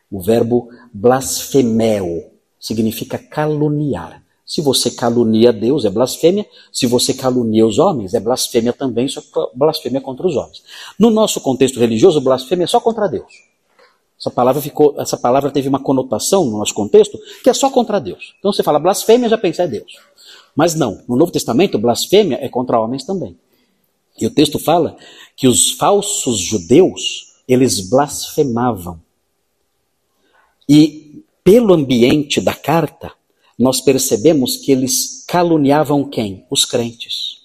O 0.09 0.21
verbo 0.21 0.69
blasfemeo 0.93 2.34
significa 2.65 3.19
caluniar. 3.19 4.23
Se 4.43 4.59
você 4.59 4.89
calunia 4.89 5.53
Deus, 5.53 5.85
é 5.85 5.89
blasfêmia. 5.89 6.47
Se 6.71 6.87
você 6.87 7.13
calunia 7.13 7.65
os 7.65 7.77
homens, 7.77 8.15
é 8.15 8.19
blasfêmia 8.19 8.73
também, 8.73 9.07
só 9.07 9.21
blasfêmia 9.53 10.01
contra 10.01 10.25
os 10.25 10.35
homens. 10.35 10.63
No 10.97 11.11
nosso 11.11 11.39
contexto 11.41 11.79
religioso, 11.79 12.19
blasfêmia 12.21 12.63
é 12.63 12.67
só 12.67 12.79
contra 12.79 13.07
Deus. 13.07 13.31
Essa 14.19 14.31
palavra 14.31 14.61
ficou, 14.63 14.95
essa 14.99 15.15
palavra 15.15 15.51
teve 15.51 15.69
uma 15.69 15.79
conotação 15.79 16.43
no 16.45 16.57
nosso 16.57 16.73
contexto 16.73 17.19
que 17.43 17.49
é 17.51 17.53
só 17.53 17.69
contra 17.69 17.99
Deus. 17.99 18.33
Então 18.39 18.51
você 18.51 18.63
fala 18.63 18.79
blasfêmia, 18.79 19.29
já 19.29 19.37
pensa 19.37 19.63
é 19.63 19.67
Deus. 19.67 19.99
Mas 20.55 20.73
não, 20.73 21.03
no 21.07 21.15
Novo 21.15 21.31
Testamento, 21.31 21.77
blasfêmia 21.77 22.39
é 22.41 22.49
contra 22.49 22.79
homens 22.79 23.03
também. 23.03 23.37
E 24.19 24.25
o 24.25 24.31
texto 24.31 24.57
fala 24.57 24.97
que 25.35 25.47
os 25.47 25.73
falsos 25.73 26.39
judeus, 26.39 27.35
eles 27.47 27.89
blasfemavam. 27.89 28.99
E 30.67 31.04
pelo 31.45 31.75
ambiente 31.75 32.41
da 32.41 32.55
carta, 32.55 33.13
nós 33.57 33.79
percebemos 33.79 34.57
que 34.57 34.71
eles 34.71 35.23
caluniavam 35.27 36.09
quem? 36.09 36.43
Os 36.49 36.65
crentes. 36.65 37.43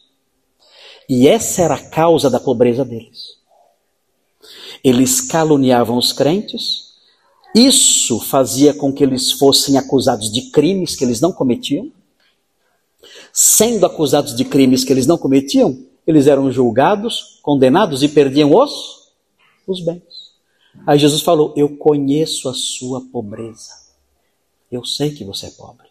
E 1.07 1.29
essa 1.29 1.61
era 1.61 1.75
a 1.75 1.91
causa 1.91 2.31
da 2.31 2.41
pobreza 2.41 2.83
deles. 2.83 3.37
Eles 4.83 5.21
caluniavam 5.21 5.99
os 5.99 6.15
crentes, 6.15 6.95
isso 7.55 8.19
fazia 8.21 8.73
com 8.73 8.91
que 8.91 9.05
eles 9.05 9.33
fossem 9.33 9.77
acusados 9.77 10.33
de 10.33 10.51
crimes 10.51 10.97
que 10.97 11.05
eles 11.05 11.21
não 11.21 11.31
cometiam. 11.31 11.93
Sendo 13.31 13.85
acusados 13.85 14.35
de 14.35 14.47
crimes 14.47 14.83
que 14.83 14.95
eles 14.95 15.07
não 15.07 15.19
cometiam, 15.19 15.79
eles 16.07 16.27
eram 16.27 16.51
julgados, 16.51 17.39
condenados 17.43 18.03
e 18.03 18.09
perdiam 18.09 18.55
os, 18.55 19.11
os 19.67 19.85
bens. 19.85 20.33
Aí 20.87 20.99
Jesus 20.99 21.21
falou: 21.21 21.53
Eu 21.55 21.77
conheço 21.77 22.49
a 22.49 22.55
sua 22.55 23.03
pobreza. 23.13 23.80
Eu 24.71 24.85
sei 24.85 25.11
que 25.11 25.25
você 25.25 25.47
é 25.47 25.51
pobre. 25.51 25.89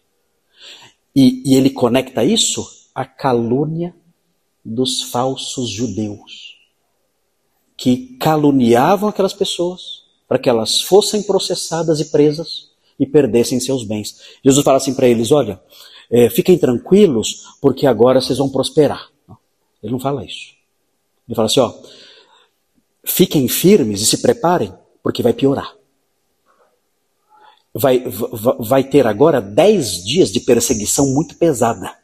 E, 1.14 1.42
e 1.44 1.54
ele 1.54 1.70
conecta 1.70 2.24
isso 2.24 2.66
à 2.94 3.04
calúnia 3.04 3.94
dos 4.64 5.02
falsos 5.02 5.68
judeus, 5.68 6.56
que 7.76 8.16
caluniavam 8.18 9.08
aquelas 9.08 9.32
pessoas 9.32 10.04
para 10.28 10.38
que 10.38 10.48
elas 10.48 10.82
fossem 10.82 11.22
processadas 11.22 11.98
e 12.00 12.06
presas 12.06 12.70
e 12.98 13.06
perdessem 13.06 13.58
seus 13.58 13.84
bens. 13.84 14.20
Jesus 14.44 14.64
fala 14.64 14.76
assim 14.76 14.94
para 14.94 15.08
eles: 15.08 15.32
olha, 15.32 15.60
é, 16.10 16.30
fiquem 16.30 16.56
tranquilos, 16.56 17.46
porque 17.60 17.86
agora 17.86 18.20
vocês 18.20 18.38
vão 18.38 18.48
prosperar. 18.48 19.10
Ele 19.82 19.92
não 19.92 20.00
fala 20.00 20.24
isso. 20.24 20.54
Ele 21.26 21.34
fala 21.34 21.46
assim: 21.46 21.60
ó, 21.60 21.74
fiquem 23.04 23.48
firmes 23.48 24.02
e 24.02 24.06
se 24.06 24.18
preparem, 24.18 24.72
porque 25.02 25.22
vai 25.22 25.32
piorar 25.32 25.79
vai, 27.74 28.04
vai 28.58 28.84
ter 28.84 29.06
agora 29.06 29.40
dez 29.40 30.04
dias 30.04 30.30
de 30.30 30.40
perseguição 30.40 31.06
muito 31.14 31.36
pesada. 31.36 31.96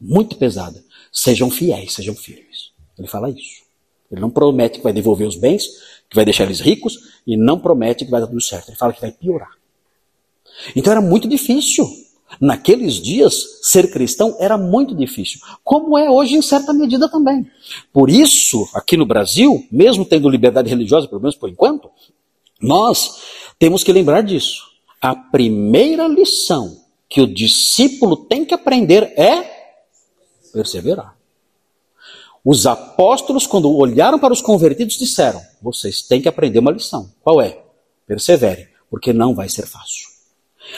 Muito 0.00 0.36
pesada. 0.36 0.82
Sejam 1.12 1.50
fiéis, 1.50 1.94
sejam 1.94 2.14
firmes. 2.14 2.72
Ele 2.98 3.08
fala 3.08 3.30
isso. 3.30 3.62
Ele 4.10 4.20
não 4.20 4.30
promete 4.30 4.78
que 4.78 4.84
vai 4.84 4.92
devolver 4.92 5.26
os 5.26 5.36
bens, 5.36 5.66
que 6.08 6.16
vai 6.16 6.24
deixar 6.24 6.44
eles 6.44 6.60
ricos, 6.60 6.98
e 7.26 7.36
não 7.36 7.58
promete 7.58 8.04
que 8.04 8.10
vai 8.10 8.20
dar 8.20 8.26
tudo 8.26 8.40
certo. 8.40 8.68
Ele 8.68 8.76
fala 8.76 8.92
que 8.92 9.00
vai 9.00 9.12
piorar. 9.12 9.50
Então 10.74 10.90
era 10.90 11.00
muito 11.00 11.28
difícil. 11.28 11.86
Naqueles 12.40 12.94
dias, 12.94 13.60
ser 13.62 13.90
cristão 13.90 14.36
era 14.38 14.58
muito 14.58 14.94
difícil, 14.94 15.40
como 15.64 15.96
é 15.96 16.10
hoje 16.10 16.34
em 16.34 16.42
certa 16.42 16.74
medida 16.74 17.08
também. 17.08 17.50
Por 17.90 18.10
isso, 18.10 18.68
aqui 18.74 18.98
no 18.98 19.06
Brasil, 19.06 19.66
mesmo 19.72 20.04
tendo 20.04 20.28
liberdade 20.28 20.68
religiosa, 20.68 21.08
pelo 21.08 21.22
menos 21.22 21.36
por 21.36 21.48
enquanto, 21.48 21.90
nós 22.60 23.22
temos 23.58 23.82
que 23.82 23.92
lembrar 23.92 24.20
disso. 24.20 24.62
A 25.00 25.14
primeira 25.14 26.08
lição 26.08 26.76
que 27.08 27.20
o 27.20 27.26
discípulo 27.26 28.16
tem 28.16 28.44
que 28.44 28.54
aprender 28.54 29.12
é 29.16 29.58
perseverar. 30.52 31.16
Os 32.44 32.66
apóstolos, 32.66 33.46
quando 33.46 33.70
olharam 33.70 34.18
para 34.18 34.32
os 34.32 34.40
convertidos, 34.40 34.96
disseram: 34.96 35.40
vocês 35.60 36.02
têm 36.02 36.20
que 36.20 36.28
aprender 36.28 36.58
uma 36.58 36.72
lição. 36.72 37.10
Qual 37.22 37.40
é? 37.40 37.60
Persevere, 38.06 38.68
porque 38.90 39.12
não 39.12 39.34
vai 39.34 39.48
ser 39.48 39.66
fácil. 39.66 40.08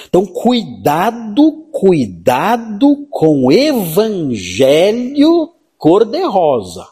Então, 0.06 0.26
cuidado, 0.26 1.66
cuidado 1.72 3.06
com 3.10 3.46
o 3.46 3.52
evangelho 3.52 5.52
cor-de-rosa, 5.76 6.86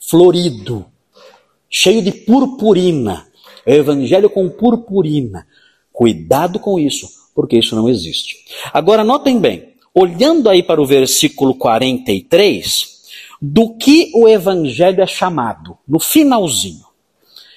florido, 0.00 0.84
cheio 1.70 2.02
de 2.02 2.12
purpurina. 2.12 3.26
Evangelho 3.66 4.28
com 4.28 4.50
purpurina. 4.50 5.46
Cuidado 5.94 6.58
com 6.58 6.76
isso, 6.76 7.08
porque 7.32 7.56
isso 7.56 7.76
não 7.76 7.88
existe. 7.88 8.44
Agora, 8.72 9.04
notem 9.04 9.38
bem, 9.38 9.74
olhando 9.94 10.50
aí 10.50 10.60
para 10.60 10.82
o 10.82 10.84
versículo 10.84 11.54
43, 11.54 13.00
do 13.40 13.76
que 13.76 14.10
o 14.12 14.28
evangelho 14.28 15.00
é 15.00 15.06
chamado, 15.06 15.78
no 15.86 16.00
finalzinho. 16.00 16.84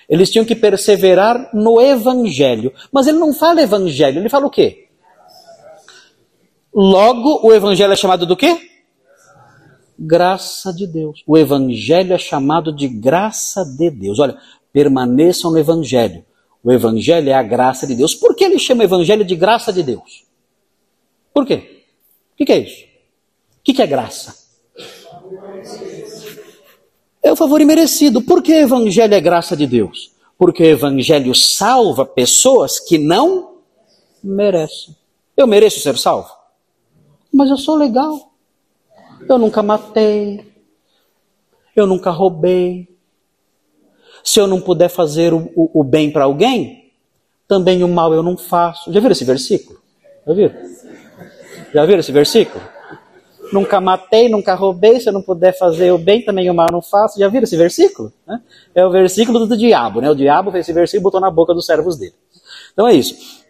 Eles 0.08 0.30
tinham 0.30 0.46
que 0.46 0.56
perseverar 0.56 1.50
no 1.52 1.82
evangelho. 1.82 2.72
Mas 2.92 3.08
ele 3.08 3.18
não 3.18 3.34
fala 3.34 3.60
evangelho, 3.62 4.20
ele 4.20 4.30
fala 4.30 4.46
o 4.46 4.52
quê? 4.52 4.86
Logo, 6.72 7.40
o 7.44 7.52
evangelho 7.52 7.92
é 7.92 7.96
chamado 7.96 8.28
do 8.28 8.38
quê? 8.38 8.70
Graça 9.98 10.72
de 10.72 10.86
Deus. 10.86 11.24
O 11.26 11.36
evangelho 11.36 12.14
é 12.14 12.20
chamado 12.20 12.72
de 12.72 12.88
graça 12.88 13.66
de 13.66 13.90
Deus. 13.90 14.20
Olha, 14.20 14.38
permaneçam 14.72 15.50
no 15.50 15.58
evangelho. 15.58 16.24
O 16.68 16.72
evangelho 16.74 17.30
é 17.30 17.34
a 17.34 17.42
graça 17.42 17.88
de 17.88 17.96
Deus. 17.96 18.14
Por 18.14 18.36
que 18.36 18.44
ele 18.44 18.60
chama 18.60 18.82
o 18.82 18.84
evangelho 18.84 19.24
de 19.24 19.38
graça 19.38 19.72
de 19.72 19.82
Deus? 19.82 20.26
Por 21.34 21.46
quê? 21.46 21.86
O 22.34 22.46
que, 22.46 22.52
é 22.52 22.58
isso? 22.58 22.84
O 23.60 23.64
que 23.64 23.82
é 23.82 23.88
graça? 23.88 24.36
É 27.24 27.32
o 27.32 27.38
favor 27.38 27.62
imerecido. 27.62 28.22
Por 28.22 28.44
que 28.44 28.52
evangelho 28.52 29.14
é 29.14 29.22
graça 29.22 29.56
de 29.56 29.66
Deus? 29.66 30.12
Porque 30.38 30.62
o 30.62 30.66
evangelho 30.66 31.34
salva 31.34 32.06
pessoas 32.06 32.82
que 32.82 32.98
não 32.98 33.60
merecem. 34.22 34.94
Eu 35.38 35.48
mereço 35.48 35.80
ser 35.80 35.98
salvo? 35.98 36.34
Mas 37.32 37.50
eu 37.50 37.56
sou 37.56 37.76
legal. 37.76 38.34
Eu 39.30 39.38
nunca 39.38 39.64
matei. 39.64 40.52
Eu 41.74 41.88
nunca 41.88 42.12
roubei. 42.12 42.90
Se 44.28 44.42
eu 44.42 44.46
não 44.46 44.60
puder 44.60 44.90
fazer 44.90 45.34
o, 45.34 45.50
o, 45.56 45.80
o 45.80 45.84
bem 45.86 46.12
para 46.12 46.26
alguém, 46.26 46.92
também 47.48 47.82
o 47.82 47.88
mal 47.88 48.14
eu 48.14 48.22
não 48.22 48.36
faço. 48.36 48.92
Já 48.92 49.00
viram 49.00 49.14
esse 49.14 49.24
versículo? 49.24 49.80
Já 50.28 50.34
viram? 50.34 50.56
Já 51.74 51.86
viram 51.86 52.00
esse 52.02 52.12
versículo? 52.12 52.62
Nunca 53.54 53.80
matei, 53.80 54.28
nunca 54.28 54.54
roubei, 54.54 55.00
se 55.00 55.08
eu 55.08 55.14
não 55.14 55.22
puder 55.22 55.58
fazer 55.58 55.94
o 55.94 55.98
bem, 55.98 56.26
também 56.26 56.50
o 56.50 56.54
mal 56.54 56.68
não 56.70 56.82
faço. 56.82 57.18
Já 57.18 57.30
viram 57.30 57.46
esse 57.46 57.56
versículo? 57.56 58.12
É 58.76 58.86
o 58.86 58.92
versículo 58.92 59.48
do 59.48 59.56
diabo, 59.58 60.02
né? 60.02 60.12
O 60.12 60.16
diabo 60.16 60.52
fez 60.52 60.66
esse 60.66 60.74
versículo 60.74 61.04
e 61.04 61.06
botou 61.06 61.22
na 61.22 61.32
boca 61.32 61.54
dos 61.54 61.66
servos 61.66 61.98
dele. 61.98 62.14
Então 62.74 62.86
é 62.86 62.96
isso. 62.96 63.46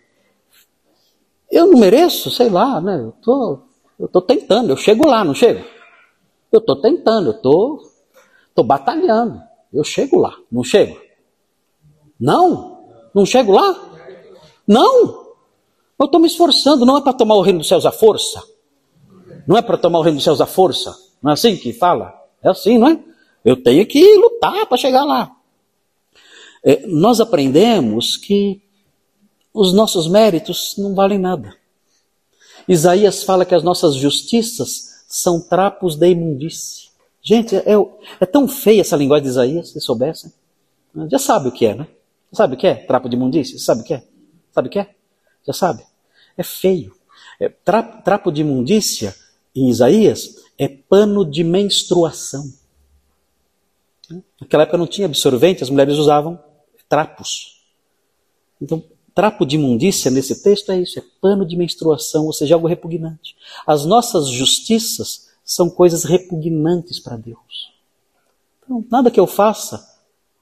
Eu 1.49 1.65
não 1.65 1.79
mereço, 1.79 2.29
sei 2.29 2.49
lá, 2.49 2.79
né? 2.79 2.99
Eu 2.99 3.13
tô, 3.23 3.59
eu 3.99 4.07
tô 4.07 4.21
tentando, 4.21 4.69
eu 4.69 4.77
chego 4.77 5.07
lá, 5.07 5.23
não 5.23 5.33
chego? 5.33 5.65
Eu 6.51 6.61
tô 6.61 6.75
tentando, 6.75 7.29
eu 7.29 7.33
tô, 7.33 7.81
tô 8.53 8.61
batalhando. 8.61 9.46
Eu 9.73 9.83
chego 9.83 10.19
lá, 10.19 10.35
não 10.51 10.63
chego? 10.63 10.99
Não? 12.19 12.89
Não 13.13 13.25
chego 13.25 13.51
lá? 13.51 13.99
Não! 14.67 15.27
Eu 15.99 16.05
estou 16.05 16.19
me 16.19 16.27
esforçando, 16.27 16.85
não 16.85 16.97
é 16.97 17.01
para 17.01 17.13
tomar 17.13 17.35
o 17.35 17.41
reino 17.41 17.59
dos 17.59 17.67
céus 17.67 17.85
à 17.85 17.91
força. 17.91 18.43
Não 19.47 19.57
é 19.57 19.61
para 19.61 19.77
tomar 19.77 19.99
o 19.99 20.01
reino 20.01 20.17
dos 20.17 20.23
céus 20.23 20.41
à 20.41 20.45
força. 20.45 20.95
Não 21.21 21.31
é 21.31 21.33
assim 21.33 21.55
que 21.55 21.73
fala? 21.73 22.13
É 22.43 22.49
assim, 22.49 22.77
não 22.77 22.87
é? 22.87 23.03
Eu 23.43 23.61
tenho 23.61 23.85
que 23.85 24.15
lutar 24.15 24.65
para 24.67 24.77
chegar 24.77 25.03
lá. 25.03 25.35
É, 26.63 26.85
nós 26.85 27.19
aprendemos 27.19 28.17
que 28.17 28.61
os 29.53 29.73
nossos 29.73 30.07
méritos 30.07 30.75
não 30.77 30.93
valem 30.93 31.17
nada. 31.17 31.55
Isaías 32.67 33.23
fala 33.23 33.45
que 33.45 33.55
as 33.55 33.63
nossas 33.63 33.95
justiças 33.95 35.05
são 35.07 35.39
trapos 35.39 35.95
de 35.95 36.09
imundície. 36.09 36.86
Gente, 37.27 37.57
é, 37.57 37.73
é 38.21 38.25
tão 38.25 38.47
feia 38.47 38.79
essa 38.79 38.95
linguagem 38.95 39.23
de 39.23 39.29
Isaías, 39.31 39.69
se 39.71 39.81
soubessem. 39.81 40.31
Já 41.11 41.19
sabe 41.19 41.49
o 41.49 41.51
que 41.51 41.65
é, 41.65 41.75
né? 41.75 41.85
Sabe 42.31 42.53
o 42.53 42.57
que 42.57 42.65
é? 42.65 42.75
Trapo 42.75 43.09
de 43.09 43.17
imundície? 43.17 43.59
Sabe 43.59 43.81
o 43.81 43.83
que 43.83 43.95
é? 43.95 44.03
Sabe 44.53 44.69
o 44.69 44.71
que 44.71 44.79
é? 44.79 44.95
Já 45.45 45.51
sabe? 45.51 45.83
É 46.37 46.43
feio. 46.43 46.95
É, 47.37 47.49
trapo, 47.49 48.01
trapo 48.01 48.31
de 48.31 48.39
imundícia 48.39 49.13
em 49.53 49.67
Isaías 49.67 50.37
é 50.57 50.69
pano 50.69 51.29
de 51.29 51.43
menstruação. 51.43 52.49
Naquela 54.39 54.63
época 54.63 54.77
não 54.77 54.87
tinha 54.87 55.05
absorvente, 55.05 55.61
as 55.61 55.69
mulheres 55.69 55.97
usavam 55.97 56.41
trapos. 56.87 57.61
Então, 58.61 58.81
trapo 59.13 59.45
de 59.45 59.57
imundícia 59.57 60.09
nesse 60.09 60.41
texto 60.41 60.71
é 60.71 60.79
isso, 60.79 60.97
é 60.97 61.03
pano 61.19 61.45
de 61.45 61.57
menstruação, 61.57 62.25
ou 62.25 62.31
seja, 62.31 62.55
algo 62.55 62.67
repugnante. 62.67 63.35
As 63.65 63.83
nossas 63.83 64.29
justiças 64.29 65.26
são 65.47 65.69
coisas 65.69 66.03
repugnantes 66.03 66.99
para 66.99 67.15
Deus. 67.15 67.71
Então, 68.61 68.83
nada 68.91 69.09
que 69.09 69.19
eu 69.19 69.25
faça 69.25 69.81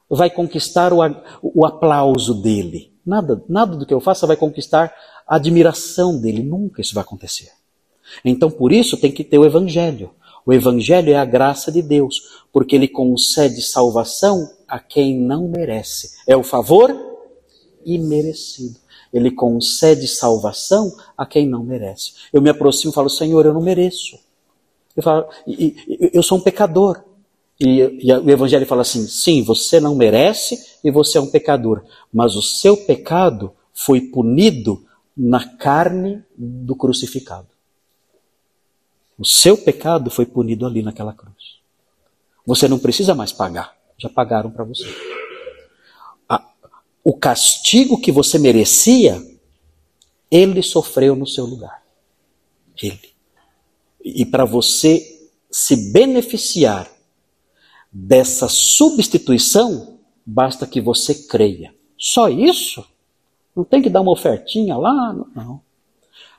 vai 0.09 0.31
conquistar 0.31 0.91
o, 0.91 0.97
o 1.43 1.63
aplauso 1.63 2.41
dele. 2.41 2.91
Nada, 3.05 3.43
nada 3.47 3.77
do 3.77 3.85
que 3.85 3.93
eu 3.93 4.01
faça 4.01 4.25
vai 4.25 4.35
conquistar 4.35 4.91
a 5.27 5.35
admiração 5.35 6.19
dele. 6.19 6.41
Nunca 6.41 6.81
isso 6.81 6.95
vai 6.95 7.03
acontecer. 7.03 7.51
Então, 8.23 8.49
por 8.49 8.71
isso, 8.71 8.97
tem 8.97 9.11
que 9.11 9.23
ter 9.23 9.37
o 9.37 9.45
Evangelho. 9.45 10.09
O 10.43 10.51
Evangelho 10.51 11.11
é 11.11 11.15
a 11.15 11.25
graça 11.25 11.71
de 11.71 11.83
Deus, 11.83 12.43
porque 12.51 12.75
ele 12.75 12.87
concede 12.87 13.61
salvação 13.61 14.49
a 14.67 14.79
quem 14.79 15.19
não 15.19 15.47
merece. 15.47 16.13
É 16.25 16.35
o 16.35 16.43
favor 16.43 16.91
imerecido. 17.85 18.79
Ele 19.13 19.29
concede 19.29 20.07
salvação 20.07 20.91
a 21.15 21.27
quem 21.27 21.47
não 21.47 21.63
merece. 21.63 22.13
Eu 22.33 22.41
me 22.41 22.49
aproximo 22.49 22.91
e 22.91 22.95
falo, 22.95 23.09
Senhor, 23.09 23.45
eu 23.45 23.53
não 23.53 23.61
mereço. 23.61 24.24
Eu, 24.95 25.03
falo, 25.03 25.27
eu 26.13 26.23
sou 26.23 26.37
um 26.37 26.41
pecador. 26.41 27.03
E, 27.59 27.79
e, 28.03 28.13
o 28.13 28.29
Evangelho 28.29 28.65
fala 28.65 28.81
assim: 28.81 29.07
sim, 29.07 29.43
você 29.43 29.79
não 29.79 29.95
merece 29.95 30.77
e 30.83 30.91
você 30.91 31.17
é 31.17 31.21
um 31.21 31.29
pecador, 31.29 31.83
mas 32.13 32.35
o 32.35 32.41
seu 32.41 32.77
pecado 32.77 33.53
foi 33.73 34.01
punido 34.01 34.85
na 35.15 35.45
carne 35.57 36.23
do 36.37 36.75
crucificado. 36.75 37.47
O 39.17 39.25
seu 39.25 39.57
pecado 39.57 40.09
foi 40.11 40.25
punido 40.25 40.65
ali 40.65 40.81
naquela 40.81 41.13
cruz. 41.13 41.55
Você 42.45 42.67
não 42.67 42.77
precisa 42.77 43.15
mais 43.15 43.31
pagar. 43.31 43.75
Já 43.97 44.09
pagaram 44.09 44.51
para 44.51 44.63
você. 44.63 44.85
o 47.03 47.13
castigo 47.15 48.01
que 48.01 48.11
você 48.11 48.39
merecia, 48.39 49.21
ele 50.29 50.63
sofreu 50.63 51.15
no 51.15 51.27
seu 51.27 51.45
lugar. 51.45 51.83
Ele. 52.81 53.14
E 54.05 54.23
para 54.23 54.45
você 54.45 55.31
se 55.49 55.91
beneficiar 55.91 56.87
dessa 57.91 58.47
substituição, 58.47 59.97
basta 60.23 60.67
que 60.67 60.79
você 60.79 61.15
creia. 61.15 61.73
Só 61.97 62.29
isso? 62.29 62.85
Não 63.55 63.63
tem 63.63 63.81
que 63.81 63.89
dar 63.89 64.01
uma 64.01 64.11
ofertinha 64.11 64.77
lá? 64.77 65.11
Não. 65.35 65.59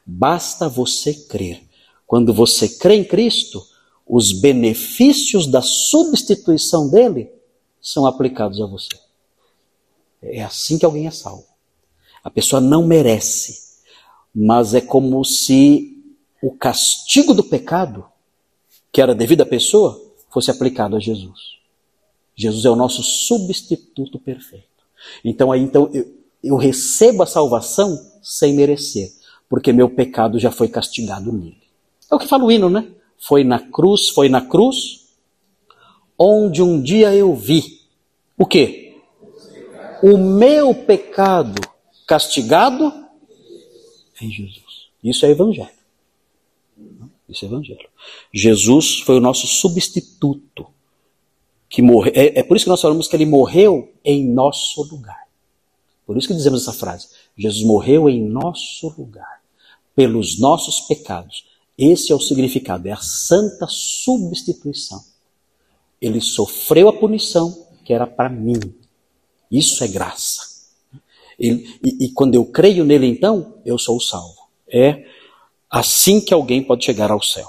Basta 0.07 0.69
você 0.69 1.13
crer. 1.13 1.61
Quando 2.07 2.33
você 2.33 2.69
crê 2.69 2.95
em 2.95 3.05
Cristo, 3.05 3.67
os 4.07 4.33
benefícios 4.33 5.49
da 5.49 5.61
substituição 5.61 6.89
dele 6.89 7.33
são 7.81 8.07
aplicados 8.07 8.61
a 8.61 8.67
você. 8.67 8.97
É 10.23 10.45
assim 10.45 10.79
que 10.79 10.85
alguém 10.85 11.09
é 11.09 11.11
salvo. 11.11 11.47
A 12.23 12.31
pessoa 12.31 12.61
não 12.61 12.87
merece, 12.87 13.81
mas 14.33 14.73
é 14.73 14.81
como 14.81 15.25
se 15.25 15.96
o 16.47 16.53
castigo 16.53 17.35
do 17.35 17.43
pecado, 17.43 18.07
que 18.93 19.03
era 19.03 19.17
devido 19.17 19.41
à 19.41 19.47
pessoa, 19.47 20.01
fosse 20.31 20.49
aplicado 20.49 20.95
a 20.95 21.01
Jesus. 21.01 21.57
Jesus 22.37 22.65
é 22.65 22.71
o 22.71 22.77
nosso 22.77 23.03
substituto 23.03 24.17
perfeito. 24.21 24.65
Então 25.25 25.51
aí 25.51 25.61
então 25.61 25.91
eu, 25.93 26.07
eu 26.45 26.57
recebo 26.57 27.25
a 27.25 27.27
salvação 27.27 27.99
sem 28.23 28.55
merecer, 28.55 29.11
porque 29.49 29.73
meu 29.73 29.91
pecado 29.91 30.39
já 30.39 30.53
foi 30.53 30.69
castigado 30.69 31.33
nele. 31.33 31.65
É 32.09 32.15
o 32.15 32.19
que 32.19 32.29
fala 32.29 32.45
o 32.45 32.53
hino, 32.53 32.71
né? 32.71 32.93
Foi 33.19 33.43
na 33.43 33.59
cruz, 33.59 34.11
foi 34.11 34.29
na 34.29 34.41
cruz, 34.41 35.09
onde 36.17 36.63
um 36.63 36.81
dia 36.81 37.13
eu 37.13 37.35
vi 37.35 37.81
o 38.39 38.47
quê? 38.47 39.01
O 40.01 40.17
meu 40.17 40.73
pecado 40.73 41.61
castigado 42.07 42.93
em 44.23 44.31
Jesus. 44.31 44.91
Isso 45.03 45.27
é 45.27 45.31
evangelho. 45.31 45.76
Isso 47.29 47.45
é 47.45 47.49
evangelho. 47.49 47.89
Jesus 48.33 49.01
foi 49.01 49.17
o 49.17 49.21
nosso 49.21 49.47
substituto. 49.47 50.67
Que 51.69 51.83
morre... 51.83 52.13
É, 52.15 52.41
é 52.41 52.43
por 52.43 52.57
isso 52.57 52.65
que 52.65 52.71
nós 52.71 52.81
falamos 52.81 53.09
que 53.09 53.17
ele 53.17 53.27
morreu 53.27 53.93
em 54.05 54.25
nosso 54.25 54.83
lugar. 54.85 55.27
Por 56.07 56.17
isso 56.17 56.29
que 56.29 56.35
dizemos 56.35 56.63
essa 56.63 56.73
frase. 56.73 57.09
Jesus 57.37 57.67
morreu 57.67 58.09
em 58.09 58.23
nosso 58.23 58.95
lugar, 58.97 59.43
pelos 59.95 60.39
nossos 60.39 60.83
pecados. 60.83 61.45
Esse 61.77 62.13
é 62.13 62.15
o 62.15 62.21
significado, 62.21 62.89
é 62.89 62.93
a 62.93 62.97
santa 62.97 63.67
substituição. 63.69 65.03
Ele 66.01 66.21
sofreu 66.21 66.89
a 66.89 66.93
punição 66.93 67.67
que 67.85 67.93
era 67.93 68.07
para 68.07 68.29
mim. 68.29 68.61
Isso 69.51 69.83
é 69.83 69.89
graça. 69.89 70.43
Ele, 71.39 71.79
e, 71.85 72.07
e 72.07 72.13
quando 72.13 72.35
eu 72.35 72.45
creio 72.47 72.85
nele, 72.85 73.07
então, 73.07 73.55
eu 73.65 73.77
sou 73.77 74.01
salvo. 74.01 74.47
É 74.69 75.05
assim 75.79 76.21
que 76.21 76.33
alguém 76.33 76.63
pode 76.63 76.85
chegar 76.85 77.11
ao 77.11 77.23
céu. 77.23 77.49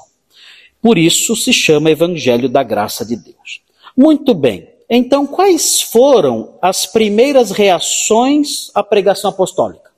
Por 0.82 0.98
isso 0.98 1.36
se 1.36 1.52
chama 1.52 1.92
Evangelho 1.92 2.50
da 2.50 2.64
Graça 2.64 3.06
de 3.06 3.16
Deus. 3.16 3.62
Muito 3.96 4.34
bem. 4.34 4.70
Então, 4.90 5.26
quais 5.26 5.82
foram 5.82 6.58
as 6.62 6.86
primeiras 6.86 7.52
reações 7.52 8.70
à 8.74 8.84
pregação 8.84 9.30
apostólica? 9.30 9.92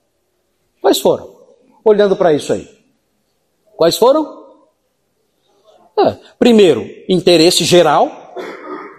Quais 0.80 0.98
foram? 0.98 1.36
Olhando 1.84 2.16
para 2.16 2.32
isso 2.32 2.52
aí. 2.52 2.68
Quais 3.76 3.96
foram? 3.96 4.46
É, 5.98 6.16
primeiro, 6.38 6.88
interesse 7.08 7.64
geral. 7.64 8.34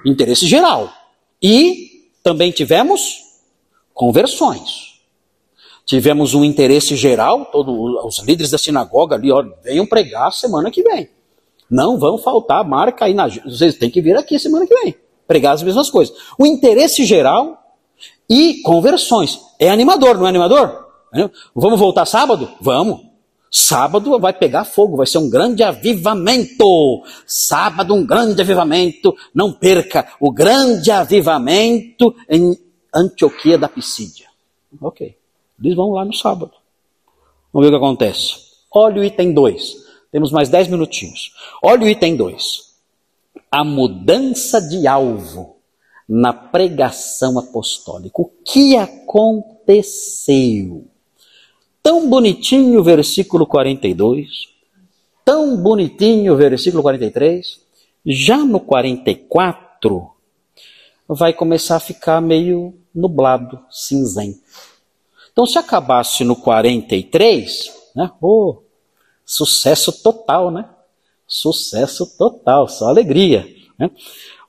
Interesse 0.05 0.47
geral. 0.47 0.91
E 1.41 2.09
também 2.23 2.51
tivemos 2.51 3.17
conversões. 3.93 4.90
Tivemos 5.85 6.33
um 6.33 6.43
interesse 6.43 6.95
geral, 6.95 7.45
todos 7.45 7.73
os 8.05 8.19
líderes 8.25 8.51
da 8.51 8.57
sinagoga 8.57 9.15
ali, 9.15 9.31
ó, 9.31 9.43
venham 9.63 9.85
pregar 9.85 10.31
semana 10.31 10.71
que 10.71 10.83
vem. 10.83 11.09
Não 11.69 11.97
vão 11.97 12.17
faltar 12.17 12.63
marca 12.67 13.05
aí 13.05 13.13
na. 13.13 13.27
Vocês 13.27 13.75
têm 13.75 13.89
que 13.89 14.01
vir 14.01 14.15
aqui 14.15 14.37
semana 14.37 14.67
que 14.67 14.75
vem. 14.75 14.95
Pregar 15.27 15.53
as 15.53 15.63
mesmas 15.63 15.89
coisas. 15.89 16.15
O 16.37 16.45
interesse 16.45 17.05
geral 17.05 17.57
e 18.29 18.61
conversões. 18.61 19.39
É 19.57 19.69
animador, 19.69 20.17
não 20.17 20.25
é 20.25 20.29
animador? 20.29 20.85
Vamos 21.55 21.79
voltar 21.79 22.05
sábado? 22.05 22.49
Vamos. 22.59 23.11
Sábado 23.53 24.17
vai 24.17 24.31
pegar 24.31 24.63
fogo, 24.63 24.95
vai 24.95 25.05
ser 25.05 25.17
um 25.17 25.29
grande 25.29 25.61
avivamento. 25.61 27.03
Sábado, 27.25 27.93
um 27.93 28.05
grande 28.05 28.41
avivamento. 28.41 29.13
Não 29.33 29.51
perca 29.51 30.07
o 30.21 30.31
grande 30.31 30.89
avivamento 30.89 32.15
em 32.29 32.57
Antioquia 32.93 33.57
da 33.57 33.67
Pisídia. 33.67 34.27
Ok. 34.81 35.20
Eles 35.63 35.75
vão 35.75 35.91
lá 35.91 36.03
no 36.03 36.13
sábado. 36.13 36.51
Vamos 37.53 37.69
ver 37.69 37.75
o 37.75 37.79
que 37.79 37.85
acontece. 37.85 38.35
Olha 38.73 39.01
o 39.01 39.03
item 39.03 39.33
2. 39.33 39.75
Temos 40.11 40.31
mais 40.31 40.49
10 40.49 40.69
minutinhos. 40.69 41.33
Olha 41.61 41.85
o 41.85 41.89
item 41.89 42.15
2. 42.15 42.71
A 43.51 43.63
mudança 43.63 44.61
de 44.61 44.87
alvo 44.87 45.57
na 46.07 46.33
pregação 46.33 47.39
apostólica. 47.39 48.21
O 48.21 48.29
que 48.43 48.75
aconteceu? 48.75 49.31
Tão 51.81 52.09
bonitinho 52.09 52.79
o 52.79 52.83
versículo 52.83 53.47
42, 53.47 54.49
tão 55.23 55.55
bonitinho 55.57 56.33
o 56.33 56.37
versículo 56.37 56.83
43. 56.83 57.61
Já 58.05 58.37
no 58.37 58.59
44, 58.59 60.11
vai 61.07 61.33
começar 61.33 61.77
a 61.77 61.79
ficar 61.79 62.19
meio 62.19 62.73
nublado, 62.93 63.59
cinzento. 63.69 64.39
Então, 65.31 65.45
se 65.45 65.57
acabasse 65.57 66.23
no 66.23 66.35
43, 66.35 67.71
né? 67.95 68.11
Oh, 68.21 68.63
sucesso 69.25 69.91
total, 69.91 70.51
né? 70.51 70.69
Sucesso 71.27 72.17
total, 72.17 72.67
só 72.67 72.89
alegria. 72.89 73.47
Né? 73.79 73.89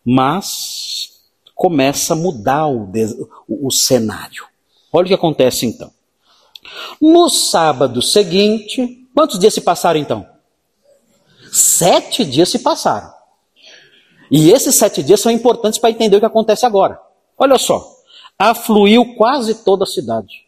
Mas 0.04 1.22
começa 1.54 2.14
a 2.14 2.16
mudar 2.16 2.66
o, 2.66 2.90
o, 3.48 3.68
o 3.68 3.70
cenário. 3.70 4.44
Olha 4.92 5.04
o 5.04 5.08
que 5.08 5.14
acontece 5.14 5.64
então. 5.64 5.92
No 7.00 7.28
sábado 7.28 8.02
seguinte, 8.02 9.08
quantos 9.14 9.38
dias 9.38 9.54
se 9.54 9.60
passaram 9.60 10.00
então? 10.00 10.26
Sete 11.52 12.24
dias 12.24 12.48
se 12.48 12.58
passaram. 12.58 13.12
E 14.30 14.50
esses 14.50 14.74
sete 14.74 15.02
dias 15.02 15.20
são 15.20 15.30
importantes 15.30 15.78
para 15.78 15.90
entender 15.90 16.16
o 16.16 16.20
que 16.20 16.26
acontece 16.26 16.64
agora. 16.64 16.98
Olha 17.36 17.58
só, 17.58 17.86
afluiu 18.38 19.14
quase 19.14 19.62
toda 19.62 19.84
a 19.84 19.86
cidade. 19.86 20.44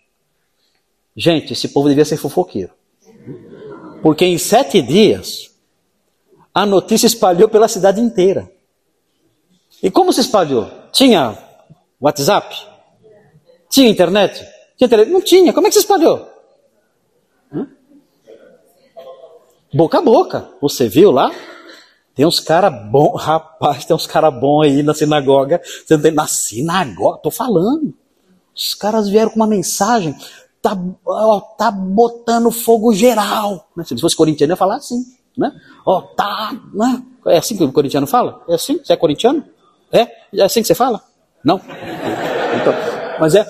Gente, 1.17 1.53
esse 1.53 1.69
povo 1.69 1.89
devia 1.89 2.05
ser 2.05 2.17
fofoqueiro. 2.17 2.73
Porque 4.03 4.25
em 4.25 4.37
sete 4.37 4.83
dias, 4.83 5.51
a 6.53 6.67
notícia 6.67 7.07
espalhou 7.07 7.49
pela 7.49 7.69
cidade 7.69 8.01
inteira. 8.01 8.51
E 9.83 9.91
como 9.91 10.13
se 10.13 10.21
espalhou? 10.21 10.71
Tinha 10.93 11.39
WhatsApp? 12.01 12.55
Tinha 13.71 13.89
internet? 13.89 14.47
Tinha 14.77 14.89
tele... 14.89 15.07
Não 15.07 15.21
tinha. 15.21 15.53
Como 15.53 15.67
é 15.67 15.71
que 15.71 15.75
se 15.75 15.81
espalhou? 15.81 16.29
Hã? 17.53 17.69
Boca 19.73 19.99
a 19.99 20.03
boca. 20.03 20.51
Você 20.61 20.89
viu 20.89 21.11
lá? 21.11 21.33
Tem 22.15 22.25
uns 22.25 22.39
caras 22.39 22.73
bons, 22.91 23.17
rapaz, 23.21 23.85
tem 23.85 23.95
uns 23.97 24.07
caras 24.07 24.33
bons 24.39 24.65
aí 24.65 24.83
na 24.83 24.95
sinagoga. 24.95 25.61
Na 26.15 26.27
sinagoga, 26.27 27.19
tô 27.19 27.31
falando. 27.31 27.93
Os 28.55 28.75
caras 28.75 29.09
vieram 29.09 29.31
com 29.31 29.37
uma 29.37 29.49
mensagem, 29.49 30.15
tá, 30.65 30.79
ó, 31.07 31.41
tá 31.41 31.71
botando 31.71 32.51
fogo 32.51 32.95
geral. 32.95 33.69
Né? 33.77 33.85
Se 33.85 34.01
fosse 34.01 34.17
corintiano, 34.17 34.55
ia 34.55 34.57
falar 34.57 34.77
assim, 34.77 35.05
né? 35.37 35.53
Ó, 35.85 36.01
tá, 36.01 36.59
né? 36.73 37.03
É 37.27 37.37
assim 37.37 37.55
que 37.55 37.65
o 37.65 37.71
corintiano 37.71 38.07
fala? 38.07 38.43
É 38.49 38.55
assim? 38.55 38.81
Você 38.83 38.95
é 38.95 38.97
corintiano? 38.97 39.45
É? 39.93 40.09
É 40.33 40.43
assim 40.43 40.63
que 40.63 40.67
você 40.67 40.75
fala? 40.75 41.03
Não? 41.45 41.57
Então, 41.57 42.73
mas 43.21 43.35
é, 43.35 43.47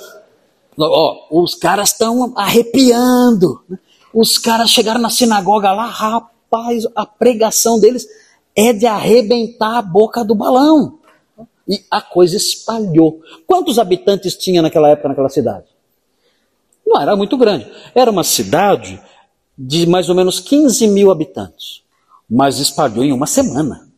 Ó, 0.76 1.26
os 1.30 1.54
caras 1.54 1.90
estão 1.90 2.32
arrepiando. 2.36 3.62
Né? 3.68 3.78
Os 4.12 4.38
caras 4.38 4.70
chegaram 4.70 5.00
na 5.00 5.10
sinagoga 5.10 5.72
lá, 5.72 5.86
rapaz, 5.86 6.84
a 6.96 7.06
pregação 7.06 7.78
deles 7.78 8.06
é 8.56 8.72
de 8.72 8.86
arrebentar 8.86 9.78
a 9.78 9.82
boca 9.82 10.24
do 10.24 10.34
balão. 10.34 10.98
E 11.66 11.80
a 11.90 12.00
coisa 12.00 12.36
espalhou. 12.36 13.20
Quantos 13.46 13.78
habitantes 13.78 14.36
tinha 14.36 14.60
naquela 14.60 14.88
época 14.88 15.08
naquela 15.08 15.28
cidade? 15.28 15.73
Não 16.86 17.00
era 17.00 17.16
muito 17.16 17.36
grande. 17.36 17.70
Era 17.94 18.10
uma 18.10 18.24
cidade 18.24 19.00
de 19.56 19.86
mais 19.86 20.08
ou 20.08 20.14
menos 20.14 20.40
15 20.40 20.86
mil 20.88 21.10
habitantes. 21.10 21.82
Mas 22.28 22.58
espalhou 22.58 23.04
em 23.04 23.12
uma 23.12 23.26
semana. 23.26 23.88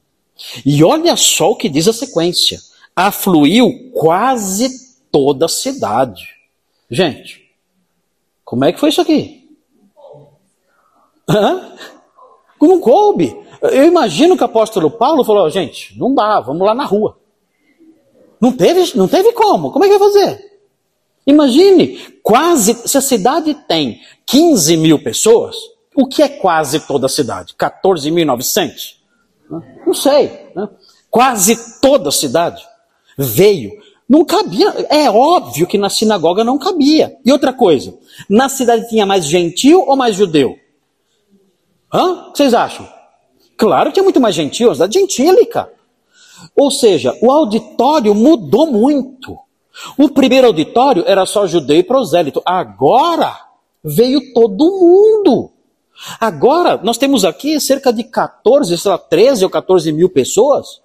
E 0.65 0.85
olha 0.85 1.17
só 1.17 1.51
o 1.51 1.57
que 1.57 1.69
diz 1.69 1.89
a 1.89 1.93
sequência. 1.93 2.59
Afluiu 2.95 3.91
quase 3.95 4.97
toda 5.11 5.47
a 5.47 5.49
cidade. 5.49 6.25
Gente, 6.91 7.43
como 8.45 8.65
é 8.65 8.73
que 8.73 8.81
foi 8.81 8.91
isso 8.91 9.01
aqui? 9.01 9.49
Hã? 11.29 11.73
Não 12.61 12.81
coube. 12.81 13.37
Eu 13.63 13.85
imagino 13.85 14.37
que 14.37 14.43
o 14.43 14.47
apóstolo 14.47 14.91
Paulo 14.91 15.25
falou, 15.25 15.49
gente, 15.51 15.99
não 15.99 16.15
dá, 16.15 16.41
vamos 16.41 16.67
lá 16.67 16.75
na 16.75 16.85
rua. 16.85 17.19
Não 18.41 18.53
teve, 18.53 18.97
não 18.97 19.09
teve 19.09 19.33
como. 19.33 19.73
Como 19.73 19.85
é 19.85 19.89
que 19.89 19.99
vai 19.99 20.13
fazer? 20.13 20.56
Imagine, 21.27 21.99
quase, 22.23 22.75
se 22.87 22.97
a 22.97 23.01
cidade 23.01 23.55
tem 23.67 24.01
15 24.27 24.77
mil 24.77 25.03
pessoas, 25.03 25.57
o 25.95 26.07
que 26.07 26.23
é 26.23 26.29
quase 26.29 26.81
toda 26.81 27.07
a 27.07 27.09
cidade? 27.09 27.55
14.900? 27.59 28.97
Não 29.87 29.95
sei. 29.95 30.51
Né? 30.55 30.69
Quase 31.11 31.81
toda 31.81 32.11
a 32.11 32.13
cidade 32.13 32.63
veio 33.19 33.73
não 34.09 34.25
cabia. 34.25 34.69
É 34.89 35.11
óbvio 35.11 35.67
que 35.67 35.79
na 35.79 35.91
sinagoga 35.91 36.45
não 36.45 36.59
cabia. 36.59 37.17
E 37.25 37.33
outra 37.33 37.53
coisa, 37.53 37.95
na 38.29 38.49
cidade 38.49 38.89
tinha 38.89 39.05
mais 39.05 39.25
gentil 39.27 39.85
ou 39.87 39.97
mais 39.97 40.15
judeu? 40.15 40.57
Hã? 41.93 42.29
O 42.29 42.33
que 42.33 42.39
vocês 42.39 42.55
acham? 42.55 42.89
Claro 43.57 43.89
que 43.89 43.95
tinha 43.95 44.05
muito 44.05 44.21
mais 44.21 44.35
gentil, 44.35 44.71
a 44.71 44.75
cidade 44.75 44.99
gentílica. 44.99 45.71
Ou 46.55 46.71
seja, 46.71 47.17
o 47.23 47.31
auditório 47.31 48.15
mudou 48.15 48.67
muito. 48.67 49.37
O 49.99 50.09
primeiro 50.09 50.47
auditório 50.47 51.05
era 51.07 51.27
só 51.27 51.47
judeu 51.47 51.79
e 51.79 51.83
prosélito. 51.83 52.43
Agora 52.45 53.37
veio 53.83 54.33
todo 54.33 54.65
mundo. 54.65 55.51
Agora 56.21 56.81
nós 56.83 56.99
temos 56.99 57.25
aqui 57.25 57.61
cerca 57.61 57.93
de 57.93 58.05
14, 58.05 58.77
sei 58.77 58.91
lá, 58.91 58.99
13 58.99 59.45
ou 59.45 59.51
14 59.51 59.93
mil 59.93 60.09
pessoas. 60.09 60.81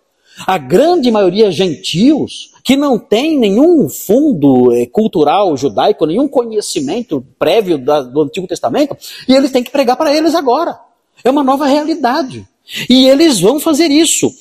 A 0.48 0.58
grande 0.58 1.12
maioria 1.12 1.52
gentios 1.52 2.52
que 2.64 2.78
não 2.78 2.98
tem 2.98 3.38
nenhum 3.38 3.90
fundo 3.90 4.72
eh, 4.72 4.86
cultural 4.86 5.58
judaico, 5.58 6.06
nenhum 6.06 6.28
conhecimento 6.28 7.26
prévio 7.38 7.78
do 7.78 8.22
Antigo 8.22 8.48
Testamento, 8.48 8.96
e 9.28 9.34
eles 9.34 9.52
têm 9.52 9.64
que 9.64 9.72
pregar 9.72 9.98
para 9.98 10.16
eles 10.16 10.36
agora. 10.36 10.80
É 11.24 11.30
uma 11.30 11.44
nova 11.44 11.66
realidade. 11.66 12.48
E 12.90 13.08
eles 13.08 13.40
vão 13.40 13.60
fazer 13.60 13.92
isso. 13.92 14.32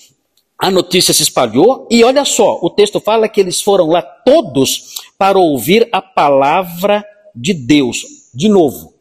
A 0.61 0.71
notícia 0.71 1.15
se 1.15 1.23
espalhou, 1.23 1.89
e 1.91 2.05
olha 2.05 2.25
só, 2.25 2.59
o 2.61 2.69
texto 2.69 3.01
fala 3.01 3.29
que 3.29 3.41
eles 3.41 3.63
foram 3.63 3.89
lá 3.89 4.03
todos 4.03 4.97
para 5.17 5.39
ouvir 5.39 5.89
a 5.91 6.03
palavra 6.03 7.05
de 7.35 7.55
Deus. 7.55 8.31
De 8.35 8.49
novo, 8.49 8.95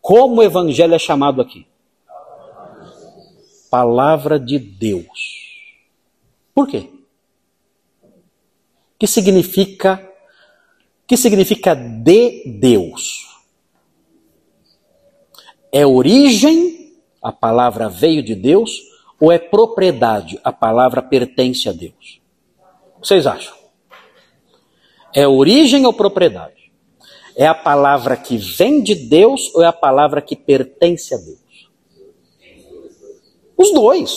como 0.00 0.36
o 0.36 0.42
evangelho 0.42 0.94
é 0.94 0.98
chamado 0.98 1.42
aqui? 1.42 1.66
Palavra 3.70 4.38
de 4.38 4.58
Deus. 4.58 5.42
Por 6.54 6.68
quê? 6.68 6.88
que 9.02 9.06
significa 9.08 10.00
que 11.08 11.16
significa 11.16 11.74
de 11.74 12.44
Deus. 12.60 13.42
É 15.72 15.84
origem, 15.84 16.94
a 17.20 17.32
palavra 17.32 17.88
veio 17.88 18.22
de 18.22 18.36
Deus, 18.36 18.70
ou 19.22 19.30
é 19.30 19.38
propriedade, 19.38 20.40
a 20.42 20.52
palavra 20.52 21.00
pertence 21.00 21.68
a 21.68 21.72
Deus? 21.72 22.20
Vocês 23.00 23.24
acham? 23.24 23.54
É 25.14 25.28
origem 25.28 25.86
ou 25.86 25.92
propriedade? 25.92 26.72
É 27.36 27.46
a 27.46 27.54
palavra 27.54 28.16
que 28.16 28.36
vem 28.36 28.82
de 28.82 28.96
Deus 28.96 29.54
ou 29.54 29.62
é 29.62 29.66
a 29.66 29.72
palavra 29.72 30.20
que 30.20 30.34
pertence 30.34 31.14
a 31.14 31.18
Deus? 31.18 31.70
Os 33.56 33.72
dois. 33.72 34.12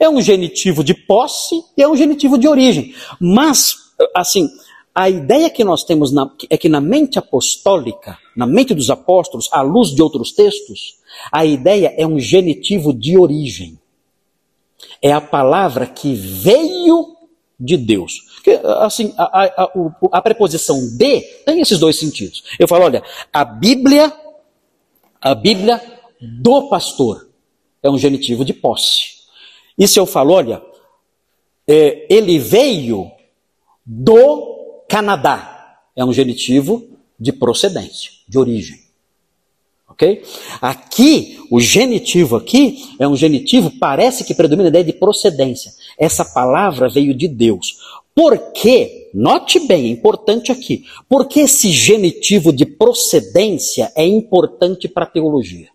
É 0.00 0.08
um 0.08 0.20
genitivo 0.20 0.82
de 0.82 0.94
posse 0.94 1.54
e 1.76 1.82
é 1.84 1.88
um 1.88 1.94
genitivo 1.94 2.36
de 2.36 2.48
origem. 2.48 2.92
Mas, 3.20 3.76
assim, 4.16 4.48
a 4.92 5.08
ideia 5.08 5.48
que 5.48 5.62
nós 5.62 5.84
temos 5.84 6.12
na, 6.12 6.28
é 6.50 6.58
que 6.58 6.68
na 6.68 6.80
mente 6.80 7.20
apostólica, 7.20 8.18
na 8.36 8.48
mente 8.48 8.74
dos 8.74 8.90
apóstolos, 8.90 9.48
à 9.52 9.60
luz 9.62 9.90
de 9.90 10.02
outros 10.02 10.32
textos, 10.32 10.98
a 11.30 11.44
ideia 11.44 11.94
é 11.96 12.04
um 12.04 12.18
genitivo 12.18 12.92
de 12.92 13.16
origem. 13.16 13.77
É 15.02 15.12
a 15.12 15.20
palavra 15.20 15.86
que 15.86 16.14
veio 16.14 17.16
de 17.58 17.76
Deus. 17.76 18.20
Porque, 18.36 18.60
assim, 18.80 19.12
a, 19.16 19.24
a, 19.24 19.64
a, 19.64 19.70
a, 20.12 20.22
preposição 20.22 20.78
de 20.96 21.20
tem 21.44 21.60
esses 21.60 21.78
dois 21.78 21.98
sentidos. 21.98 22.44
Eu 22.58 22.68
falo, 22.68 22.84
olha, 22.84 23.02
a 23.32 23.44
Bíblia, 23.44 24.12
a 25.20 25.34
Bíblia 25.34 25.80
do 26.20 26.68
pastor 26.68 27.28
é 27.82 27.90
um 27.90 27.98
genitivo 27.98 28.44
de 28.44 28.52
posse. 28.52 29.18
E 29.76 29.86
se 29.86 29.98
eu 29.98 30.06
falo, 30.06 30.34
olha, 30.34 30.62
é, 31.66 32.06
ele 32.08 32.38
veio 32.38 33.10
do 33.84 34.84
Canadá, 34.88 35.80
é 35.94 36.04
um 36.04 36.12
genitivo 36.12 36.98
de 37.18 37.32
procedência, 37.32 38.12
de 38.28 38.38
origem. 38.38 38.87
Ok? 39.98 40.22
Aqui, 40.62 41.40
o 41.50 41.58
genitivo 41.58 42.36
aqui 42.36 42.84
é 43.00 43.08
um 43.08 43.16
genitivo, 43.16 43.68
parece 43.80 44.22
que 44.22 44.32
predomina 44.32 44.68
a 44.68 44.70
ideia 44.70 44.84
de 44.84 44.92
procedência. 44.92 45.72
Essa 45.98 46.24
palavra 46.24 46.88
veio 46.88 47.12
de 47.12 47.26
Deus. 47.26 47.78
Porque, 48.14 49.10
note 49.12 49.58
bem, 49.66 49.86
é 49.86 49.88
importante 49.88 50.52
aqui, 50.52 50.84
porque 51.08 51.40
esse 51.40 51.72
genitivo 51.72 52.52
de 52.52 52.64
procedência 52.64 53.92
é 53.96 54.06
importante 54.06 54.86
para 54.86 55.04
a 55.04 55.08
teologia. 55.08 55.68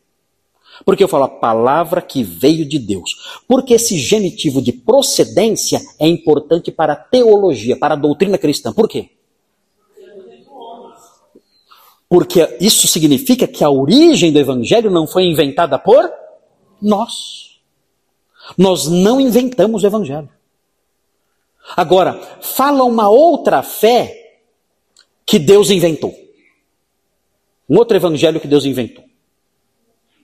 Porque 0.85 1.03
eu 1.03 1.07
falo 1.09 1.25
a 1.25 1.29
palavra 1.29 2.01
que 2.01 2.23
veio 2.23 2.65
de 2.65 2.79
Deus. 2.79 3.41
Porque 3.45 3.73
esse 3.73 3.97
genitivo 3.97 4.61
de 4.61 4.71
procedência 4.71 5.81
é 5.99 6.07
importante 6.07 6.71
para 6.71 6.93
a 6.93 6.97
teologia, 6.97 7.75
para 7.75 7.93
a 7.93 7.97
doutrina 7.97 8.37
cristã. 8.37 8.71
Por 8.71 8.87
quê? 8.87 9.09
Porque 12.13 12.57
isso 12.61 12.87
significa 12.87 13.47
que 13.47 13.63
a 13.63 13.71
origem 13.71 14.31
do 14.31 14.37
evangelho 14.37 14.91
não 14.91 15.07
foi 15.07 15.23
inventada 15.23 15.79
por 15.79 16.13
nós. 16.79 17.59
Nós 18.55 18.85
não 18.85 19.19
inventamos 19.19 19.81
o 19.81 19.87
evangelho. 19.87 20.29
Agora, 21.75 22.13
fala 22.39 22.83
uma 22.83 23.09
outra 23.09 23.63
fé 23.63 24.37
que 25.25 25.39
Deus 25.39 25.71
inventou. 25.71 26.15
Um 27.67 27.79
outro 27.79 27.97
evangelho 27.97 28.39
que 28.39 28.47
Deus 28.47 28.63
inventou. 28.65 29.05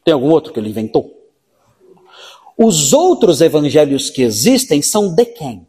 Tem 0.05 0.13
algum 0.13 0.29
outro 0.29 0.53
que 0.53 0.59
ele 0.59 0.69
inventou? 0.69 1.11
Os 2.55 2.93
outros 2.93 3.41
evangelhos 3.41 4.11
que 4.11 4.21
existem 4.21 4.79
são 4.83 5.15
de 5.15 5.25
quem? 5.25 5.67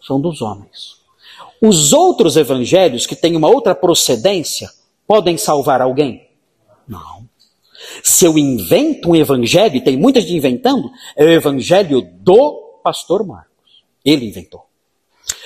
São 0.00 0.18
dos 0.18 0.40
homens. 0.40 1.01
Os 1.64 1.92
outros 1.92 2.36
evangelhos 2.36 3.06
que 3.06 3.14
têm 3.14 3.36
uma 3.36 3.48
outra 3.48 3.72
procedência 3.72 4.68
podem 5.06 5.38
salvar 5.38 5.80
alguém? 5.80 6.28
Não. 6.88 7.28
Se 8.02 8.24
eu 8.24 8.36
invento 8.36 9.10
um 9.10 9.14
evangelho, 9.14 9.76
e 9.76 9.80
tem 9.80 9.96
muita 9.96 10.20
gente 10.20 10.34
inventando, 10.34 10.90
é 11.16 11.24
o 11.24 11.30
evangelho 11.30 12.02
do 12.18 12.80
pastor 12.82 13.24
Marcos. 13.24 13.84
Ele 14.04 14.26
inventou. 14.26 14.64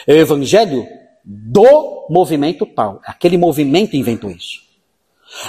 É 0.06 0.14
o 0.14 0.16
evangelho 0.16 0.86
do 1.22 2.06
movimento 2.08 2.64
tal. 2.64 2.98
Aquele 3.04 3.36
movimento 3.36 3.94
inventou 3.94 4.30
isso. 4.30 4.62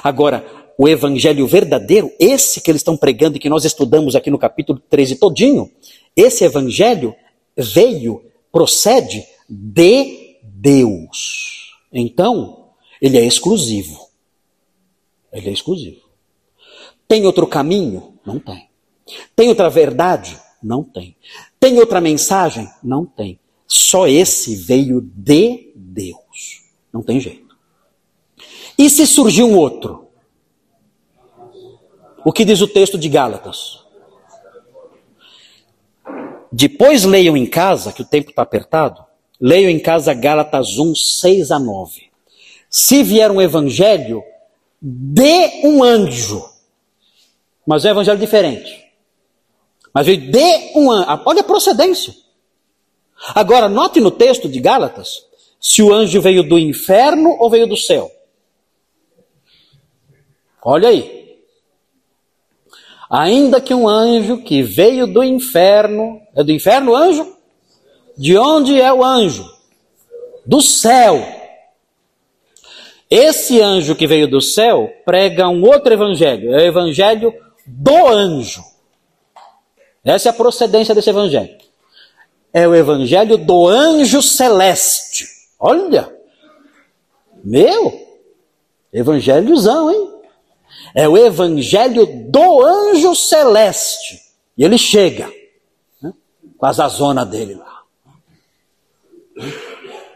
Agora, 0.03 0.45
o 0.77 0.85
evangelho 0.85 1.47
verdadeiro, 1.47 2.11
esse 2.19 2.59
que 2.59 2.69
eles 2.69 2.81
estão 2.81 2.97
pregando 2.97 3.37
e 3.37 3.39
que 3.39 3.49
nós 3.49 3.63
estudamos 3.63 4.17
aqui 4.17 4.29
no 4.29 4.37
capítulo 4.37 4.81
13 4.89 5.15
todinho, 5.15 5.71
esse 6.13 6.43
evangelho 6.43 7.15
veio, 7.55 8.21
procede 8.51 9.23
de 9.49 10.26
Deus. 10.59 11.77
Então, 11.93 12.69
ele 13.01 13.17
é 13.17 13.25
exclusivo. 13.25 14.09
Ele 15.31 15.49
é 15.49 15.51
exclusivo. 15.51 16.01
Tem 17.07 17.25
outro 17.25 17.45
caminho? 17.45 18.19
Não 18.25 18.39
tem. 18.39 18.69
Tem 19.35 19.49
outra 19.49 19.69
verdade? 19.69 20.37
Não 20.61 20.83
tem. 20.83 21.15
Tem 21.59 21.77
outra 21.79 22.01
mensagem? 22.01 22.67
Não 22.83 23.05
tem. 23.05 23.39
Só 23.67 24.07
esse 24.07 24.55
veio 24.55 25.01
de 25.01 25.71
Deus. 25.75 26.63
Não 26.91 27.03
tem 27.03 27.19
jeito. 27.19 27.55
E 28.77 28.89
se 28.89 29.05
surgiu 29.05 29.47
um 29.47 29.57
outro? 29.57 30.07
O 32.25 32.33
que 32.33 32.43
diz 32.43 32.61
o 32.61 32.67
texto 32.67 32.97
de 32.97 33.07
Gálatas? 33.07 33.85
Depois 36.51 37.03
leiam 37.03 37.37
em 37.37 37.45
casa, 37.45 37.93
que 37.93 38.01
o 38.01 38.05
tempo 38.05 38.31
está 38.31 38.41
apertado, 38.41 39.06
leiam 39.39 39.69
em 39.69 39.79
casa 39.79 40.13
Gálatas 40.13 40.77
1, 40.77 40.95
6 40.95 41.51
a 41.51 41.59
9. 41.59 42.09
Se 42.69 43.03
vier 43.03 43.31
um 43.31 43.41
evangelho 43.41 44.23
de 44.81 45.61
um 45.63 45.83
anjo, 45.83 46.43
mas 47.65 47.85
é 47.85 47.89
um 47.89 47.91
evangelho 47.91 48.19
diferente. 48.19 48.85
Mas 49.93 50.05
veio 50.05 50.31
de 50.31 50.71
um 50.75 50.91
anjo. 50.91 51.21
Olha 51.25 51.41
a 51.41 51.43
procedência. 51.43 52.13
Agora, 53.33 53.67
note 53.67 53.99
no 53.99 54.11
texto 54.11 54.47
de 54.47 54.59
Gálatas 54.59 55.25
se 55.59 55.81
o 55.81 55.93
anjo 55.93 56.21
veio 56.21 56.43
do 56.43 56.57
inferno 56.57 57.35
ou 57.39 57.49
veio 57.49 57.67
do 57.67 57.75
céu. 57.75 58.11
Olha 60.63 60.89
aí. 60.89 61.39
Ainda 63.09 63.61
que 63.61 63.73
um 63.73 63.87
anjo 63.87 64.43
que 64.43 64.61
veio 64.61 65.07
do 65.07 65.23
inferno, 65.23 66.21
é 66.35 66.43
do 66.43 66.51
inferno 66.51 66.91
o 66.91 66.95
anjo? 66.95 67.36
De 68.17 68.37
onde 68.37 68.81
é 68.81 68.91
o 68.91 69.03
anjo? 69.03 69.47
Do 70.45 70.61
céu. 70.61 71.23
Esse 73.09 73.61
anjo 73.61 73.95
que 73.95 74.07
veio 74.07 74.27
do 74.27 74.41
céu 74.41 74.91
prega 75.05 75.47
um 75.47 75.63
outro 75.63 75.93
evangelho, 75.93 76.53
é 76.53 76.57
o 76.57 76.67
evangelho 76.67 77.33
do 77.65 78.07
anjo. 78.07 78.61
Essa 80.03 80.29
é 80.29 80.31
a 80.31 80.33
procedência 80.33 80.95
desse 80.95 81.09
evangelho. 81.09 81.55
É 82.51 82.67
o 82.67 82.73
evangelho 82.73 83.37
do 83.37 83.67
anjo 83.67 84.21
celeste. 84.21 85.25
Olha! 85.59 86.11
Meu! 87.43 88.07
Evangelhozão, 88.91 89.91
hein? 89.91 90.13
É 90.95 91.07
o 91.07 91.17
evangelho 91.17 92.05
do 92.29 92.63
anjo 92.63 93.15
celeste. 93.15 94.19
E 94.57 94.63
ele 94.63 94.77
chega 94.77 95.31
né, 96.01 96.13
com 96.57 96.65
a 96.65 96.71
zazona 96.71 97.25
dele 97.25 97.55
lá. 97.55 97.76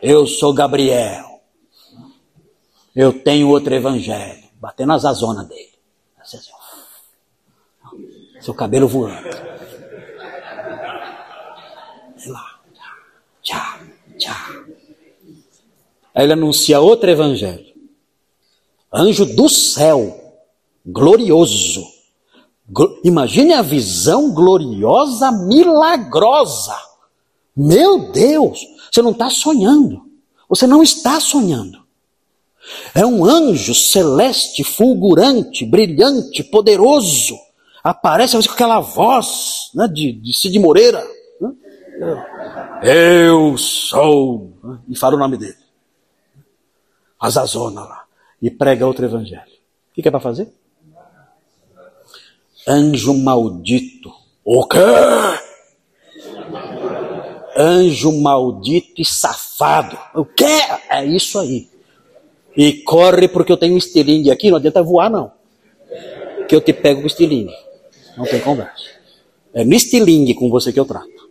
Eu 0.02 0.26
sou 0.26 0.54
Gabriel. 0.54 1.42
Eu 2.96 3.14
tenho 3.24 3.50
outro 3.50 3.74
evangelho. 3.74 4.44
Batendo 4.60 4.94
a 4.94 4.98
zazona 4.98 5.44
dele. 5.44 5.72
Assim, 6.20 6.40
Seu 8.40 8.54
cabelo 8.54 8.88
voando. 8.88 9.30
lá. 12.28 12.60
Tchá, 13.42 13.80
tchá. 14.18 14.64
Aí 16.14 16.26
ele 16.26 16.34
anuncia 16.34 16.80
outro 16.80 17.10
evangelho. 17.10 17.72
Anjo 18.94 19.26
do 19.26 19.48
céu, 19.48 20.36
glorioso. 20.86 21.84
Imagine 23.04 23.54
a 23.54 23.62
visão 23.62 24.34
gloriosa, 24.34 25.32
milagrosa. 25.32 26.76
Meu 27.56 28.12
Deus, 28.12 28.60
você 28.92 29.02
não 29.02 29.12
está 29.12 29.30
sonhando. 29.30 30.06
Você 30.50 30.68
não 30.68 30.84
está 30.84 31.20
sonhando. 31.22 31.82
É 32.94 33.06
um 33.06 33.24
anjo 33.26 33.74
celeste, 33.74 34.64
fulgurante, 34.64 35.66
brilhante, 35.66 36.44
poderoso. 36.44 37.40
Aparece 37.82 38.38
com 38.38 38.54
aquela 38.54 38.82
voz 38.82 39.72
né, 39.74 39.88
de, 39.88 40.12
de 40.12 40.34
Cid 40.34 40.60
Moreira. 40.60 41.02
Eu 42.84 43.58
sou. 43.58 44.52
E 44.90 44.96
fala 44.96 45.16
o 45.16 45.20
nome 45.20 45.38
dele. 45.38 45.58
Azazona 47.20 47.82
lá. 47.82 48.04
E 48.42 48.52
prega 48.52 48.86
outro 48.86 49.06
evangelho. 49.06 49.42
O 49.42 49.94
que, 49.94 50.02
que 50.02 50.08
é 50.08 50.12
para 50.12 50.20
fazer? 50.20 50.54
Anjo 52.68 53.14
maldito. 53.14 54.12
O 54.44 54.68
quê? 54.68 54.80
Anjo 57.56 58.12
maldito 58.12 59.02
e 59.02 59.06
safado. 59.06 59.98
O 60.16 60.26
quê? 60.26 60.62
É 60.90 61.06
isso 61.06 61.40
aí. 61.40 61.70
E 62.56 62.74
corre 62.84 63.28
porque 63.28 63.52
eu 63.52 63.58
tenho 63.58 63.76
um 63.76 63.78
estilingue 63.78 64.32
aqui, 64.32 64.50
não 64.50 64.58
adianta 64.58 64.84
voar 64.84 65.10
não. 65.10 65.32
que 66.48 66.56
eu 66.56 66.62
te 66.62 66.74
pego 66.74 67.02
com 67.02 67.08
estilingue. 67.08 67.54
Não 68.18 68.26
tem 68.26 68.40
conversa. 68.42 68.84
É 69.54 69.64
no 69.64 69.74
estilingue 69.74 70.34
com 70.34 70.50
você 70.50 70.72
que 70.72 70.80
eu 70.80 70.86
trato. 70.86 71.30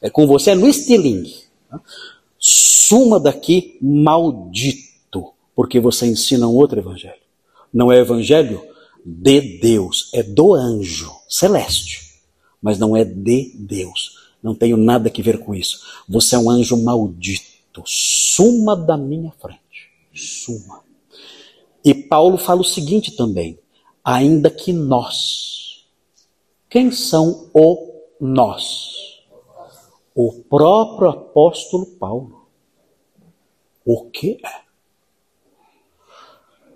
É 0.00 0.10
com 0.10 0.26
você, 0.26 0.50
é 0.50 0.54
no 0.54 0.68
estilingue. 0.68 1.44
Suma 2.38 3.18
daqui 3.18 3.78
maldito, 3.80 5.32
porque 5.54 5.80
você 5.80 6.06
ensina 6.06 6.46
um 6.46 6.54
outro 6.54 6.78
evangelho. 6.78 7.20
Não 7.72 7.90
é 7.90 7.98
evangelho 7.98 8.62
de 9.04 9.58
Deus, 9.58 10.10
é 10.14 10.22
do 10.22 10.54
anjo 10.54 11.12
celeste, 11.28 12.20
mas 12.60 12.78
não 12.78 12.96
é 12.96 13.04
de 13.04 13.52
Deus. 13.54 14.23
Não 14.44 14.54
tenho 14.54 14.76
nada 14.76 15.08
que 15.08 15.22
ver 15.22 15.38
com 15.38 15.54
isso. 15.54 16.04
Você 16.06 16.36
é 16.36 16.38
um 16.38 16.50
anjo 16.50 16.76
maldito. 16.84 17.82
Suma 17.86 18.76
da 18.76 18.94
minha 18.94 19.32
frente. 19.32 19.90
Suma. 20.14 20.84
E 21.82 21.94
Paulo 21.94 22.36
fala 22.36 22.60
o 22.60 22.64
seguinte 22.64 23.16
também: 23.16 23.58
ainda 24.04 24.50
que 24.50 24.70
nós. 24.70 25.86
Quem 26.68 26.92
são 26.92 27.50
o 27.54 28.02
nós? 28.20 29.22
O 30.14 30.30
próprio 30.42 31.08
apóstolo 31.08 31.86
Paulo. 31.96 32.46
O 33.82 34.10
que 34.10 34.38
é? 34.44 34.64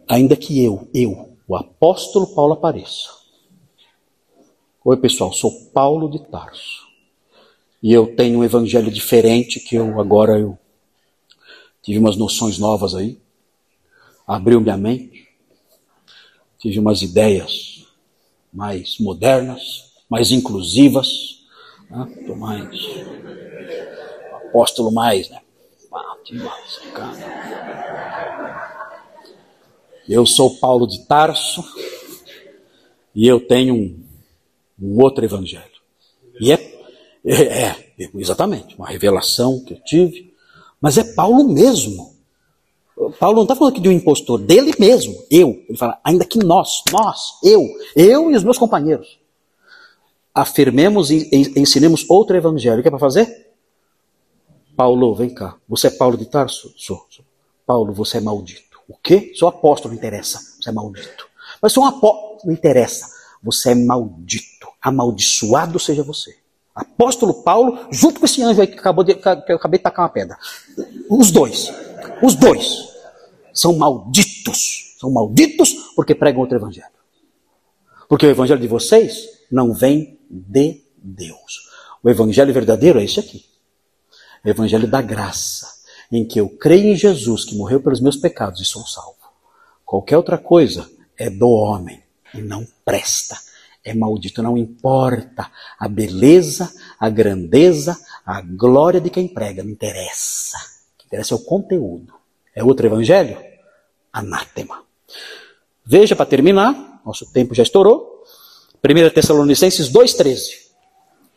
Ainda 0.08 0.34
que 0.36 0.64
eu, 0.64 0.88
eu, 0.94 1.36
o 1.46 1.54
apóstolo 1.54 2.34
Paulo 2.34 2.54
apareça. 2.54 3.10
Oi, 4.82 4.96
pessoal, 4.96 5.32
sou 5.34 5.66
Paulo 5.70 6.10
de 6.10 6.18
Tarso. 6.28 6.87
E 7.82 7.92
eu 7.92 8.14
tenho 8.16 8.40
um 8.40 8.44
evangelho 8.44 8.90
diferente 8.90 9.60
que 9.60 9.76
eu 9.76 10.00
agora 10.00 10.38
eu 10.38 10.58
tive 11.82 11.98
umas 11.98 12.16
noções 12.16 12.58
novas 12.58 12.94
aí. 12.94 13.18
Abriu 14.26 14.60
minha 14.60 14.76
mente. 14.76 15.28
Tive 16.58 16.80
umas 16.80 17.02
ideias 17.02 17.86
mais 18.52 18.98
modernas, 18.98 19.92
mais 20.10 20.32
inclusivas. 20.32 21.08
Né? 21.88 22.24
Tô 22.26 22.34
mais 22.34 22.68
apóstolo 24.48 24.90
mais, 24.90 25.28
né? 25.30 25.40
Eu 30.08 30.26
sou 30.26 30.56
Paulo 30.56 30.86
de 30.86 31.06
Tarso 31.06 31.62
e 33.14 33.26
eu 33.26 33.40
tenho 33.46 33.74
um, 33.74 34.04
um 34.80 35.02
outro 35.02 35.24
evangelho. 35.24 35.64
E 36.40 36.50
é 36.50 36.77
é, 37.28 37.66
é, 37.66 38.10
exatamente, 38.14 38.74
uma 38.76 38.88
revelação 38.88 39.62
que 39.62 39.74
eu 39.74 39.80
tive. 39.84 40.32
Mas 40.80 40.96
é 40.96 41.04
Paulo 41.14 41.46
mesmo. 41.46 42.16
Paulo 43.20 43.36
não 43.36 43.42
está 43.42 43.54
falando 43.54 43.74
aqui 43.74 43.82
de 43.82 43.88
um 43.88 43.92
impostor, 43.92 44.38
dele 44.38 44.74
mesmo, 44.78 45.14
eu. 45.30 45.62
Ele 45.68 45.76
fala, 45.76 46.00
ainda 46.02 46.24
que 46.24 46.38
nós, 46.38 46.82
nós, 46.90 47.38
eu, 47.44 47.62
eu 47.94 48.30
e 48.30 48.36
os 48.36 48.42
meus 48.42 48.58
companheiros, 48.58 49.20
afirmemos 50.34 51.10
e 51.10 51.28
ensinemos 51.56 52.08
outro 52.08 52.36
evangelho. 52.36 52.80
O 52.80 52.82
que 52.82 52.88
é 52.88 52.90
para 52.90 52.98
fazer? 52.98 53.52
Paulo, 54.74 55.14
vem 55.14 55.30
cá. 55.30 55.56
Você 55.68 55.88
é 55.88 55.90
Paulo 55.90 56.16
de 56.16 56.26
Tarso? 56.26 56.72
Sou. 56.76 57.06
Paulo, 57.66 57.92
você 57.92 58.18
é 58.18 58.20
maldito. 58.20 58.80
O 58.88 58.96
quê? 58.96 59.32
Sou 59.34 59.48
apóstolo, 59.48 59.92
não 59.92 59.98
interessa. 59.98 60.40
Você 60.60 60.70
é 60.70 60.72
maldito. 60.72 61.28
Mas 61.60 61.72
sou 61.72 61.84
um 61.84 61.86
apóstolo, 61.86 62.40
não 62.44 62.52
interessa. 62.52 63.06
Você 63.42 63.72
é 63.72 63.74
maldito. 63.74 64.68
Amaldiçoado 64.80 65.78
seja 65.78 66.02
você 66.02 66.37
apóstolo 66.78 67.42
Paulo, 67.42 67.86
junto 67.90 68.20
com 68.20 68.26
esse 68.26 68.42
anjo 68.42 68.60
aí 68.60 68.66
que, 68.66 68.78
acabou 68.78 69.04
de, 69.04 69.14
que 69.14 69.52
eu 69.52 69.56
acabei 69.56 69.78
de 69.78 69.82
tacar 69.82 70.04
uma 70.04 70.10
pedra. 70.10 70.38
Os 71.10 71.30
dois. 71.30 71.72
Os 72.22 72.34
dois. 72.34 72.88
São 73.52 73.76
malditos. 73.76 74.96
São 75.00 75.10
malditos 75.10 75.74
porque 75.96 76.14
pregam 76.14 76.40
outro 76.40 76.56
evangelho. 76.56 76.86
Porque 78.08 78.26
o 78.26 78.30
evangelho 78.30 78.60
de 78.60 78.68
vocês 78.68 79.28
não 79.50 79.74
vem 79.74 80.18
de 80.30 80.82
Deus. 80.96 81.68
O 82.02 82.08
evangelho 82.08 82.54
verdadeiro 82.54 83.00
é 83.00 83.04
esse 83.04 83.18
aqui. 83.18 83.44
O 84.44 84.48
evangelho 84.48 84.88
da 84.88 85.02
graça, 85.02 85.66
em 86.10 86.24
que 86.24 86.40
eu 86.40 86.48
creio 86.48 86.92
em 86.92 86.96
Jesus 86.96 87.44
que 87.44 87.56
morreu 87.56 87.80
pelos 87.80 88.00
meus 88.00 88.16
pecados 88.16 88.60
e 88.60 88.64
sou 88.64 88.86
salvo. 88.86 89.16
Qualquer 89.84 90.16
outra 90.16 90.38
coisa 90.38 90.88
é 91.16 91.28
do 91.28 91.48
homem 91.48 92.02
e 92.32 92.40
não 92.40 92.66
presta 92.84 93.47
é 93.84 93.94
maldito. 93.94 94.42
Não 94.42 94.56
importa 94.56 95.50
a 95.78 95.88
beleza, 95.88 96.72
a 96.98 97.08
grandeza, 97.08 97.98
a 98.24 98.40
glória 98.40 99.00
de 99.00 99.10
quem 99.10 99.28
prega, 99.28 99.62
não 99.62 99.70
interessa. 99.70 100.58
O 100.58 100.98
que 100.98 101.06
interessa 101.06 101.34
é 101.34 101.36
o 101.36 101.40
conteúdo. 101.40 102.12
É 102.54 102.62
outro 102.62 102.86
evangelho? 102.86 103.38
Anátema. 104.12 104.82
Veja 105.84 106.14
para 106.14 106.26
terminar, 106.26 107.00
nosso 107.04 107.30
tempo 107.32 107.54
já 107.54 107.62
estourou. 107.62 108.24
1 108.84 109.10
Tessalonicenses 109.10 109.90
2,13. 109.90 110.68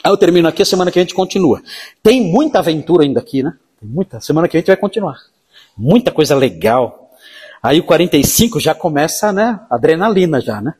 Aí 0.03 0.11
eu 0.11 0.17
termino 0.17 0.47
aqui, 0.47 0.61
a 0.61 0.65
semana 0.65 0.91
que 0.91 0.99
a 0.99 1.01
gente 1.01 1.13
continua. 1.13 1.61
Tem 2.01 2.21
muita 2.21 2.59
aventura 2.59 3.03
ainda 3.03 3.19
aqui, 3.19 3.43
né? 3.43 3.53
Tem 3.79 3.87
muita. 3.87 4.19
Semana 4.19 4.47
que 4.47 4.57
a 4.57 4.59
gente 4.59 4.67
vai 4.67 4.77
continuar. 4.77 5.17
Muita 5.77 6.11
coisa 6.11 6.35
legal. 6.35 7.11
Aí 7.61 7.79
o 7.79 7.83
45 7.83 8.59
já 8.59 8.73
começa, 8.73 9.31
né? 9.31 9.59
Adrenalina 9.69 10.41
já, 10.41 10.59
né? 10.59 10.73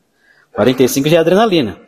45 0.54 1.10
já 1.10 1.18
é 1.18 1.20
adrenalina. 1.20 1.80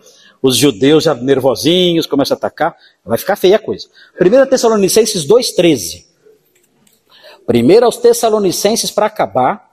Os 0.42 0.58
judeus 0.58 1.04
já 1.06 1.14
nervosinhos, 1.14 2.06
começam 2.06 2.36
a 2.36 2.38
atacar. 2.38 2.76
Vai 3.06 3.18
ficar 3.18 3.36
feia 3.36 3.56
a 3.56 3.60
coisa. 3.60 3.88
1 4.20 4.50
Tessalonicenses 4.50 5.26
2,13. 5.26 6.06
1 7.48 7.84
aos 7.86 7.98
Tessalonicenses 7.98 8.92
para 8.92 9.06
acabar. 9.06 9.72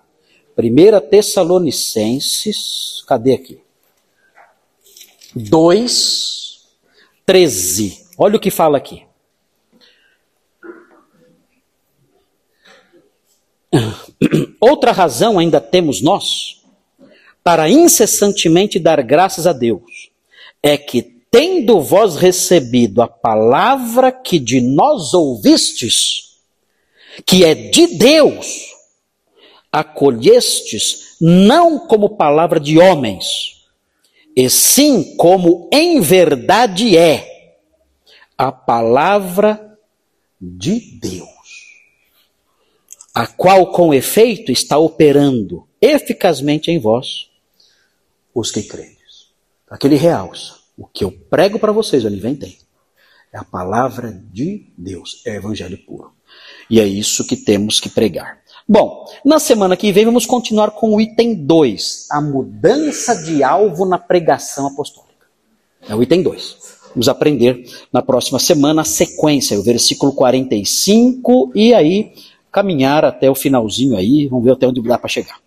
1 0.56 1.08
Tessalonicenses, 1.08 3.02
cadê 3.06 3.32
aqui? 3.34 3.60
2, 5.34 6.68
13. 7.24 8.06
Olha 8.18 8.36
o 8.36 8.40
que 8.40 8.50
fala 8.50 8.76
aqui. 8.78 9.04
Outra 14.60 14.92
razão 14.92 15.38
ainda 15.38 15.60
temos 15.60 16.02
nós 16.02 16.59
para 17.50 17.68
incessantemente 17.68 18.78
dar 18.78 19.02
graças 19.02 19.44
a 19.44 19.52
Deus 19.52 20.12
é 20.62 20.76
que, 20.78 21.02
tendo 21.02 21.80
vós 21.80 22.14
recebido 22.14 23.02
a 23.02 23.08
palavra 23.08 24.12
que 24.12 24.38
de 24.38 24.60
nós 24.60 25.12
ouvistes, 25.14 26.36
que 27.26 27.44
é 27.44 27.56
de 27.56 27.98
Deus, 27.98 28.72
acolhestes 29.72 31.16
não 31.20 31.88
como 31.88 32.10
palavra 32.10 32.60
de 32.60 32.78
homens, 32.78 33.64
e 34.36 34.48
sim 34.48 35.16
como 35.16 35.68
em 35.72 36.00
verdade 36.00 36.96
é 36.96 37.52
a 38.38 38.52
palavra 38.52 39.76
de 40.40 40.78
Deus, 41.00 41.26
a 43.12 43.26
qual 43.26 43.72
com 43.72 43.92
efeito 43.92 44.52
está 44.52 44.78
operando 44.78 45.66
eficazmente 45.82 46.70
em 46.70 46.78
vós 46.78 47.28
os 48.34 48.50
que 48.50 48.62
credes. 48.62 49.30
Aquele 49.68 49.96
realça. 49.96 50.58
O 50.76 50.86
que 50.86 51.04
eu 51.04 51.12
prego 51.12 51.58
para 51.58 51.72
vocês, 51.72 52.06
ali 52.06 52.18
vem 52.18 52.34
tem. 52.34 52.56
É 53.32 53.38
a 53.38 53.44
palavra 53.44 54.10
de 54.10 54.72
Deus, 54.76 55.22
é 55.26 55.36
evangelho 55.36 55.78
puro. 55.84 56.12
E 56.68 56.80
é 56.80 56.86
isso 56.86 57.26
que 57.26 57.36
temos 57.36 57.78
que 57.78 57.88
pregar. 57.88 58.40
Bom, 58.68 59.04
na 59.24 59.38
semana 59.38 59.76
que 59.76 59.92
vem 59.92 60.04
vamos 60.04 60.26
continuar 60.26 60.70
com 60.70 60.94
o 60.94 61.00
item 61.00 61.34
2, 61.34 62.08
a 62.10 62.20
mudança 62.20 63.14
de 63.16 63.42
alvo 63.42 63.84
na 63.84 63.98
pregação 63.98 64.66
apostólica. 64.66 65.26
É 65.88 65.94
o 65.94 66.02
item 66.02 66.22
2. 66.22 66.56
Vamos 66.90 67.08
aprender 67.08 67.64
na 67.92 68.02
próxima 68.02 68.38
semana 68.38 68.82
a 68.82 68.84
sequência, 68.84 69.58
o 69.58 69.62
versículo 69.62 70.12
45 70.12 71.52
e 71.54 71.74
aí 71.74 72.12
caminhar 72.50 73.04
até 73.04 73.30
o 73.30 73.34
finalzinho 73.34 73.96
aí, 73.96 74.26
vamos 74.26 74.44
ver 74.44 74.52
até 74.52 74.66
onde 74.66 74.82
dá 74.82 74.98
para 74.98 75.08
chegar. 75.08 75.38